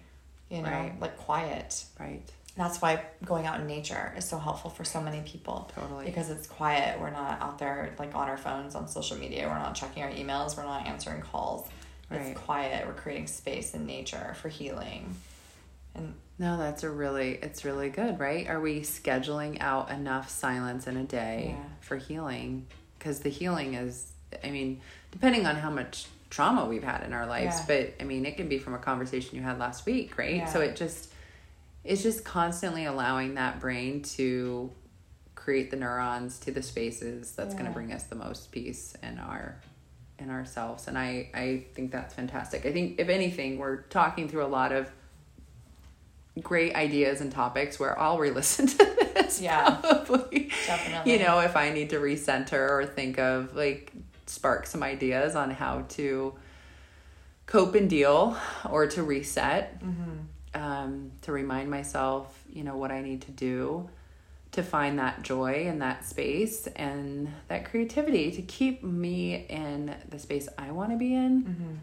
you 0.50 0.62
know, 0.62 0.70
Right. 0.70 1.00
like 1.00 1.18
quiet. 1.18 1.86
Right. 2.00 2.22
That's 2.56 2.82
why 2.82 3.04
going 3.26 3.46
out 3.46 3.60
in 3.60 3.68
nature 3.68 4.14
is 4.18 4.24
so 4.24 4.38
helpful 4.40 4.70
for 4.72 4.86
so 4.86 5.02
many 5.02 5.22
people. 5.22 5.70
Totally. 5.76 6.06
Because 6.06 6.30
it's 6.30 6.48
quiet. 6.48 7.00
We're 7.02 7.10
not 7.10 7.42
out 7.42 7.60
there 7.60 7.94
like 8.00 8.16
on 8.16 8.30
our 8.30 8.38
phones, 8.38 8.76
on 8.76 8.88
social 8.88 9.18
media. 9.18 9.48
We're 9.48 9.60
not 9.60 9.76
checking 9.76 10.04
our 10.04 10.10
emails. 10.12 10.56
We're 10.56 10.64
not 10.64 10.88
answering 10.88 11.22
calls. 11.22 11.68
Right. 12.10 12.22
It's 12.22 12.40
quiet. 12.40 12.88
We're 12.88 12.94
creating 12.94 13.28
space 13.28 13.74
in 13.74 13.86
nature 13.86 14.36
for 14.42 14.48
healing. 14.48 15.16
And 15.96 16.14
No, 16.40 16.58
that's 16.58 16.84
a 16.84 16.90
really 16.90 17.32
it's 17.42 17.66
really 17.66 17.90
good, 17.90 18.20
right? 18.20 18.48
Are 18.48 18.62
we 18.62 18.82
scheduling 18.82 19.60
out 19.60 19.92
enough 19.92 20.30
silence 20.30 20.88
in 20.88 20.96
a 20.96 21.04
day 21.04 21.56
Yeah. 21.58 21.64
for 21.82 21.98
healing? 21.98 22.68
Cuz 23.00 23.20
the 23.20 23.30
healing 23.30 23.74
is 23.74 24.14
I 24.44 24.50
mean, 24.50 24.82
depending 25.12 25.46
on 25.46 25.56
how 25.58 25.70
much 25.70 26.08
trauma 26.30 26.66
we've 26.66 26.84
had 26.84 27.04
in 27.04 27.12
our 27.14 27.26
lives, 27.26 27.58
Yeah. 27.60 27.66
but 27.68 27.94
I 28.02 28.06
mean, 28.06 28.26
it 28.26 28.38
can 28.38 28.48
be 28.48 28.60
from 28.60 28.74
a 28.74 28.80
conversation 28.80 29.36
you 29.36 29.42
had 29.44 29.60
last 29.60 29.86
week, 29.86 30.18
right? 30.18 30.48
So 30.50 30.62
it 30.62 30.76
just 30.78 31.12
it's 31.86 32.04
just 32.04 32.26
constantly 32.26 32.86
allowing 32.86 33.36
that 33.36 33.60
brain 33.60 34.02
to 34.02 34.72
create 35.36 35.70
the 35.72 35.78
neurons 35.78 36.40
to 36.40 36.52
the 36.52 36.62
spaces 36.64 37.32
that's 37.34 37.54
going 37.54 37.66
to 37.66 37.72
bring 37.72 37.94
us 37.94 38.04
the 38.04 38.16
most 38.16 38.52
peace 38.52 38.96
in 39.04 39.20
our 39.20 39.56
in 40.18 40.30
ourselves 40.30 40.88
and 40.88 40.98
I 40.98 41.30
I 41.34 41.66
think 41.76 41.92
that's 41.92 42.14
fantastic. 42.14 42.66
I 42.66 42.72
think 42.72 43.00
if 43.00 43.10
anything 43.10 43.58
we're 43.60 43.82
talking 43.84 44.28
through 44.30 44.46
a 44.46 44.48
lot 44.48 44.72
of 44.72 44.90
great 46.42 46.76
ideas 46.76 47.22
and 47.22 47.32
topics 47.32 47.80
where 47.80 47.98
I'll 48.00 48.18
re-listen 48.18 48.68
to 48.76 48.78
this 49.14 49.40
Yeah. 49.42 49.76
probably 49.76 50.52
Definitely. 50.66 51.14
you 51.14 51.20
know 51.20 51.40
if 51.40 51.56
I 51.56 51.70
need 51.72 51.90
to 51.92 51.98
recenter 51.98 52.70
or 52.70 52.86
think 52.86 53.20
of 53.20 53.56
like 53.56 53.92
spark 54.26 54.66
some 54.68 54.84
ideas 54.84 55.36
on 55.36 55.52
how 55.52 55.86
to 55.90 56.34
cope 57.46 57.76
and 57.76 57.90
deal 57.90 58.38
or 58.70 58.88
to 58.88 59.04
reset 59.04 59.80
Mm-hmm. 59.84 60.12
Um, 60.56 61.12
to 61.22 61.32
remind 61.32 61.70
myself 61.70 62.44
you 62.52 62.64
know 62.64 62.78
what 62.78 62.92
I 62.92 63.02
need 63.02 63.22
to 63.22 63.32
do 63.32 63.90
to 64.54 64.64
find 64.64 64.98
that 65.00 65.22
joy 65.22 65.66
and 65.68 65.82
that 65.82 66.06
space 66.06 66.66
and 66.76 67.32
that 67.50 67.70
creativity 67.70 68.32
to 68.32 68.42
keep 68.42 68.84
me 68.84 69.46
in 69.50 69.94
the 70.10 70.18
space 70.18 70.48
I 70.58 70.72
want 70.72 70.92
to 70.92 70.98
be 70.98 71.14
in 71.14 71.44
Mm-hmm. 71.44 71.74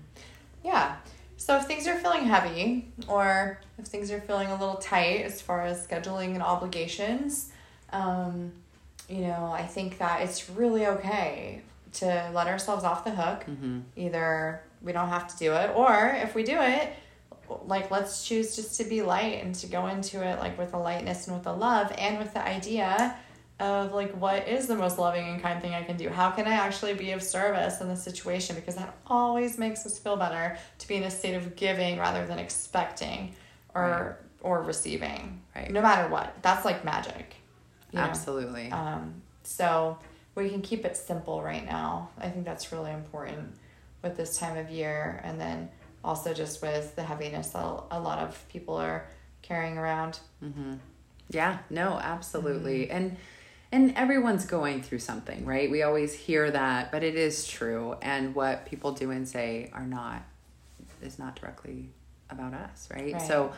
Yeah. 0.64 0.96
So 1.36 1.56
if 1.56 1.64
things 1.64 1.88
are 1.88 1.98
feeling 1.98 2.24
heavy 2.24 2.92
or 3.08 3.60
if 3.78 3.86
things 3.86 4.12
are 4.12 4.20
feeling 4.20 4.48
a 4.48 4.52
little 4.52 4.76
tight 4.76 5.22
as 5.24 5.42
far 5.42 5.62
as 5.62 5.84
scheduling 5.84 6.34
and 6.34 6.42
obligations, 6.42 7.50
um, 7.92 8.52
you 9.08 9.22
know, 9.22 9.50
I 9.52 9.66
think 9.66 9.98
that 9.98 10.22
it's 10.22 10.48
really 10.48 10.86
okay 10.86 11.62
to 11.94 12.30
let 12.32 12.46
ourselves 12.46 12.84
off 12.84 13.04
the 13.04 13.10
hook. 13.10 13.40
mm-hmm. 13.40 13.80
Either 13.96 14.62
we 14.82 14.92
don't 14.92 15.08
have 15.08 15.28
to 15.28 15.36
do 15.36 15.52
it, 15.52 15.70
or 15.74 16.16
if 16.22 16.34
we 16.34 16.44
do 16.44 16.60
it, 16.60 16.92
like 17.66 17.90
let's 17.90 18.26
choose 18.26 18.56
just 18.56 18.78
to 18.78 18.84
be 18.84 19.02
light 19.02 19.42
and 19.42 19.54
to 19.56 19.66
go 19.66 19.86
into 19.86 20.22
it 20.22 20.38
like 20.38 20.58
with 20.58 20.74
a 20.74 20.78
lightness 20.78 21.26
and 21.26 21.36
with 21.36 21.46
a 21.46 21.52
love 21.52 21.92
and 21.98 22.18
with 22.18 22.32
the 22.34 22.42
idea 22.44 23.16
of 23.60 23.92
like 23.92 24.10
what 24.12 24.48
is 24.48 24.66
the 24.66 24.74
most 24.74 24.98
loving 24.98 25.26
and 25.28 25.42
kind 25.42 25.60
thing 25.60 25.74
I 25.74 25.82
can 25.82 25.96
do? 25.96 26.08
How 26.08 26.30
can 26.30 26.46
I 26.46 26.54
actually 26.54 26.94
be 26.94 27.12
of 27.12 27.22
service 27.22 27.80
in 27.80 27.88
this 27.88 28.02
situation? 28.02 28.56
Because 28.56 28.74
that 28.74 28.96
always 29.06 29.58
makes 29.58 29.86
us 29.86 29.98
feel 29.98 30.16
better 30.16 30.58
to 30.78 30.88
be 30.88 30.96
in 30.96 31.04
a 31.04 31.10
state 31.10 31.34
of 31.34 31.54
giving 31.54 31.98
rather 31.98 32.26
than 32.26 32.38
expecting 32.38 33.34
or 33.74 34.18
or 34.40 34.62
receiving. 34.62 35.40
Right. 35.54 35.70
No 35.70 35.82
matter 35.82 36.08
what. 36.08 36.34
That's 36.42 36.64
like 36.64 36.84
magic. 36.84 37.36
you 37.92 37.98
know? 37.98 38.04
absolutely 38.04 38.70
Um, 38.72 39.22
so 39.44 39.98
we 40.34 40.48
can 40.48 40.62
keep 40.62 40.84
it 40.84 40.96
simple 40.96 41.42
right 41.42 41.64
now. 41.64 42.08
I 42.18 42.28
think 42.28 42.44
that's 42.44 42.72
really 42.72 42.90
important 42.90 43.54
with 44.02 44.16
this 44.16 44.38
time 44.38 44.56
of 44.56 44.70
year, 44.70 45.20
and 45.22 45.40
then 45.40 45.68
also 46.04 46.34
just 46.34 46.62
with 46.62 46.96
the 46.96 47.02
heaviness 47.02 47.48
that 47.50 47.64
a 47.90 48.00
lot 48.00 48.18
of 48.18 48.48
people 48.48 48.76
are 48.76 49.06
carrying 49.42 49.78
around. 49.78 50.20
Mm-hmm. 50.42 50.74
Yeah, 51.30 51.58
no, 51.70 51.98
absolutely. 52.02 52.86
Mm-hmm. 52.86 52.96
And 52.96 53.16
and 53.72 53.96
everyone's 53.96 54.44
going 54.44 54.82
through 54.82 54.98
something, 54.98 55.46
right? 55.46 55.70
We 55.70 55.82
always 55.82 56.12
hear 56.12 56.50
that, 56.50 56.92
but 56.92 57.02
it 57.02 57.14
is 57.14 57.46
true. 57.46 57.96
And 58.02 58.34
what 58.34 58.66
people 58.66 58.92
do 58.92 59.10
and 59.10 59.26
say 59.26 59.70
are 59.72 59.86
not 59.86 60.22
is 61.00 61.18
not 61.18 61.36
directly 61.36 61.88
about 62.28 62.52
us, 62.52 62.88
right? 62.92 63.14
Right. 63.14 63.22
So 63.22 63.52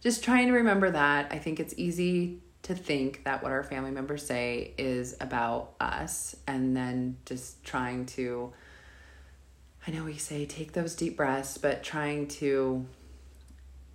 just 0.00 0.22
trying 0.22 0.46
to 0.46 0.52
remember 0.52 0.90
that. 0.92 1.32
I 1.32 1.38
think 1.38 1.58
it's 1.58 1.74
easy 1.76 2.38
to 2.62 2.74
think 2.74 3.24
that 3.24 3.42
what 3.42 3.52
our 3.52 3.62
family 3.62 3.90
members 3.90 4.24
say 4.24 4.72
is 4.78 5.16
about 5.20 5.74
us 5.80 6.36
and 6.46 6.76
then 6.76 7.16
just 7.24 7.62
trying 7.64 8.06
to 8.06 8.52
I 9.86 9.92
know 9.92 10.04
we 10.04 10.16
say 10.16 10.46
take 10.46 10.72
those 10.72 10.94
deep 10.94 11.16
breaths, 11.16 11.58
but 11.58 11.82
trying 11.82 12.26
to 12.28 12.84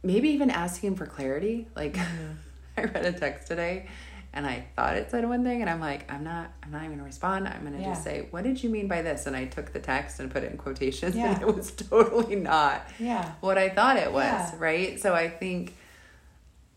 maybe 0.03 0.29
even 0.29 0.49
asking 0.49 0.95
for 0.95 1.05
clarity. 1.05 1.67
Like 1.75 1.97
I 2.77 2.83
read 2.83 3.05
a 3.05 3.11
text 3.11 3.47
today 3.47 3.87
and 4.33 4.45
I 4.47 4.65
thought 4.77 4.95
it 4.95 5.11
said 5.11 5.27
one 5.27 5.43
thing 5.43 5.59
and 5.61 5.69
I'm 5.69 5.81
like, 5.81 6.09
I'm 6.11 6.23
not 6.23 6.51
I'm 6.63 6.71
not 6.71 6.83
even 6.83 6.93
gonna 6.95 7.03
respond. 7.03 7.47
I'm 7.47 7.63
gonna 7.65 7.83
just 7.83 8.03
say, 8.03 8.27
What 8.31 8.43
did 8.45 8.63
you 8.63 8.69
mean 8.69 8.87
by 8.87 9.01
this? 9.01 9.25
And 9.25 9.35
I 9.35 9.45
took 9.45 9.73
the 9.73 9.79
text 9.79 10.19
and 10.21 10.31
put 10.31 10.43
it 10.43 10.51
in 10.51 10.57
quotations 10.57 11.15
Yeah. 11.15 11.33
and 11.33 11.41
it 11.41 11.53
was 11.55 11.71
totally 11.89 12.35
not 12.37 12.87
Yeah. 12.97 13.33
what 13.41 13.57
I 13.57 13.69
thought 13.69 13.97
it 13.97 14.11
was, 14.13 14.23
Yeah. 14.23 14.55
right? 14.59 14.99
So 14.99 15.13
I 15.13 15.29
think 15.29 15.75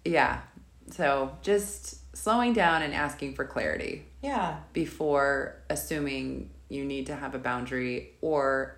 yeah. 0.04 0.40
So 0.90 1.36
just 1.42 2.16
slowing 2.16 2.52
down 2.52 2.82
and 2.82 2.92
asking 2.92 3.34
for 3.34 3.44
clarity 3.44 4.04
Yeah. 4.22 4.56
before 4.72 5.56
assuming 5.70 6.50
you 6.68 6.84
need 6.84 7.06
to 7.06 7.14
have 7.14 7.34
a 7.34 7.38
boundary 7.38 8.10
or 8.20 8.76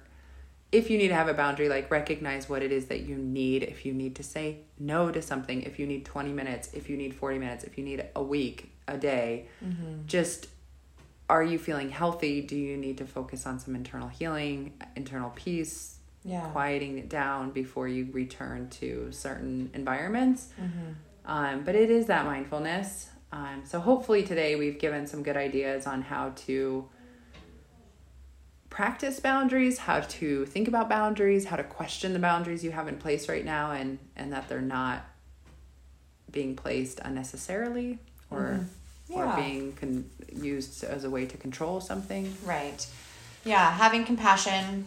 if 0.73 0.91
you 0.91 0.99
need 0.99 1.09
to 1.09 1.15
have 1.15 1.29
a 1.29 1.35
boundary 1.35 1.69
like 1.69 1.91
recognize 1.91 2.49
what 2.49 2.63
it 2.63 2.73
is 2.73 2.87
that 2.87 3.01
you 3.01 3.17
need 3.17 3.63
if 3.63 3.87
you 3.87 3.93
need 3.95 4.15
to 4.17 4.23
say 4.23 4.59
no 4.79 5.11
to 5.11 5.23
something 5.23 5.63
if 5.63 5.79
you 5.79 5.87
need 5.87 6.05
20 6.05 6.33
minutes 6.33 6.71
if 6.75 6.91
you 6.91 6.97
need 6.97 7.15
40 7.15 7.39
minutes 7.39 7.65
if 7.65 7.79
you 7.79 7.85
need 7.85 8.05
a 8.15 8.23
week 8.23 8.73
a 8.89 8.97
day 8.99 9.47
just 10.07 10.49
are 11.29 11.43
you 11.43 11.59
feeling 11.59 11.91
healthy 11.91 12.41
do 12.41 12.57
you 12.57 12.77
need 12.77 12.99
to 12.99 13.07
focus 13.07 13.47
on 13.47 13.59
some 13.59 13.75
internal 13.77 14.09
healing 14.09 14.73
internal 14.97 15.31
peace 15.37 15.99
Yeah. 16.25 16.47
quieting 16.53 16.99
it 16.99 17.09
down 17.09 17.51
before 17.53 17.87
you 17.89 18.09
return 18.13 18.69
to 18.81 19.11
certain 19.13 19.71
environments 19.75 20.49
Mm-hmm. 20.61 20.91
um, 21.35 21.63
but 21.65 21.75
it 21.75 21.91
is 21.91 22.07
that 22.07 22.25
mindfulness. 22.25 23.09
Um, 23.33 23.63
so 23.65 23.81
hopefully 23.81 24.23
today 24.23 24.55
we've 24.57 24.79
given 24.79 25.07
some 25.07 25.23
good 25.23 25.37
ideas 25.37 25.87
on 25.87 26.01
how 26.03 26.31
to 26.47 26.89
practice 28.81 29.19
boundaries, 29.21 29.79
how 29.79 30.01
to 30.01 30.45
think 30.45 30.69
about 30.69 30.87
boundaries, 30.87 31.47
how 31.47 31.57
to 31.57 31.65
question 31.65 32.13
the 32.13 32.19
boundaries 32.19 32.63
you 32.63 32.71
have 32.73 32.87
in 32.89 32.99
place 32.99 33.27
right 33.27 33.43
now, 33.45 33.71
and 33.71 33.99
and 34.17 34.31
that 34.35 34.47
they're 34.51 34.61
not 34.61 35.03
being 36.31 36.55
placed 36.55 37.01
unnecessarily 37.03 37.99
or 38.31 38.61
Mhm. 38.61 38.67
Yeah. 39.09 39.17
or 39.33 39.37
being 39.43 39.73
con- 39.73 40.11
used 40.31 40.85
as 40.85 41.05
a 41.05 41.11
way 41.11 41.25
to 41.25 41.39
control 41.39 41.81
something. 41.81 42.37
Right. 42.45 42.87
Yeah, 43.45 43.71
having 43.71 44.05
compassion, 44.05 44.87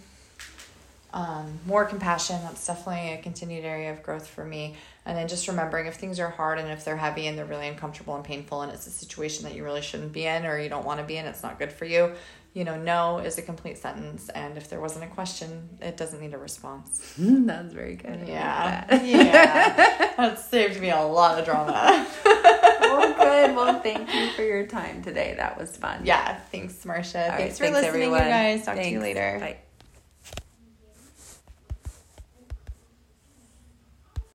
um, 1.12 1.60
more 1.66 1.86
compassion, 1.86 2.40
that's 2.44 2.68
definitely 2.68 3.14
a 3.14 3.18
continued 3.24 3.66
area 3.66 3.92
of 3.92 4.04
growth 4.04 4.28
for 4.28 4.46
me. 4.46 4.76
And 5.06 5.18
then 5.18 5.28
just 5.28 5.48
remembering 5.48 5.88
if 5.88 5.96
things 5.96 6.20
are 6.20 6.30
hard 6.30 6.60
and 6.60 6.70
if 6.70 6.86
they're 6.86 6.98
heavy 6.98 7.26
and 7.26 7.36
they're 7.36 7.46
really 7.46 7.68
uncomfortable 7.68 8.16
and 8.16 8.24
painful 8.24 8.62
and 8.62 8.72
it's 8.72 8.86
a 8.86 8.92
situation 8.92 9.46
that 9.46 9.56
you 9.56 9.64
really 9.64 9.82
shouldn't 9.82 10.12
be 10.14 10.26
in 10.28 10.46
or 10.46 10.60
you 10.60 10.70
don't 10.70 10.86
want 10.86 11.00
to 11.00 11.06
be 11.06 11.18
in, 11.18 11.26
it's 11.26 11.42
not 11.42 11.58
good 11.58 11.72
for 11.72 11.86
you. 11.86 12.12
You 12.54 12.64
know, 12.64 12.78
no 12.82 13.20
is 13.20 13.38
a 13.38 13.42
complete 13.44 13.78
sentence. 13.78 14.28
And 14.30 14.58
if 14.58 14.70
there 14.70 14.80
wasn't 14.82 15.06
a 15.06 15.08
question, 15.08 15.70
it 15.82 15.98
doesn't 15.98 16.20
need 16.20 16.34
a 16.34 16.38
response. 16.38 17.14
That's 17.18 17.74
very 17.74 17.96
good. 17.96 18.28
Yeah. 18.28 18.86
that. 18.90 19.06
yeah. 19.06 20.06
That 20.20 20.38
saved 20.40 20.82
me 20.82 20.90
a 20.90 21.00
lot 21.02 21.40
of 21.40 21.46
drama. 21.46 22.06
well, 22.26 23.14
good. 23.14 23.56
Well, 23.56 23.80
thank 23.80 24.14
you 24.14 24.32
for 24.32 24.42
your 24.44 24.68
time 24.68 25.02
today. 25.02 25.34
That 25.38 25.58
was 25.58 25.78
fun. 25.78 26.02
yeah. 26.06 26.38
Thanks, 26.52 26.84
Marcia. 26.86 27.28
Right, 27.30 27.38
thanks 27.38 27.58
for 27.58 27.70
listening, 27.70 27.86
everyone. 27.86 28.24
you 28.24 28.30
guys. 28.30 28.66
Talk 28.66 28.76
to 28.76 28.90
you 28.90 29.00
later. 29.00 29.38
Bye. 29.40 29.58